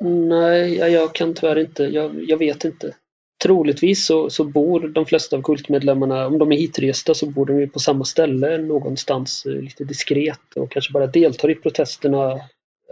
Nej, 0.00 0.74
jag 0.74 1.14
kan 1.14 1.34
tyvärr 1.34 1.58
inte. 1.58 1.84
Jag, 1.84 2.24
jag 2.24 2.36
vet 2.36 2.64
inte. 2.64 2.94
Troligtvis 3.42 4.06
så, 4.06 4.30
så, 4.30 4.44
bor 4.44 4.88
de 4.88 5.06
flesta 5.06 5.36
av 5.36 5.42
kultmedlemmarna, 5.42 6.26
om 6.26 6.38
de 6.38 6.52
är 6.52 6.56
hitresta, 6.56 7.14
så 7.14 7.26
bor 7.26 7.46
de 7.46 7.60
ju 7.60 7.68
på 7.68 7.78
samma 7.78 8.04
ställe 8.04 8.58
någonstans 8.58 9.46
eh, 9.46 9.52
lite 9.52 9.84
diskret 9.84 10.56
och 10.56 10.70
kanske 10.70 10.92
bara 10.92 11.06
deltar 11.06 11.50
i 11.50 11.54
protesterna 11.54 12.40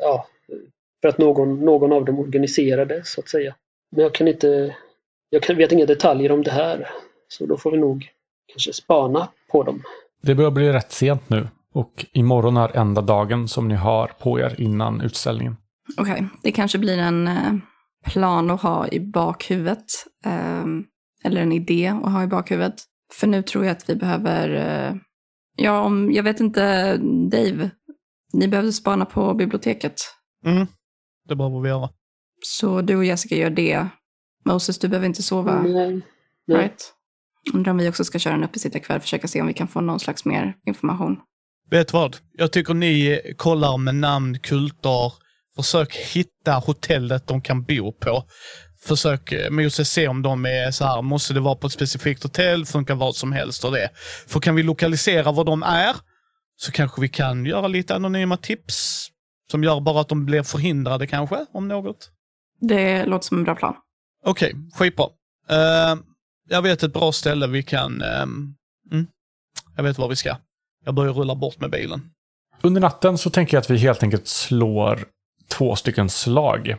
ja, 0.00 0.26
för 1.00 1.08
att 1.08 1.18
någon, 1.18 1.60
någon 1.64 1.92
av 1.92 2.04
dem 2.04 2.18
organiserar 2.18 2.84
det, 2.84 3.06
så 3.06 3.20
att 3.20 3.28
säga. 3.28 3.54
Men 3.90 4.02
jag 4.02 4.14
kan 4.14 4.28
inte, 4.28 4.76
jag 5.30 5.42
kan, 5.42 5.56
vet 5.56 5.72
inga 5.72 5.86
detaljer 5.86 6.32
om 6.32 6.42
det 6.42 6.50
här. 6.50 6.88
Så 7.28 7.46
då 7.46 7.56
får 7.56 7.70
vi 7.70 7.78
nog 7.78 8.08
kanske 8.52 8.72
spana 8.72 9.28
på 9.50 9.62
dem. 9.62 9.82
Det 10.22 10.34
börjar 10.34 10.50
bli 10.50 10.72
rätt 10.72 10.92
sent 10.92 11.30
nu 11.30 11.48
och 11.74 12.06
imorgon 12.12 12.56
är 12.56 12.76
enda 12.76 13.02
dagen 13.02 13.48
som 13.48 13.68
ni 13.68 13.74
har 13.74 14.06
på 14.06 14.40
er 14.40 14.60
innan 14.60 15.00
utställningen. 15.00 15.56
Okej, 15.98 16.12
okay. 16.12 16.26
det 16.42 16.52
kanske 16.52 16.78
blir 16.78 16.98
en 16.98 17.28
eh, 17.28 17.52
plan 18.04 18.50
att 18.50 18.62
ha 18.62 18.88
i 18.88 19.00
bakhuvudet. 19.00 19.84
Eh, 20.24 20.64
eller 21.24 21.40
en 21.40 21.52
idé 21.52 21.86
att 22.04 22.12
ha 22.12 22.22
i 22.22 22.26
bakhuvudet. 22.26 22.74
För 23.12 23.26
nu 23.26 23.42
tror 23.42 23.64
jag 23.64 23.72
att 23.72 23.90
vi 23.90 23.96
behöver, 23.96 24.54
eh, 24.54 24.96
ja, 25.56 25.80
om, 25.80 26.12
jag 26.12 26.22
vet 26.22 26.40
inte, 26.40 26.96
Dave, 27.30 27.70
ni 28.32 28.48
behövde 28.48 28.72
spana 28.72 29.04
på 29.04 29.34
biblioteket. 29.34 29.94
Mm, 30.46 30.66
det 31.28 31.36
behöver 31.36 31.60
vi 31.60 31.68
göra. 31.68 31.90
Så 32.44 32.80
du 32.80 32.96
och 32.96 33.04
Jessica 33.04 33.36
gör 33.36 33.50
det. 33.50 33.86
Moses, 34.44 34.78
du 34.78 34.88
behöver 34.88 35.06
inte 35.06 35.22
sova. 35.22 35.62
Nej. 35.62 36.02
Nej. 36.46 36.58
Right? 36.58 36.94
Undrar 37.54 37.70
om 37.70 37.78
vi 37.78 37.88
också 37.88 38.04
ska 38.04 38.18
köra 38.18 38.34
en 38.34 38.44
uppesittarkväll 38.44 38.96
och 38.96 39.02
försöka 39.02 39.28
se 39.28 39.40
om 39.40 39.46
vi 39.46 39.54
kan 39.54 39.68
få 39.68 39.80
någon 39.80 40.00
slags 40.00 40.24
mer 40.24 40.56
information. 40.66 41.16
Vet 41.70 41.92
vad? 41.92 42.16
Jag 42.32 42.52
tycker 42.52 42.74
ni 42.74 43.20
kollar 43.36 43.76
med 43.76 43.94
namn, 43.94 44.38
kulter. 44.38 45.12
Försök 45.56 45.94
hitta 45.96 46.52
hotellet 46.52 47.26
de 47.26 47.42
kan 47.42 47.62
bo 47.64 47.92
på. 47.92 48.24
Försök 48.80 49.32
eh, 49.32 49.50
Moses 49.50 49.90
se 49.90 50.08
om 50.08 50.22
de 50.22 50.46
är 50.46 50.70
så 50.70 50.84
här, 50.84 51.02
måste 51.02 51.34
det 51.34 51.40
vara 51.40 51.54
på 51.54 51.66
ett 51.66 51.72
specifikt 51.72 52.22
hotell, 52.22 52.66
funkar 52.66 52.94
vad 52.94 53.16
som 53.16 53.32
helst 53.32 53.64
och 53.64 53.72
det. 53.72 53.90
För 54.26 54.40
kan 54.40 54.54
vi 54.54 54.62
lokalisera 54.62 55.32
var 55.32 55.44
de 55.44 55.62
är, 55.62 55.96
så 56.56 56.72
kanske 56.72 57.00
vi 57.00 57.08
kan 57.08 57.46
göra 57.46 57.68
lite 57.68 57.94
anonyma 57.94 58.36
tips. 58.36 59.08
Som 59.50 59.64
gör 59.64 59.80
bara 59.80 60.00
att 60.00 60.08
de 60.08 60.26
blir 60.26 60.42
förhindrade 60.42 61.06
kanske, 61.06 61.46
om 61.52 61.68
något. 61.68 62.10
Det 62.60 63.06
låter 63.06 63.26
som 63.26 63.38
en 63.38 63.44
bra 63.44 63.54
plan. 63.54 63.74
Okej, 64.24 64.54
okay, 64.54 64.70
skitbra. 64.74 65.06
Uh, 65.50 66.02
jag 66.48 66.62
vet 66.62 66.82
ett 66.82 66.92
bra 66.92 67.12
ställe 67.12 67.46
vi 67.46 67.62
kan... 67.62 68.02
Um, 68.02 68.54
mm, 68.92 69.06
jag 69.76 69.82
vet 69.82 69.98
var 69.98 70.08
vi 70.08 70.16
ska. 70.16 70.36
Jag 70.84 70.94
börjar 70.94 71.12
rulla 71.12 71.34
bort 71.34 71.60
med 71.60 71.70
bilen. 71.70 72.10
Under 72.62 72.80
natten 72.80 73.18
så 73.18 73.30
tänker 73.30 73.56
jag 73.56 73.60
att 73.60 73.70
vi 73.70 73.78
helt 73.78 74.02
enkelt 74.02 74.26
slår 74.26 75.04
två 75.48 75.76
stycken 75.76 76.08
slag. 76.08 76.76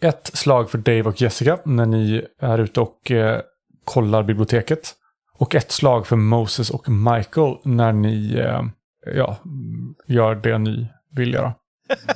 Ett 0.00 0.30
slag 0.34 0.70
för 0.70 0.78
Dave 0.78 1.02
och 1.02 1.20
Jessica 1.20 1.58
när 1.64 1.86
ni 1.86 2.26
är 2.40 2.58
ute 2.58 2.80
och 2.80 3.10
eh, 3.10 3.40
kollar 3.84 4.22
biblioteket. 4.22 4.94
Och 5.38 5.54
ett 5.54 5.72
slag 5.72 6.06
för 6.06 6.16
Moses 6.16 6.70
och 6.70 6.88
Michael 6.88 7.56
när 7.64 7.92
ni 7.92 8.34
eh, 8.34 8.62
ja, 9.14 9.36
gör 10.06 10.34
det 10.34 10.58
ni 10.58 10.86
vill 11.16 11.34
göra. 11.34 11.54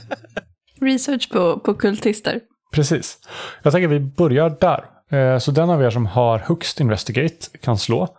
Research 0.80 1.30
på, 1.32 1.58
på 1.58 1.74
kultister. 1.74 2.40
Precis. 2.72 3.18
Jag 3.62 3.72
tänker 3.72 3.88
att 3.88 3.94
vi 3.94 4.00
börjar 4.00 4.56
där. 4.60 4.84
Eh, 5.18 5.38
så 5.38 5.50
den 5.50 5.70
av 5.70 5.82
er 5.82 5.90
som 5.90 6.06
har 6.06 6.38
högst 6.38 6.80
Investigate 6.80 7.58
kan 7.60 7.78
slå. 7.78 8.16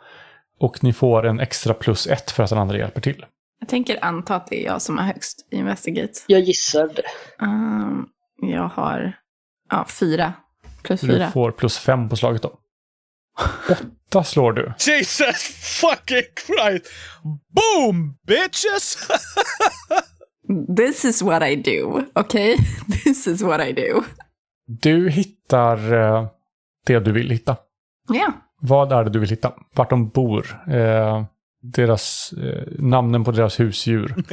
Och 0.62 0.84
ni 0.84 0.93
får 0.93 1.26
en 1.26 1.39
extra 1.39 1.74
plus 1.74 2.08
ett 2.08 2.32
för 2.32 2.43
att 2.43 2.50
den 2.50 2.60
andra 2.60 2.78
hjälper 2.78 3.02
till. 3.02 3.26
Jag 3.60 3.69
tänker 3.69 4.06
anta 4.06 4.36
att 4.36 4.47
det 4.47 4.62
är 4.62 4.65
jag 4.65 4.82
som 4.82 4.97
har 4.97 5.06
högst 5.06 5.47
Investigate. 5.52 6.13
Jag 6.28 6.41
gissar 6.41 6.88
det. 6.95 7.04
Um, 7.45 8.08
jag 8.41 8.67
har 8.67 9.13
ja, 9.69 9.86
fyra. 9.86 10.34
Plus 10.82 11.02
fyra. 11.02 11.26
Du 11.26 11.32
får 11.32 11.52
plus 11.52 11.78
fem 11.78 12.10
på 12.10 12.15
slaget 12.15 12.41
då. 12.41 12.54
Åtta 13.69 14.24
slår 14.24 14.54
du. 14.54 14.74
Jesus 14.80 15.43
fucking 15.82 16.24
Christ! 16.45 16.91
Boom 17.24 18.17
bitches! 18.28 19.08
This 20.78 21.06
is 21.06 21.21
what 21.21 21.43
I 21.43 21.56
do, 21.56 22.04
okay? 22.15 22.58
This 23.04 23.28
is 23.28 23.41
what 23.41 23.67
I 23.67 23.71
do. 23.71 24.04
Du 24.67 25.10
hittar 25.10 25.93
uh, 25.93 26.28
det 26.86 27.00
du 27.00 27.12
vill 27.12 27.30
hitta. 27.30 27.58
Ja. 28.08 28.15
Yeah. 28.15 28.34
Vad 28.62 28.91
är 28.91 29.04
det 29.04 29.10
du 29.10 29.19
vill 29.19 29.30
hitta? 29.30 29.52
Vart 29.76 29.89
de 29.89 30.10
bor? 30.10 30.63
Eh, 30.67 31.24
deras, 31.62 32.34
eh, 32.43 32.63
namnen 32.80 33.24
på 33.24 33.32
deras 33.32 33.60
husdjur. 33.60 34.15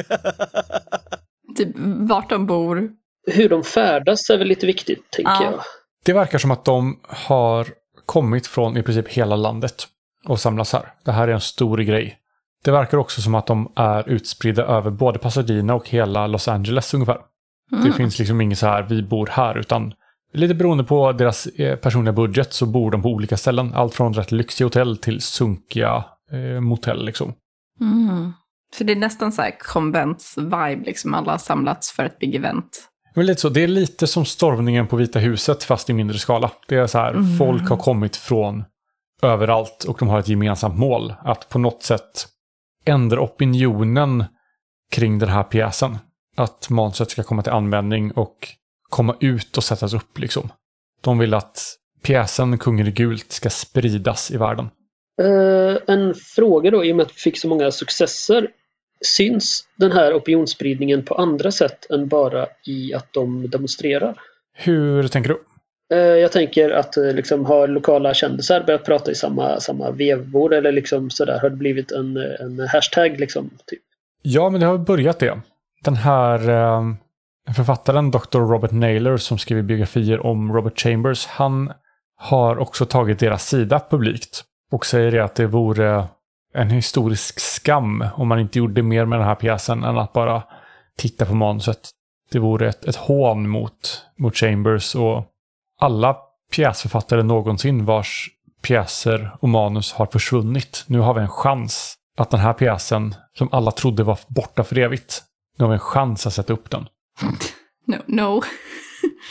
typ 1.57 1.69
vart 2.09 2.31
de 2.31 2.47
bor. 2.47 2.91
Hur 3.27 3.49
de 3.49 3.65
färdas 3.65 4.31
är 4.31 4.39
väl 4.39 4.49
lite 4.49 4.67
viktigt, 4.67 5.11
tänker 5.11 5.33
ja. 5.33 5.45
jag. 5.45 5.61
Det 6.05 6.13
verkar 6.13 6.39
som 6.39 6.51
att 6.51 6.65
de 6.65 7.01
har 7.03 7.67
kommit 8.07 8.47
från 8.47 8.77
i 8.77 8.83
princip 8.83 9.09
hela 9.09 9.37
landet 9.37 9.87
och 10.25 10.41
samlas 10.41 10.73
här. 10.73 10.93
Det 11.05 11.13
här 11.13 11.29
är 11.29 11.33
en 11.33 11.41
stor 11.41 11.79
grej. 11.79 12.19
Det 12.65 12.71
verkar 12.71 12.99
också 12.99 13.21
som 13.21 13.35
att 13.35 13.47
de 13.47 13.73
är 13.77 14.09
utspridda 14.09 14.63
över 14.63 14.91
både 14.91 15.19
Pasadena 15.19 15.75
och 15.75 15.89
hela 15.89 16.27
Los 16.27 16.49
Angeles 16.49 16.95
ungefär. 16.95 17.19
Mm. 17.73 17.85
Det 17.85 17.93
finns 17.93 18.19
liksom 18.19 18.41
inget 18.41 18.59
så 18.59 18.67
här, 18.67 18.83
vi 18.83 19.03
bor 19.03 19.27
här, 19.27 19.59
utan 19.59 19.95
Lite 20.33 20.55
beroende 20.55 20.85
på 20.85 21.13
deras 21.13 21.47
eh, 21.47 21.77
personliga 21.77 22.13
budget 22.13 22.53
så 22.53 22.67
bor 22.67 22.91
de 22.91 23.03
på 23.03 23.09
olika 23.09 23.37
ställen. 23.37 23.75
Allt 23.75 23.95
från 23.95 24.15
rätt 24.15 24.33
lyxiga 24.33 24.67
hotell 24.67 24.97
till 24.97 25.21
sunkiga 25.21 26.05
eh, 26.33 26.61
motell 26.61 27.05
liksom. 27.05 27.35
Mm. 27.81 28.33
Så 28.77 28.85
det 28.85 28.93
är 28.93 28.97
nästan 28.97 29.33
så 29.33 29.43
här 29.43 29.59
konvents-vibe, 29.59 30.85
liksom 30.85 31.15
alla 31.15 31.31
har 31.31 31.39
samlats 31.39 31.93
för 31.93 32.05
ett 32.05 32.19
big 32.19 32.35
event. 32.35 32.89
Men 33.15 33.27
lite 33.27 33.41
så, 33.41 33.49
det 33.49 33.63
är 33.63 33.69
lite 33.69 34.07
som 34.07 34.25
stormningen 34.25 34.87
på 34.87 34.97
Vita 34.97 35.19
huset 35.19 35.65
fast 35.65 35.91
i 35.91 35.93
mindre 35.93 36.19
skala. 36.19 36.51
Det 36.69 36.77
är 36.77 36.87
så 36.87 36.99
här, 36.99 37.11
mm. 37.11 37.37
folk 37.39 37.69
har 37.69 37.77
kommit 37.77 38.17
från 38.17 38.65
överallt 39.23 39.85
och 39.85 39.97
de 39.99 40.09
har 40.09 40.19
ett 40.19 40.29
gemensamt 40.29 40.79
mål. 40.79 41.15
Att 41.21 41.49
på 41.49 41.59
något 41.59 41.83
sätt 41.83 42.27
ändra 42.85 43.21
opinionen 43.21 44.25
kring 44.93 45.19
den 45.19 45.29
här 45.29 45.43
pjäsen. 45.43 45.99
Att 46.37 46.71
manuset 46.71 47.11
ska 47.11 47.23
komma 47.23 47.43
till 47.43 47.53
användning 47.53 48.13
och 48.13 48.49
komma 48.91 49.17
ut 49.21 49.57
och 49.57 49.65
sättas 49.65 49.95
upp 49.95 50.19
liksom. 50.19 50.49
De 51.01 51.19
vill 51.19 51.35
att 51.35 51.75
pjäsen 52.03 52.59
Kungen 52.59 52.87
i 52.87 52.91
gult 52.91 53.33
ska 53.33 53.51
spridas 53.51 54.31
i 54.31 54.37
världen. 54.37 54.71
Uh, 55.23 55.77
en 55.87 56.15
fråga 56.15 56.71
då, 56.71 56.85
i 56.85 56.93
och 56.93 56.97
med 56.97 57.07
att 57.07 57.13
vi 57.13 57.21
fick 57.21 57.39
så 57.39 57.49
många 57.49 57.71
successer. 57.71 58.49
Syns 59.05 59.65
den 59.77 59.93
här 59.93 60.17
opinionsspridningen 60.17 61.05
på 61.05 61.15
andra 61.15 61.51
sätt 61.51 61.91
än 61.91 62.09
bara 62.09 62.47
i 62.67 62.95
att 62.95 63.13
de 63.13 63.51
demonstrerar? 63.51 64.21
Hur 64.55 65.09
tänker 65.09 65.29
du? 65.29 65.43
Eh, 65.97 65.99
Jag 65.99 66.33
tänker 66.33 66.71
att 66.71 66.97
eh, 66.97 67.13
liksom, 67.13 67.45
har 67.47 67.69
lokala 67.69 68.15
kändisar 68.15 68.65
börjat 68.67 68.85
prata 68.85 69.11
i 69.11 69.15
samma, 69.15 69.61
samma 69.61 69.91
vevor 69.91 70.55
eller 70.55 70.73
liksom 70.73 71.11
sådär? 71.11 71.39
Har 71.39 71.51
det 71.51 71.57
blivit 71.57 71.93
en, 71.93 72.17
en 72.17 72.69
hashtag 72.69 73.21
liksom? 73.21 73.51
Typ? 73.67 73.81
Ja, 74.23 74.51
men 74.51 74.61
det 74.61 74.67
har 74.67 74.79
börjat 74.79 75.19
det. 75.19 75.41
Den 75.85 75.97
här 75.97 76.49
eh, 76.49 76.83
författaren, 77.55 78.11
Dr. 78.11 78.39
Robert 78.39 78.71
Naylor, 78.71 79.17
som 79.17 79.39
skriver 79.39 79.63
biografier 79.63 80.27
om 80.27 80.53
Robert 80.53 80.81
Chambers, 80.81 81.27
han 81.27 81.73
har 82.17 82.59
också 82.59 82.87
tagit 82.87 83.19
deras 83.19 83.47
sida 83.47 83.81
publikt 83.91 84.45
och 84.73 84.87
säger 84.87 85.21
att 85.21 85.35
det 85.35 85.47
vore 85.47 86.05
en 86.55 86.71
historisk 86.71 87.41
skam 87.41 88.05
om 88.15 88.29
man 88.29 88.41
inte 88.41 88.59
gjorde 88.59 88.83
mer 88.83 89.05
med 89.05 89.19
den 89.19 89.27
här 89.27 89.35
pjäsen 89.35 89.85
än 89.85 89.99
att 89.99 90.13
bara 90.13 90.43
titta 90.97 91.27
på 91.27 91.35
manuset. 91.35 91.91
Det 92.31 92.39
vore 92.39 92.69
ett, 92.69 92.85
ett 92.85 92.97
hån 92.97 93.49
mot, 93.49 94.07
mot 94.19 94.37
Chambers 94.37 94.95
och 94.95 95.27
alla 95.81 96.17
pjäsförfattare 96.53 97.23
någonsin 97.23 97.85
vars 97.85 98.31
pjäser 98.63 99.37
och 99.41 99.49
manus 99.49 99.93
har 99.93 100.07
försvunnit. 100.07 100.85
Nu 100.87 100.99
har 100.99 101.15
vi 101.15 101.21
en 101.21 101.29
chans 101.29 101.95
att 102.17 102.31
den 102.31 102.41
här 102.41 102.53
pjäsen, 102.53 103.15
som 103.39 103.49
alla 103.53 103.71
trodde 103.71 104.03
var 104.03 104.19
borta 104.29 104.65
för 104.65 104.79
evigt, 104.79 105.23
nu 105.59 105.65
har 105.65 105.71
vi 105.71 105.75
en 105.75 105.81
chans 105.81 106.27
att 106.27 106.33
sätta 106.33 106.53
upp 106.53 106.71
den. 106.71 106.89
No, 107.87 107.97
no. 108.07 108.43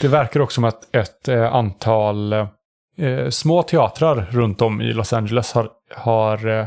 Det 0.00 0.08
verkar 0.08 0.40
också 0.40 0.54
som 0.54 0.64
att 0.64 0.94
ett 0.94 1.28
eh, 1.28 1.54
antal 1.54 2.32
eh, 2.32 3.28
små 3.30 3.62
teatrar 3.62 4.28
runt 4.30 4.62
om 4.62 4.80
i 4.80 4.92
Los 4.92 5.12
Angeles 5.12 5.52
har, 5.52 5.70
har 5.94 6.46
eh, 6.46 6.66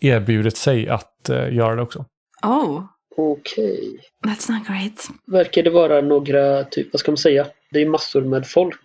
erbjudit 0.00 0.56
sig 0.56 0.88
att 0.88 1.28
eh, 1.28 1.54
göra 1.54 1.76
det 1.76 1.82
också. 1.82 2.04
Oh, 2.42 2.84
Okej. 3.16 4.00
that's 4.26 4.50
not 4.50 4.66
great. 4.66 5.08
Verkar 5.26 5.62
det 5.62 5.70
vara 5.70 6.00
några, 6.00 6.64
typ, 6.64 6.92
vad 6.92 7.00
ska 7.00 7.10
man 7.10 7.18
säga? 7.18 7.46
Det 7.70 7.82
är 7.82 7.86
massor 7.86 8.22
med 8.22 8.48
folk. 8.48 8.80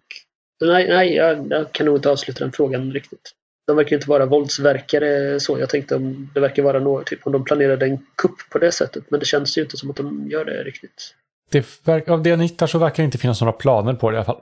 Nej, 0.62 0.88
nej 0.88 1.16
jag, 1.16 1.48
jag 1.52 1.72
kan 1.72 1.86
nog 1.86 1.98
inte 1.98 2.10
avsluta 2.10 2.44
den 2.44 2.52
frågan 2.52 2.92
riktigt. 2.92 3.32
De 3.68 3.76
verkar 3.76 3.96
inte 3.96 4.10
vara 4.10 4.26
våldsverkare 4.26 5.40
så. 5.40 5.60
Jag 5.60 5.70
tänkte 5.70 5.96
om 5.96 6.30
det 6.34 6.40
verkar 6.40 6.64
vara 6.64 6.80
något, 6.80 7.06
typ 7.06 7.28
om 7.28 7.32
de 7.32 7.44
planerade 7.44 7.86
en 7.86 8.06
kupp 8.16 8.50
på 8.50 8.60
det 8.60 8.72
sättet. 8.72 9.04
Men 9.10 9.20
det 9.20 9.26
känns 9.26 9.58
ju 9.58 9.62
inte 9.62 9.78
som 9.78 9.90
att 9.90 9.96
de 9.96 10.28
gör 10.28 10.46
det 10.46 10.64
riktigt. 10.64 11.16
Det 11.52 12.10
av 12.10 12.24
det 12.24 12.36
ni 12.36 12.44
hittar 12.44 12.68
så 12.68 12.78
verkar 12.78 13.04
det 13.04 13.06
inte 13.06 13.18
finnas 13.18 13.42
några 13.42 13.54
planer 13.54 13.94
på 13.94 14.12
det 14.12 14.16
i 14.16 14.18
alla 14.18 14.26
fall. 14.26 14.42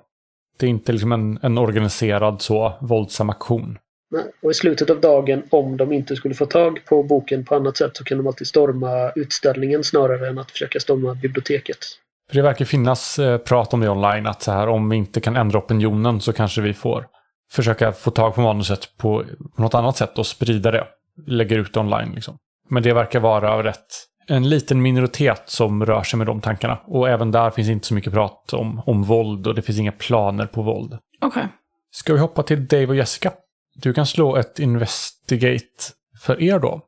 Det 0.58 0.66
är 0.66 0.70
inte 0.70 0.92
liksom 0.92 1.12
en, 1.12 1.40
en 1.42 1.58
organiserad 1.58 2.42
så 2.42 2.74
våldsam 2.80 3.30
aktion. 3.30 3.78
Nej. 4.12 4.24
Och 4.42 4.52
i 4.52 4.54
slutet 4.54 4.90
av 4.90 5.02
dagen, 5.02 5.44
om 5.50 5.78
de 5.78 5.94
inte 5.94 6.16
skulle 6.16 6.36
få 6.36 6.46
tag 6.46 6.80
på 6.86 7.04
boken 7.04 7.46
på 7.46 7.56
annat 7.56 7.78
sätt 7.78 7.98
så 7.98 8.04
kan 8.04 8.18
de 8.18 8.28
alltid 8.28 8.48
storma 8.48 9.12
utställningen 9.16 9.84
snarare 9.84 10.28
än 10.28 10.38
att 10.38 10.52
försöka 10.52 10.80
storma 10.80 11.16
biblioteket. 11.16 11.78
För 12.30 12.36
det 12.36 12.42
verkar 12.42 12.66
finnas 12.66 13.20
eh, 13.20 13.38
prat 13.38 13.74
om 13.74 13.80
det 13.80 13.90
online, 13.90 14.28
att 14.28 14.42
så 14.42 14.52
här, 14.52 14.68
om 14.68 14.90
vi 14.90 14.96
inte 14.96 15.22
kan 15.22 15.36
ändra 15.36 15.60
opinionen 15.60 16.22
så 16.22 16.34
kanske 16.34 16.62
vi 16.62 16.74
får 16.74 17.08
försöka 17.52 17.92
få 17.92 18.12
tag 18.12 18.36
på 18.36 18.42
manuset 18.42 18.98
på, 18.98 19.26
på 19.56 19.62
något 19.62 19.74
annat 19.74 19.98
sätt 19.98 20.18
och 20.18 20.28
sprida 20.28 20.72
det. 20.72 20.88
Lägga 21.28 21.58
ut 21.58 21.74
det 21.74 21.80
online 21.80 22.12
liksom. 22.16 22.38
Men 22.70 22.84
det 22.84 22.94
verkar 22.94 23.20
vara 23.20 23.64
rätt 23.64 24.09
en 24.30 24.50
liten 24.50 24.82
minoritet 24.82 25.44
som 25.46 25.86
rör 25.86 26.04
sig 26.04 26.18
med 26.18 26.28
de 26.28 26.42
tankarna. 26.42 26.80
Och 26.86 27.10
även 27.10 27.32
där 27.32 27.50
finns 27.50 27.70
inte 27.70 27.88
så 27.88 27.94
mycket 27.94 28.14
prat 28.14 28.54
om, 28.54 28.82
om 28.86 29.04
våld 29.04 29.48
och 29.48 29.56
det 29.56 29.62
finns 29.62 29.80
inga 29.80 29.92
planer 29.92 30.46
på 30.46 30.62
våld. 30.62 30.98
Okej. 31.22 31.48
Ska 31.92 32.14
vi 32.14 32.20
hoppa 32.20 32.44
till 32.44 32.68
Dave 32.68 32.88
och 32.88 32.96
Jessica? 32.96 33.34
Du 33.76 33.94
kan 33.94 34.06
slå 34.06 34.36
ett 34.36 34.60
investigate 34.60 35.66
för 36.20 36.42
er 36.42 36.60
då. 36.60 36.82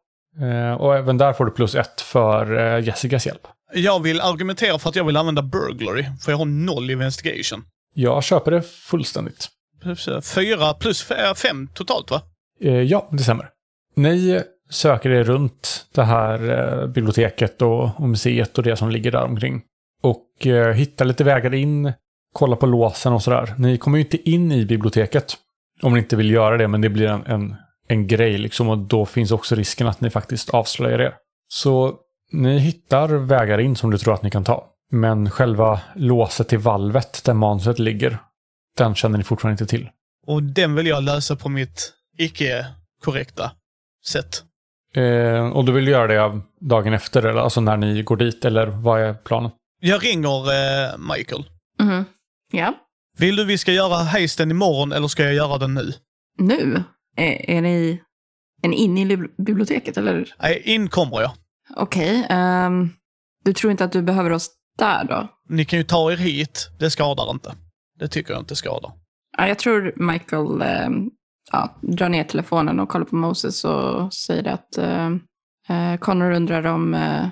Eh, 0.46 0.74
och 0.74 0.98
även 0.98 1.18
där 1.18 1.34
får 1.34 1.46
du 1.46 1.52
plus 1.52 1.76
ett 1.76 2.02
för 2.02 2.58
eh, 2.58 2.86
Jessicas 2.86 3.26
hjälp. 3.26 3.48
Jag 3.74 4.04
vill 4.04 4.22
argumentera 4.22 4.80
för 4.80 4.90
att 4.90 4.96
jag 4.96 5.04
vill 5.04 5.18
använda 5.18 5.42
burglary, 5.42 6.06
för 6.22 6.32
jag 6.32 6.38
har 6.38 6.46
noll 6.46 6.92
investigation. 6.92 7.64
Jag 7.94 8.24
köper 8.24 8.52
det 8.52 8.62
fullständigt. 8.62 9.50
Fyra 10.36 10.74
plus 10.74 11.04
fem 11.36 11.68
totalt 11.74 12.12
va? 12.12 12.22
Eh, 12.62 12.82
ja, 12.82 13.10
det 13.12 13.24
stämmer. 13.24 13.50
Ni 13.96 14.44
söker 14.72 15.10
er 15.10 15.24
runt 15.24 15.86
det 15.94 16.04
här 16.04 16.50
eh, 16.50 16.88
biblioteket 16.88 17.62
och, 17.62 17.84
och 17.84 18.10
museet 18.10 18.58
och 18.58 18.64
det 18.64 18.76
som 18.76 18.90
ligger 18.90 19.12
där 19.12 19.24
omkring. 19.24 19.62
Och 20.04 20.48
eh, 20.48 20.74
hittar 20.74 21.06
lite 21.06 21.24
vägar 21.24 21.54
in, 21.54 21.94
kollar 22.34 22.58
på 22.58 22.66
låsen 22.66 23.14
och 23.14 23.24
sådär. 23.24 23.54
Ni 23.58 23.78
kommer 23.78 23.98
ju 23.98 24.04
inte 24.04 24.30
in 24.30 24.52
i 24.52 24.66
biblioteket 24.66 25.38
om 25.82 25.94
ni 25.94 26.00
inte 26.00 26.16
vill 26.16 26.32
göra 26.32 26.58
det, 26.58 26.68
men 26.68 26.82
det 26.82 26.90
blir 26.90 27.08
en, 27.08 27.26
en, 27.26 27.56
en 27.88 28.08
grej 28.08 28.38
liksom 28.38 28.70
och 28.70 28.78
då 28.78 29.06
finns 29.06 29.32
också 29.32 29.56
risken 29.56 29.88
att 29.88 30.02
ni 30.02 30.10
faktiskt 30.10 30.50
avslöjar 30.50 31.00
er. 31.00 31.14
Så 31.48 31.96
ni 32.32 32.58
hittar 32.58 33.08
vägar 33.08 33.60
in 33.60 33.76
som 33.76 33.92
du 33.92 33.98
tror 33.98 34.14
att 34.14 34.24
ni 34.24 34.32
kan 34.32 34.44
ta. 34.44 34.68
Men 34.92 35.30
själva 35.30 35.82
låset 35.96 36.48
till 36.50 36.60
valvet 36.60 37.24
där 37.24 37.34
manuset 37.34 37.80
ligger, 37.80 38.18
den 38.78 38.96
känner 38.96 39.18
ni 39.18 39.24
fortfarande 39.24 39.64
inte 39.64 39.70
till. 39.76 39.90
Och 40.28 40.44
den 40.44 40.76
vill 40.76 40.88
jag 40.88 41.04
lösa 41.04 41.36
på 41.36 41.50
mitt 41.50 41.94
icke-korrekta 42.18 43.52
sätt. 44.06 44.44
Eh, 44.96 45.48
och 45.52 45.66
du 45.66 45.72
vill 45.72 45.88
göra 45.88 46.08
det 46.08 46.42
dagen 46.60 46.94
efter, 46.94 47.26
eller 47.26 47.42
alltså 47.42 47.62
när 47.62 47.78
ni 47.78 48.04
går 48.04 48.18
dit, 48.18 48.46
eller 48.46 48.68
vad 48.68 49.02
är 49.02 49.14
planen? 49.14 49.52
Jag 49.82 50.04
ringer 50.06 50.52
eh, 50.52 50.98
Michael. 51.18 51.44
Mhm. 51.80 52.06
Ja. 52.52 52.74
Vill 53.18 53.36
du 53.36 53.46
vi 53.46 53.58
ska 53.58 53.72
göra 53.72 53.96
heisten 53.96 54.52
imorgon 54.52 54.92
eller 54.92 55.08
ska 55.08 55.24
jag 55.24 55.34
göra 55.34 55.58
den 55.58 55.74
nu? 55.74 55.94
Nu? 56.38 56.84
Är, 57.18 57.50
är 57.50 57.62
ni 57.62 58.02
är 58.64 58.68
ni 58.68 58.76
inne 58.76 59.02
i 59.02 59.18
biblioteket 59.38 59.98
eller? 59.98 60.34
Nej, 60.42 60.62
in 60.66 60.90
kommer 60.90 61.22
jag. 61.22 61.32
Okej. 61.76 62.28
ehm, 62.30 62.90
du 63.44 63.54
tror 63.54 63.72
inte 63.72 63.84
att 63.84 63.92
du 63.92 64.02
behöver 64.02 64.32
oss 64.32 64.50
där 64.78 65.04
då? 65.04 65.28
Ni 65.50 65.66
kan 65.66 65.80
ju 65.80 65.84
ta 65.84 66.12
er 66.12 66.18
hit. 66.18 66.70
Det 66.80 66.90
skadar 66.92 67.32
inte. 67.32 67.56
Det 68.00 68.08
tycker 68.08 68.34
jag 68.34 68.42
inte 68.42 68.56
skadar. 68.56 68.92
Ja, 69.38 69.48
jag 69.48 69.60
tror 69.60 69.94
Michael 69.96 70.62
ehm, 70.62 71.10
ja, 71.52 71.76
drar 71.82 72.10
ner 72.10 72.24
telefonen 72.24 72.80
och 72.80 72.90
kollar 72.90 73.06
på 73.06 73.16
Moses 73.16 73.66
och 73.66 74.14
säger 74.14 74.48
att 74.48 74.78
ehm, 74.78 75.20
eh, 75.70 75.98
Connor 76.00 76.32
undrar 76.32 76.66
om 76.66 76.94
eh, 76.94 77.28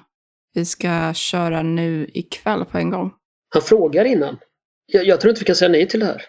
vi 0.54 0.66
ska 0.66 1.14
köra 1.14 1.62
nu 1.62 2.10
ikväll 2.14 2.66
på 2.66 2.78
en 2.78 2.90
gång. 2.90 3.12
Han 3.54 3.62
frågar 3.62 4.06
innan. 4.06 4.38
Jag, 4.86 5.06
jag 5.06 5.22
tror 5.22 5.30
inte 5.30 5.40
vi 5.40 5.46
kan 5.46 5.56
säga 5.56 5.70
nej 5.70 5.88
till 5.88 6.00
det 6.00 6.06
här. 6.06 6.22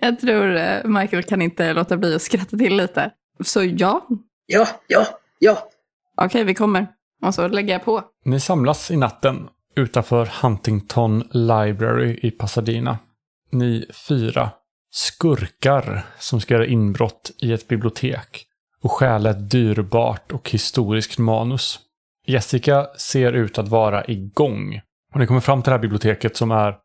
jag 0.00 0.20
tror 0.20 0.56
eh, 0.56 0.84
Michael 0.84 1.22
kan 1.22 1.42
inte 1.42 1.72
låta 1.72 1.96
bli 1.96 2.14
att 2.14 2.22
skratta 2.22 2.56
till 2.56 2.76
lite. 2.76 3.10
Så 3.44 3.64
ja, 3.64 4.06
Ja, 4.46 4.68
ja, 4.86 5.06
ja. 5.38 5.68
okej 6.16 6.44
vi 6.44 6.54
kommer. 6.54 6.86
Och 7.22 7.34
så 7.34 7.48
lägger 7.48 7.72
jag 7.72 7.84
på. 7.84 8.02
Ni 8.24 8.40
samlas 8.40 8.90
i 8.90 8.96
natten 8.96 9.48
utanför 9.76 10.30
Huntington 10.42 11.24
Library 11.30 12.18
i 12.22 12.30
Pasadena. 12.30 12.98
Ni 13.50 13.86
fyra 14.08 14.50
skurkar 14.90 16.06
som 16.18 16.40
ska 16.40 16.54
göra 16.54 16.66
inbrott 16.66 17.30
i 17.42 17.52
ett 17.52 17.68
bibliotek 17.68 18.44
och 18.82 18.92
stjäla 18.92 19.30
ett 19.30 19.50
dyrbart 19.50 20.32
och 20.32 20.50
historiskt 20.50 21.18
manus. 21.18 21.78
Jessica 22.26 22.86
ser 22.98 23.32
ut 23.32 23.58
att 23.58 23.68
vara 23.68 24.04
igång. 24.04 24.80
Och 25.14 25.20
ni 25.20 25.26
kommer 25.26 25.40
fram 25.40 25.62
till 25.62 25.70
det 25.70 25.76
här 25.76 25.82
biblioteket 25.82 26.36
som 26.36 26.50
är 26.50 26.76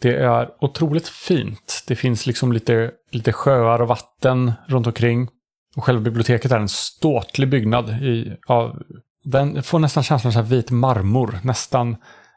det 0.00 0.16
är 0.16 0.48
otroligt 0.60 1.08
fint. 1.08 1.84
Det 1.86 1.96
finns 1.96 2.26
liksom 2.26 2.52
lite, 2.52 2.90
lite 3.10 3.32
sjöar 3.32 3.82
och 3.82 3.88
vatten 3.88 4.52
runt 4.66 4.86
omkring. 4.86 5.28
Och 5.76 5.84
själva 5.84 6.02
biblioteket 6.02 6.52
är 6.52 6.58
en 6.58 6.68
ståtlig 6.68 7.48
byggnad. 7.48 7.90
I, 7.90 8.36
av, 8.46 8.82
den 9.24 9.62
får 9.62 9.78
nästan 9.78 10.02
känslan 10.02 10.28
av 10.30 10.32
så 10.32 10.38
här 10.38 10.46
vit 10.46 10.70
marmor. 10.70 11.38
Nästan 11.42 11.96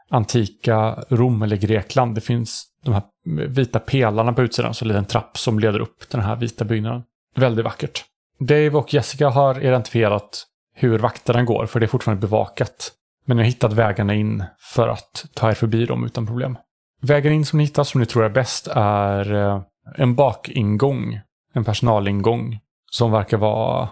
antika 0.09 1.03
Rom 1.09 1.41
eller 1.41 1.57
Grekland. 1.57 2.15
Det 2.15 2.21
finns 2.21 2.65
de 2.85 2.93
här 2.93 3.03
vita 3.47 3.79
pelarna 3.79 4.33
på 4.33 4.41
utsidan. 4.41 4.73
Så 4.73 4.85
en 4.85 4.87
liten 4.87 5.05
trapp 5.05 5.37
som 5.37 5.59
leder 5.59 5.79
upp 5.79 5.99
till 5.99 6.19
den 6.19 6.21
här 6.21 6.35
vita 6.35 6.65
byggnaden. 6.65 7.03
Väldigt 7.35 7.65
vackert. 7.65 8.05
Dave 8.39 8.69
och 8.69 8.93
Jessica 8.93 9.29
har 9.29 9.63
identifierat 9.63 10.45
hur 10.75 10.99
vakterna 10.99 11.43
går. 11.43 11.65
För 11.65 11.79
det 11.79 11.85
är 11.85 11.87
fortfarande 11.87 12.21
bevakat. 12.21 12.91
Men 13.25 13.37
ni 13.37 13.43
har 13.43 13.47
hittat 13.47 13.73
vägarna 13.73 14.15
in 14.15 14.43
för 14.59 14.87
att 14.87 15.25
ta 15.33 15.49
er 15.49 15.53
förbi 15.53 15.85
dem 15.85 16.05
utan 16.05 16.27
problem. 16.27 16.57
Vägen 17.01 17.33
in 17.33 17.45
som 17.45 17.57
ni 17.57 17.63
hittar, 17.63 17.83
som 17.83 18.01
ni 18.01 18.05
tror 18.05 18.23
är 18.23 18.29
bäst, 18.29 18.67
är 18.71 19.33
eh, 19.33 19.61
en 19.97 20.15
bakingång. 20.15 21.19
En 21.53 21.63
personalingång. 21.63 22.59
Som 22.91 23.11
verkar 23.11 23.37
vara 23.37 23.89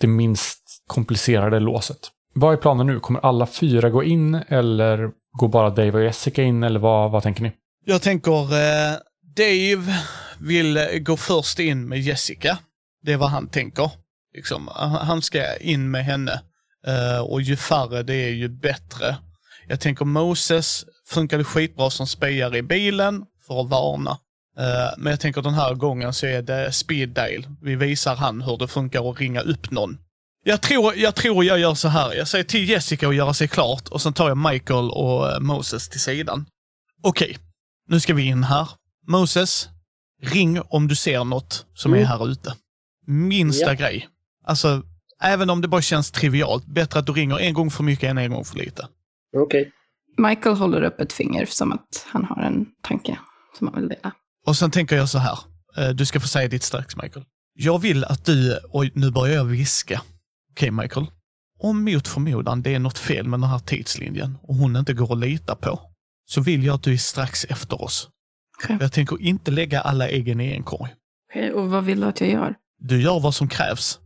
det 0.00 0.06
minst 0.06 0.62
komplicerade 0.86 1.60
låset. 1.60 1.98
Vad 2.34 2.52
är 2.52 2.56
planen 2.56 2.86
nu? 2.86 3.00
Kommer 3.00 3.20
alla 3.20 3.46
fyra 3.46 3.90
gå 3.90 4.04
in 4.04 4.34
eller 4.48 5.10
går 5.32 5.48
bara 5.48 5.70
Dave 5.70 5.92
och 5.92 6.04
Jessica 6.04 6.42
in? 6.42 6.62
Eller 6.62 6.80
vad, 6.80 7.10
vad 7.10 7.22
tänker 7.22 7.42
ni? 7.42 7.52
Jag 7.84 8.02
tänker 8.02 8.42
eh, 8.42 8.96
Dave 9.36 9.94
vill 10.38 10.76
eh, 10.76 10.84
gå 10.98 11.16
först 11.16 11.58
in 11.58 11.88
med 11.88 12.00
Jessica. 12.00 12.58
Det 13.02 13.12
är 13.12 13.16
vad 13.16 13.30
han 13.30 13.48
tänker. 13.48 13.90
Liksom, 14.36 14.68
han- 14.74 15.22
ska 15.22 15.56
in 15.56 15.90
med 15.90 16.04
henne. 16.04 16.40
Eh, 16.86 17.20
och 17.20 17.42
ju 17.42 17.56
färre 17.56 18.02
det 18.02 18.14
är 18.14 18.30
ju 18.30 18.48
bättre. 18.48 19.16
Jag 19.68 19.80
tänker 19.80 20.04
Moses 20.04 20.84
funkade 21.06 21.44
skitbra 21.44 21.90
som 21.90 22.06
spejare 22.06 22.58
i 22.58 22.62
bilen 22.62 23.24
för 23.46 23.60
att 23.60 23.68
varna. 23.68 24.10
Eh, 24.58 24.94
men 24.98 25.10
jag 25.10 25.20
tänker 25.20 25.42
den 25.42 25.54
här 25.54 25.74
gången 25.74 26.12
så 26.12 26.26
är 26.26 26.42
det 26.42 26.72
Speed 26.72 27.08
dial. 27.08 27.46
Vi 27.62 27.74
visar 27.76 28.16
han 28.16 28.42
hur 28.42 28.56
det 28.56 28.68
funkar 28.68 29.10
att 29.10 29.20
ringa 29.20 29.40
upp 29.40 29.70
någon 29.70 29.98
Jag 30.44 30.60
tror, 30.62 30.94
jag 30.96 31.14
tror 31.14 31.44
jag 31.44 31.58
gör 31.58 31.74
så 31.74 31.88
här. 31.88 32.14
Jag 32.14 32.28
säger 32.28 32.44
till 32.44 32.68
Jessica 32.68 33.08
att 33.08 33.14
göra 33.14 33.34
sig 33.34 33.48
klart 33.48 33.88
och 33.88 34.02
sen 34.02 34.12
tar 34.12 34.28
jag 34.28 34.38
Michael 34.38 34.90
och 34.90 35.32
eh, 35.32 35.40
Moses 35.40 35.88
till 35.88 36.00
sidan. 36.00 36.46
Okej, 37.02 37.38
nu 37.88 38.00
ska 38.00 38.14
vi 38.14 38.22
in 38.22 38.44
här. 38.44 38.68
Moses, 39.08 39.68
ring 40.22 40.60
om 40.60 40.88
du 40.88 40.96
ser 40.96 41.24
något 41.24 41.66
som 41.74 41.92
är 41.92 41.96
Mm. 41.96 42.08
här 42.08 42.28
ute. 42.28 42.54
Minsta 43.06 43.66
Ja. 43.66 43.74
grej. 43.74 44.08
Alltså, 44.46 44.82
även 45.22 45.50
om 45.50 45.60
det 45.60 45.68
bara 45.68 45.82
känns 45.82 46.10
trivialt, 46.10 46.66
bättre 46.66 46.98
att 47.00 47.06
du 47.06 47.12
ringer 47.12 47.38
en 47.38 47.54
gång 47.54 47.70
för 47.70 47.82
mycket 47.84 48.10
än 48.10 48.18
en 48.18 48.30
gång 48.30 48.44
för 48.44 48.56
lite. 48.58 48.88
Okej. 49.36 49.72
Michael 50.18 50.56
håller 50.56 50.82
upp 50.82 51.00
ett 51.00 51.12
finger 51.12 51.46
som 51.46 51.72
att 51.72 52.06
han 52.06 52.24
har 52.24 52.42
en 52.42 52.66
tanke 52.82 53.18
som 53.58 53.66
han 53.68 53.76
vill 53.80 53.88
dela. 53.88 54.12
Och 54.46 54.56
sen 54.56 54.70
tänker 54.70 54.96
jag 54.96 55.08
så 55.08 55.18
här. 55.18 55.38
eh, 55.76 55.88
Du 55.88 56.06
ska 56.06 56.20
få 56.20 56.28
säga 56.28 56.48
ditt 56.48 56.62
strax, 56.62 56.96
Michael. 56.96 57.24
Jag 57.54 57.78
vill 57.78 58.04
att 58.04 58.24
du, 58.24 58.56
och 58.70 58.84
nu 58.94 59.10
börjar 59.10 59.34
jag 59.34 59.44
viska. 59.44 60.02
Okej, 60.52 60.70
Michael. 60.70 61.06
Om 61.58 61.84
mot 61.84 62.08
förmodan 62.08 62.62
det 62.62 62.74
är 62.74 62.78
något 62.78 62.98
fel 62.98 63.28
med 63.28 63.40
den 63.40 63.48
här 63.50 63.58
tidslinjen 63.58 64.38
och 64.42 64.54
hon 64.54 64.76
inte 64.76 64.92
går 64.92 65.12
att 65.12 65.18
lita 65.18 65.54
på, 65.56 65.80
så 66.32 66.40
vill 66.40 66.64
jag 66.64 66.74
att 66.74 66.82
du 66.82 66.92
är 66.92 66.96
strax 66.96 67.44
efter 67.44 67.82
oss. 67.82 68.08
Okej. 68.64 68.76
Jag 68.80 68.92
tänker 68.92 69.20
inte 69.20 69.50
lägga 69.50 69.80
alla 69.80 70.08
äggen 70.08 70.40
i 70.40 70.52
en 70.52 70.62
korg. 70.62 70.94
Okej, 71.30 71.52
och 71.52 71.70
vad 71.70 71.84
vill 71.84 72.00
du 72.00 72.06
att 72.06 72.20
jag 72.20 72.30
gör? 72.30 72.54
Du 72.78 73.02
gör 73.02 73.20
vad 73.20 73.34
som 73.34 73.48
krävs. 73.48 74.00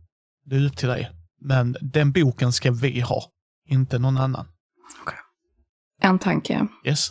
Det 0.45 0.55
är 0.55 0.65
upp 0.65 0.77
till 0.77 0.87
dig. 0.87 1.11
Men 1.41 1.75
den 1.81 2.11
boken 2.11 2.53
ska 2.53 2.71
vi 2.71 3.01
ha, 3.01 3.23
inte 3.69 3.99
någon 3.99 4.17
annan. 4.17 4.47
En 6.01 6.19
tanke. 6.19 6.67
Yes? 6.85 7.09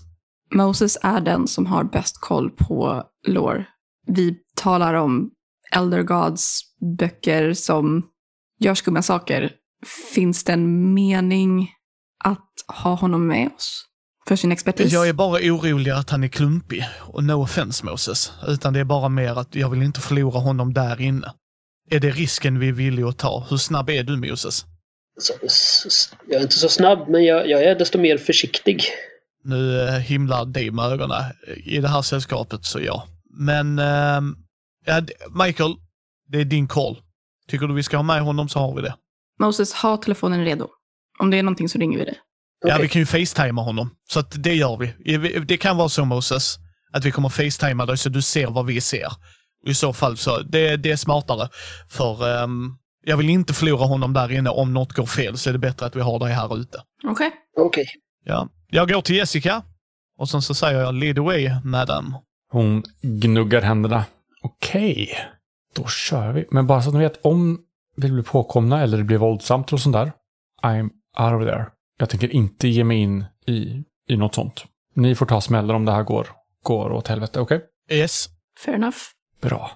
Moses 0.55 0.99
är 1.03 1.21
den 1.21 1.47
som 1.47 1.67
har 1.67 1.85
bäst 1.85 2.21
koll 2.21 2.51
på 2.51 3.05
lore. 3.27 3.67
Vi 4.07 4.39
talar 4.57 4.95
om 4.95 5.31
Elder 5.73 6.03
Gods 6.03 6.61
böcker 6.99 7.55
som 7.55 8.07
gör 8.59 8.75
skumma 8.75 9.03
saker. 9.03 9.53
Finns 10.15 10.45
det 10.45 10.53
en 10.53 10.95
mening 10.95 11.71
att 12.25 12.51
ha 12.83 12.95
honom 12.95 13.27
med 13.27 13.51
oss? 13.57 13.87
För 14.29 14.37
sin 14.37 14.53
expertis? 14.53 14.93
Jag 14.93 15.09
är 15.09 15.13
bara 15.13 15.39
orolig 15.39 15.91
att 15.91 16.11
han 16.11 16.25
är 16.25 16.29
klumpig. 16.29 16.85
Och 17.01 17.25
no 17.25 17.33
offense 17.43 17.85
Moses. 17.87 18.33
Utan 18.49 18.73
det 18.73 18.81
är 18.81 18.85
bara 18.85 19.09
mer 19.09 19.39
att 19.39 19.55
jag 19.55 19.71
vill 19.71 19.83
inte 19.83 20.01
förlora 20.01 20.39
honom 20.41 20.75
där 20.75 21.01
inne. 21.01 21.33
Är 21.91 22.01
det 22.01 22.11
risken 22.11 22.59
vi 22.59 22.69
är 22.69 22.73
villiga 22.73 23.09
att 23.09 23.19
ta? 23.19 23.47
Hur 23.51 23.57
snabb 23.57 23.91
är 23.91 24.03
du 24.03 24.17
Moses? 24.17 24.65
Jag 26.29 26.39
är 26.39 26.43
inte 26.43 26.55
så 26.59 26.69
snabb, 26.69 27.09
men 27.09 27.25
jag, 27.25 27.49
jag 27.49 27.63
är 27.63 27.75
desto 27.79 27.99
mer 27.99 28.19
försiktig. 28.19 28.85
Nu 29.45 29.81
eh, 29.81 29.95
himlar 29.95 30.45
Dave 30.45 30.71
med 30.71 30.85
ögonen. 30.85 31.23
I 31.65 31.79
det 31.81 31.89
här 31.89 32.03
sällskapet 32.03 32.65
så 32.65 32.81
ja. 32.81 33.07
Men, 33.39 33.77
d- 33.77 35.13
Michael, 35.45 35.75
det 36.29 36.41
är 36.41 36.45
din 36.45 36.69
call. 36.69 36.99
Tycker 37.49 37.67
du 37.67 37.75
vi 37.75 37.83
ska 37.83 37.97
ha 37.97 38.03
med 38.03 38.21
honom 38.23 38.49
så 38.49 38.59
har 38.59 38.75
vi 38.77 38.83
det. 38.83 38.95
Moses, 39.41 39.73
ha 39.73 39.97
telefonen 39.97 40.45
redo. 40.45 40.69
Om 41.19 41.31
det 41.31 41.39
är 41.39 41.43
någonting 41.43 41.69
så 41.69 41.79
ringer 41.79 41.99
vi 41.99 42.05
dig. 42.05 42.19
Ja, 42.61 42.75
Okej. 42.75 42.83
vi 42.83 42.89
kan 42.89 43.01
ju 43.03 43.07
facetima 43.07 43.63
honom. 43.63 43.91
Så 44.09 44.21
att 44.21 44.43
det 44.43 44.55
gör 44.55 44.77
vi. 44.77 45.39
Det 45.39 45.57
kan 45.57 45.77
vara 45.77 45.89
så 45.89 46.05
Moses, 46.05 46.57
att 46.93 47.05
vi 47.05 47.11
kommer 47.11 47.29
facetima 47.29 47.87
dig 47.87 47.99
så 47.99 48.09
du 48.09 48.23
ser 48.23 48.47
vad 48.47 48.67
vi 48.67 48.81
ser. 48.81 49.13
I 49.67 49.75
så 49.75 49.93
fall 49.93 50.17
så, 50.17 50.39
det, 50.39 50.77
det 50.77 50.91
är 50.91 50.97
smartare. 50.97 51.49
För 51.89 52.43
ehm, 52.43 52.73
jag 53.05 53.17
vill 53.17 53.29
inte 53.29 53.55
förlora 53.55 53.87
honom 53.87 54.13
där 54.13 54.33
inne. 54.33 54.51
Om 54.51 54.75
något 54.75 54.93
går 54.93 55.07
fel 55.07 55.39
så 55.39 55.49
är 55.49 55.53
det 55.53 55.59
bättre 55.59 55.87
att 55.87 55.97
vi 55.97 56.01
har 56.01 56.19
dig 56.19 56.33
här 56.33 56.57
ute. 56.61 56.83
Okej. 57.05 57.31
Okej. 57.57 57.87
Ja. 58.25 58.49
Jag 58.71 58.89
går 58.89 59.01
till 59.01 59.17
Jessica 59.17 59.63
och 60.19 60.29
sen 60.29 60.43
så 60.43 60.55
säger 60.55 60.81
jag 60.81 60.95
lead 60.95 61.19
away, 61.19 61.51
madam. 61.65 62.15
Hon 62.53 62.83
gnuggar 63.03 63.63
händerna. 63.63 64.05
Okej, 64.43 65.11
då 65.75 65.87
kör 65.87 66.33
vi. 66.33 66.45
Men 66.51 66.67
bara 66.67 66.83
så 66.83 66.89
att 66.89 66.95
ni 66.95 67.01
vet, 67.01 67.25
om 67.25 67.59
vi 67.97 68.11
blir 68.11 68.23
påkomna 68.23 68.83
eller 68.83 68.99
det 68.99 69.05
blir 69.05 69.19
våldsamt 69.19 69.73
och 69.73 69.81
sånt 69.81 69.93
där. 69.93 70.13
I'm 70.63 70.91
out 71.19 71.43
of 71.43 71.49
there. 71.49 71.67
Jag 71.99 72.09
tänker 72.09 72.29
inte 72.29 72.69
ge 72.69 72.85
mig 72.85 72.99
in 72.99 73.25
i, 73.47 73.85
i 74.09 74.17
något 74.17 74.35
sånt. 74.35 74.65
Ni 74.95 75.15
får 75.15 75.27
ta 75.27 75.41
smällar 75.41 75.75
om 75.75 75.85
det 75.85 75.93
här 75.93 76.03
går, 76.03 76.29
går 76.63 76.93
åt 76.93 77.09
helvete, 77.09 77.41
okej? 77.41 77.65
Yes. 77.91 78.29
Fair 78.65 78.75
enough. 78.75 78.97
Bra. 79.41 79.71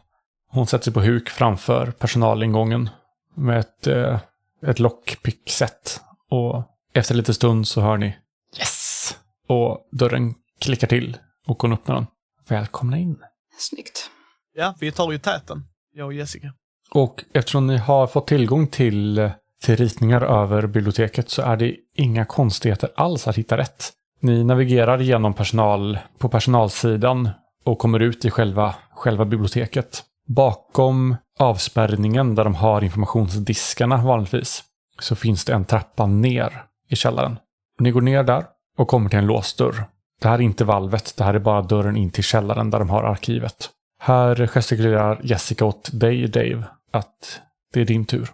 Hon 0.48 0.66
sätter 0.66 0.84
sig 0.84 0.92
på 0.92 1.00
huk 1.00 1.28
framför 1.28 1.90
personalingången 1.90 2.90
med 3.34 3.58
ett, 3.58 3.86
eh, 3.86 4.20
ett 4.66 4.78
lockpick-set. 4.78 6.00
Och 6.30 6.64
efter 6.92 7.14
lite 7.14 7.34
stund 7.34 7.68
så 7.68 7.80
hör 7.80 7.96
ni 7.96 8.16
Yes! 8.58 9.18
Och 9.46 9.88
dörren 9.92 10.34
klickar 10.60 10.86
till 10.86 11.18
och 11.46 11.62
hon 11.62 11.72
öppnar 11.72 11.94
den. 11.94 12.06
Välkomna 12.48 12.98
in. 12.98 13.18
Snyggt. 13.58 14.10
Ja, 14.54 14.74
vi 14.80 14.92
tar 14.92 15.12
ju 15.12 15.18
täten. 15.18 15.64
Jag 15.92 16.06
och 16.06 16.12
Jessica. 16.12 16.52
Och 16.90 17.24
eftersom 17.32 17.66
ni 17.66 17.76
har 17.76 18.06
fått 18.06 18.26
tillgång 18.26 18.66
till, 18.66 19.30
till 19.64 19.76
ritningar 19.76 20.20
över 20.20 20.66
biblioteket 20.66 21.30
så 21.30 21.42
är 21.42 21.56
det 21.56 21.76
inga 21.96 22.24
konstigheter 22.24 22.90
alls 22.94 23.28
att 23.28 23.36
hitta 23.36 23.56
rätt. 23.56 23.92
Ni 24.20 24.44
navigerar 24.44 24.98
genom 24.98 25.34
personal 25.34 25.98
på 26.18 26.28
personalsidan 26.28 27.28
och 27.64 27.78
kommer 27.78 28.00
ut 28.00 28.24
i 28.24 28.30
själva, 28.30 28.74
själva 28.94 29.24
biblioteket. 29.24 30.02
Bakom 30.26 31.16
avspärrningen 31.38 32.34
där 32.34 32.44
de 32.44 32.54
har 32.54 32.84
informationsdiskarna 32.84 33.96
vanligtvis 33.96 34.62
så 34.98 35.16
finns 35.16 35.44
det 35.44 35.52
en 35.52 35.64
trappa 35.64 36.06
ner 36.06 36.62
i 36.88 36.96
källaren. 36.96 37.36
Ni 37.80 37.90
går 37.90 38.00
ner 38.00 38.22
där 38.22 38.44
och 38.78 38.88
kommer 38.88 39.10
till 39.10 39.18
en 39.18 39.26
låst 39.26 39.58
dörr. 39.58 39.84
Det 40.20 40.28
här 40.28 40.34
är 40.34 40.42
inte 40.42 40.64
valvet, 40.64 41.14
det 41.16 41.24
här 41.24 41.34
är 41.34 41.38
bara 41.38 41.62
dörren 41.62 41.96
in 41.96 42.10
till 42.10 42.24
källaren 42.24 42.70
där 42.70 42.78
de 42.78 42.90
har 42.90 43.02
arkivet. 43.02 43.70
Här 44.00 44.46
gestikulerar 44.46 45.20
Jessica 45.22 45.64
åt 45.64 45.90
dig, 45.92 46.28
Dave, 46.28 46.64
att 46.92 47.40
det 47.72 47.80
är 47.80 47.84
din 47.84 48.04
tur 48.04 48.30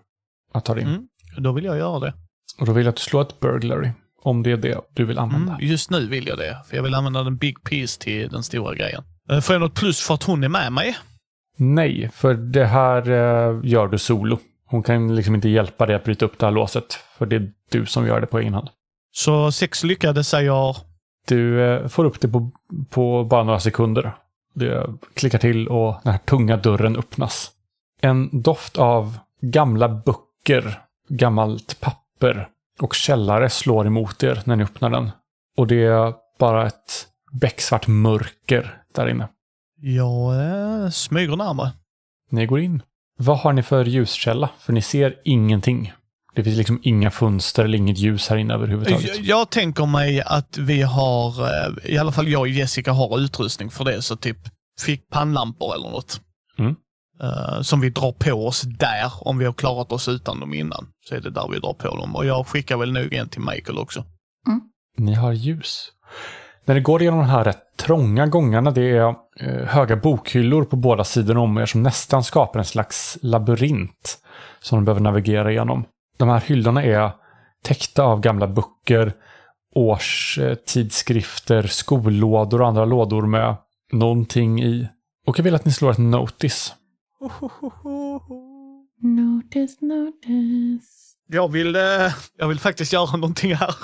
att 0.53 0.65
ta 0.65 0.75
dig 0.75 0.83
in. 0.83 0.89
Mm. 0.89 1.09
Då 1.39 1.53
vill 1.53 1.65
jag 1.65 1.79
göra 1.79 1.99
det. 2.01 2.13
Och 2.61 2.67
då 2.67 2.73
vill 2.73 2.85
jag 2.85 2.91
att 2.93 2.97
du 2.97 3.03
slår 3.03 3.23
ett 3.23 3.41
burglary, 3.41 3.91
om 4.23 4.43
det 4.43 4.51
är 4.53 4.57
det 4.57 4.81
du 4.95 5.05
vill 5.05 5.19
använda. 5.19 5.53
Mm, 5.53 5.67
just 5.67 5.91
nu 5.91 6.07
vill 6.07 6.27
jag 6.27 6.39
det, 6.39 6.63
för 6.69 6.77
jag 6.77 6.83
vill 6.83 6.95
använda 6.95 7.23
den 7.23 7.37
big 7.37 7.65
piece 7.65 8.01
till 8.01 8.29
den 8.29 8.43
stora 8.43 8.75
grejen. 8.75 9.03
Eh, 9.31 9.41
Får 9.41 9.55
jag 9.55 9.61
något 9.61 9.75
plus 9.75 10.01
för 10.01 10.15
att 10.15 10.23
hon 10.23 10.45
är 10.45 10.49
med 10.49 10.73
mig? 10.73 10.97
Nej, 11.57 12.11
för 12.15 12.35
det 12.35 12.67
här 12.67 13.11
eh, 13.11 13.61
gör 13.65 13.89
du 13.89 13.99
solo. 13.99 14.39
Hon 14.67 14.83
kan 14.83 15.17
liksom 15.17 15.35
inte 15.35 15.49
hjälpa 15.49 15.87
dig 15.87 15.97
att 15.97 16.05
bryta 16.05 16.25
upp 16.25 16.39
det 16.39 16.47
här 16.47 16.53
låset, 16.53 16.93
för 17.19 17.27
det 17.27 17.37
är 17.37 17.51
du 17.71 17.87
som 17.87 18.07
gör 18.07 18.21
det 18.21 18.27
på 18.27 18.39
egen 18.39 18.55
hand. 18.55 18.69
Så 19.13 19.53
sex 19.53 19.85
lyckade 19.85 20.25
säger... 20.25 20.77
Du 21.29 21.63
eh, 21.63 21.89
får 21.89 22.05
upp 22.05 22.21
det 22.21 22.29
på, 22.29 22.51
på 22.91 23.25
bara 23.25 23.45
några 23.45 23.61
sekunder. 23.61 24.13
Det 24.55 24.87
klickar 25.15 25.39
till 25.39 25.69
och 25.69 25.97
den 26.03 26.13
här 26.13 26.21
tunga 26.21 26.57
dörren 26.57 26.97
öppnas. 26.97 27.51
En 28.01 28.43
doft 28.43 28.79
av 28.79 29.19
gamla 29.41 29.89
böcker, 29.89 30.81
gammalt 31.09 31.81
papper 31.81 32.49
och 32.81 32.95
källare 32.95 33.51
slår 33.51 33.87
emot 33.87 34.23
er 34.23 34.43
när 34.45 34.57
ni 34.57 34.65
öppnar 34.65 34.91
den. 34.91 35.11
Och 35.57 35.67
det 35.67 35.85
är 35.85 36.13
bara 36.39 36.67
ett 36.67 37.07
becksvart 37.33 37.87
mörker 37.87 38.83
där 38.95 39.09
inne. 39.09 39.29
Jag 39.81 40.35
eh, 40.35 40.91
smyger 40.91 41.37
närmare. 41.37 41.73
Ni 42.31 42.47
går 42.47 42.61
in. 42.61 42.83
Vad 43.19 43.39
har 43.39 43.53
ni 43.53 43.63
för 43.63 43.85
ljuskälla? 43.85 44.51
För 44.59 44.73
ni 44.73 44.83
ser 44.83 45.15
ingenting. 45.25 45.93
Det 46.35 46.45
finns 46.45 46.57
liksom 46.57 46.81
inga 46.83 47.11
fönster 47.11 47.65
eller 47.65 47.79
inget 47.79 47.99
ljus 47.99 48.29
här 48.29 48.37
inne 48.37 48.55
överhuvudtaget. 48.55 49.17
Jag, 49.17 49.25
jag 49.25 49.51
tänker 49.51 49.87
mig 49.87 50.21
att 50.21 50.59
vi 50.59 50.83
har, 50.83 51.43
eh, 51.43 51.93
i 51.93 51.99
alla 51.99 52.13
fall 52.13 52.29
jag 52.29 52.41
och 52.41 52.49
Jessica 52.49 52.93
har 52.93 53.19
utrustning 53.19 53.71
för 53.71 53.85
det, 53.85 54.03
så 54.03 54.17
typ 54.17 54.39
fick 54.81 55.09
pannlampor 55.09 55.75
eller 55.75 55.91
något. 55.91 56.21
Mm. 57.21 57.33
Eh, 57.33 57.61
som 57.63 57.81
vi 57.81 57.91
drar 57.91 58.13
på 58.13 58.47
oss 58.47 58.63
där, 58.63 59.13
om 59.21 59.39
vi 59.39 59.45
har 59.45 59.53
klarat 59.53 59.93
oss 59.93 60.09
utan 60.09 60.41
dem 60.41 60.55
innan. 60.55 60.87
Så 61.09 61.15
är 61.15 61.21
det 61.21 61.31
där 61.31 61.49
vi 61.53 61.59
drar 61.59 61.73
på 61.73 61.97
dem. 61.97 62.17
Och 62.17 62.27
jag 62.27 62.47
skickar 62.47 62.77
väl 62.77 62.93
nog 62.93 63.13
en 63.13 63.29
till 63.29 63.41
Michael 63.41 63.79
också. 63.79 64.05
Ni 64.99 65.15
har 65.15 65.33
ljus. 65.33 65.93
När 66.65 66.75
ni 66.75 66.81
går 66.81 67.03
igenom 67.03 67.21
de 67.21 67.27
här 67.27 67.45
rätt 67.45 67.77
trånga 67.77 68.27
gångarna, 68.27 68.71
det 68.71 68.91
är 68.91 69.15
eh, 69.41 69.67
höga 69.67 69.97
bokhyllor 69.97 70.65
på 70.65 70.77
båda 70.77 71.05
sidor 71.05 71.37
om 71.37 71.59
er 71.59 71.67
som 71.67 71.83
nästan 71.83 72.25
skapar 72.25 72.59
en 72.59 72.65
slags 72.65 73.19
labyrint 73.23 74.19
som 74.61 74.79
de 74.79 74.85
behöver 74.85 75.01
navigera 75.01 75.51
igenom. 75.51 75.85
De 76.17 76.29
här 76.29 76.41
hyllorna 76.41 76.83
är 76.83 77.11
täckta 77.63 78.03
av 78.03 78.21
gamla 78.21 78.47
böcker, 78.47 79.13
årstidskrifter, 79.75 81.63
skollådor 81.63 82.63
och 82.63 82.69
andra 82.69 82.85
lådor 82.85 83.27
med 83.27 83.57
någonting 83.93 84.63
i. 84.63 84.89
Och 85.27 85.39
jag 85.39 85.45
vill 85.45 85.55
att 85.55 85.65
ni 85.65 85.73
slår 85.73 85.91
ett 85.91 85.99
notice. 85.99 86.75
Notice, 89.03 89.81
notice. 89.81 91.13
Jag 91.29 91.53
vill, 91.53 91.77
eh, 91.77 91.83
jag 92.39 92.49
vill 92.49 92.59
faktiskt 92.61 92.93
göra 92.93 93.17
någonting 93.17 93.55
här. 93.55 93.75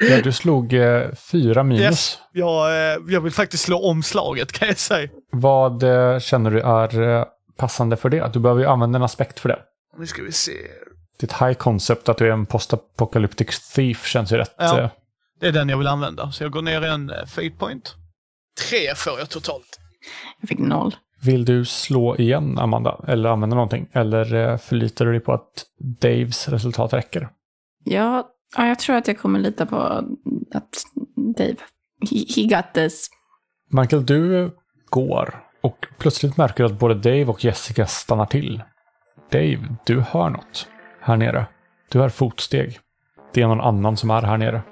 Ja, 0.00 0.22
du 0.22 0.32
slog 0.32 0.72
eh, 0.72 1.12
fyra 1.14 1.62
minus. 1.62 1.82
Yes. 1.82 2.18
Jag, 2.32 2.68
eh, 2.70 2.98
jag 3.08 3.20
vill 3.20 3.32
faktiskt 3.32 3.64
slå 3.64 3.88
omslaget 3.88 4.52
kan 4.52 4.68
jag 4.68 4.78
säga. 4.78 5.08
Vad 5.32 5.82
eh, 5.82 6.18
känner 6.18 6.50
du 6.50 6.60
är 6.60 7.02
eh, 7.18 7.24
passande 7.56 7.96
för 7.96 8.08
det? 8.08 8.30
Du 8.32 8.38
behöver 8.38 8.60
ju 8.62 8.66
använda 8.68 8.96
en 8.96 9.02
aspekt 9.02 9.40
för 9.40 9.48
det. 9.48 9.58
Nu 9.98 10.06
ska 10.06 10.22
vi 10.22 10.32
se. 10.32 10.52
Ditt 11.20 11.32
high 11.32 11.52
concept 11.52 12.08
att 12.08 12.16
du 12.18 12.26
är 12.26 12.30
en 12.32 12.46
post-apocalyptic 12.46 13.72
thief 13.72 14.06
känns 14.06 14.32
ju 14.32 14.36
rätt. 14.36 14.54
Ja. 14.58 14.80
eh, 14.80 14.90
Det 15.40 15.46
är 15.48 15.52
den 15.52 15.68
jag 15.68 15.78
vill 15.78 15.86
använda. 15.86 16.32
Så 16.32 16.44
jag 16.44 16.52
går 16.52 16.62
ner 16.62 16.82
en 16.82 17.10
eh, 17.10 17.24
fate 17.26 17.50
point. 17.50 17.94
Tre 18.68 18.94
får 18.94 19.18
jag 19.18 19.28
totalt. 19.30 19.78
Jag 20.40 20.48
fick 20.48 20.58
noll. 20.58 20.96
Vill 21.26 21.44
du 21.44 21.64
slå 21.64 22.16
igen, 22.16 22.58
Amanda? 22.58 23.04
Eller 23.06 23.28
använda 23.28 23.56
någonting? 23.56 23.88
Eller 23.92 24.34
eh, 24.34 24.56
förlitar 24.56 25.04
du 25.04 25.10
dig 25.10 25.20
på 25.20 25.32
att 25.32 25.66
Daves 25.78 26.48
resultat 26.48 26.92
räcker? 26.92 27.28
Ja, 27.84 28.28
ja, 28.56 28.66
jag 28.66 28.78
tror 28.78 28.96
att 28.96 29.08
jag 29.08 29.18
kommer 29.18 29.38
lita 29.38 29.66
på 29.66 29.76
att 30.52 30.84
Dave, 31.36 31.56
he, 32.10 32.24
he 32.36 32.42
got 32.42 32.74
this. 32.74 33.10
Michael, 33.70 34.06
du 34.06 34.50
går 34.90 35.44
och 35.60 35.86
plötsligt 35.98 36.36
märker 36.36 36.64
du 36.64 36.70
att 36.70 36.78
både 36.78 36.94
Dave 36.94 37.26
och 37.26 37.44
Jessica 37.44 37.86
stannar 37.86 38.26
till. 38.26 38.62
Dave, 39.30 39.76
du 39.86 40.00
hör 40.00 40.30
något 40.30 40.68
här 41.00 41.16
nere. 41.16 41.46
Du 41.90 41.98
hör 41.98 42.08
fotsteg. 42.08 42.78
Det 43.34 43.42
är 43.42 43.46
någon 43.46 43.60
annan 43.60 43.96
som 43.96 44.10
är 44.10 44.22
här 44.22 44.38
nere. 44.38 44.62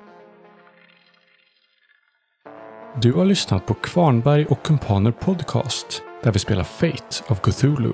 Du 3.00 3.12
har 3.12 3.24
lyssnat 3.24 3.66
på 3.66 3.74
Kvarnberg 3.74 4.46
och 4.46 4.62
Kumpaner 4.62 5.10
Podcast 5.10 6.02
där 6.24 6.32
vi 6.32 6.38
spelar 6.38 6.64
Fate 6.64 7.24
of 7.28 7.40
Cthulhu. 7.40 7.92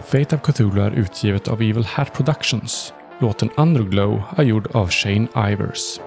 Fate 0.00 0.36
of 0.36 0.42
Cthulhu 0.42 0.80
är 0.80 0.90
utgivet 0.90 1.48
av 1.48 1.62
Evil 1.62 1.84
Hat 1.84 2.12
Productions. 2.12 2.92
Låten 3.20 3.50
Underglow 3.56 4.22
är 4.36 4.44
gjord 4.44 4.68
av 4.74 4.90
Shane 4.90 5.28
Ivers. 5.52 6.00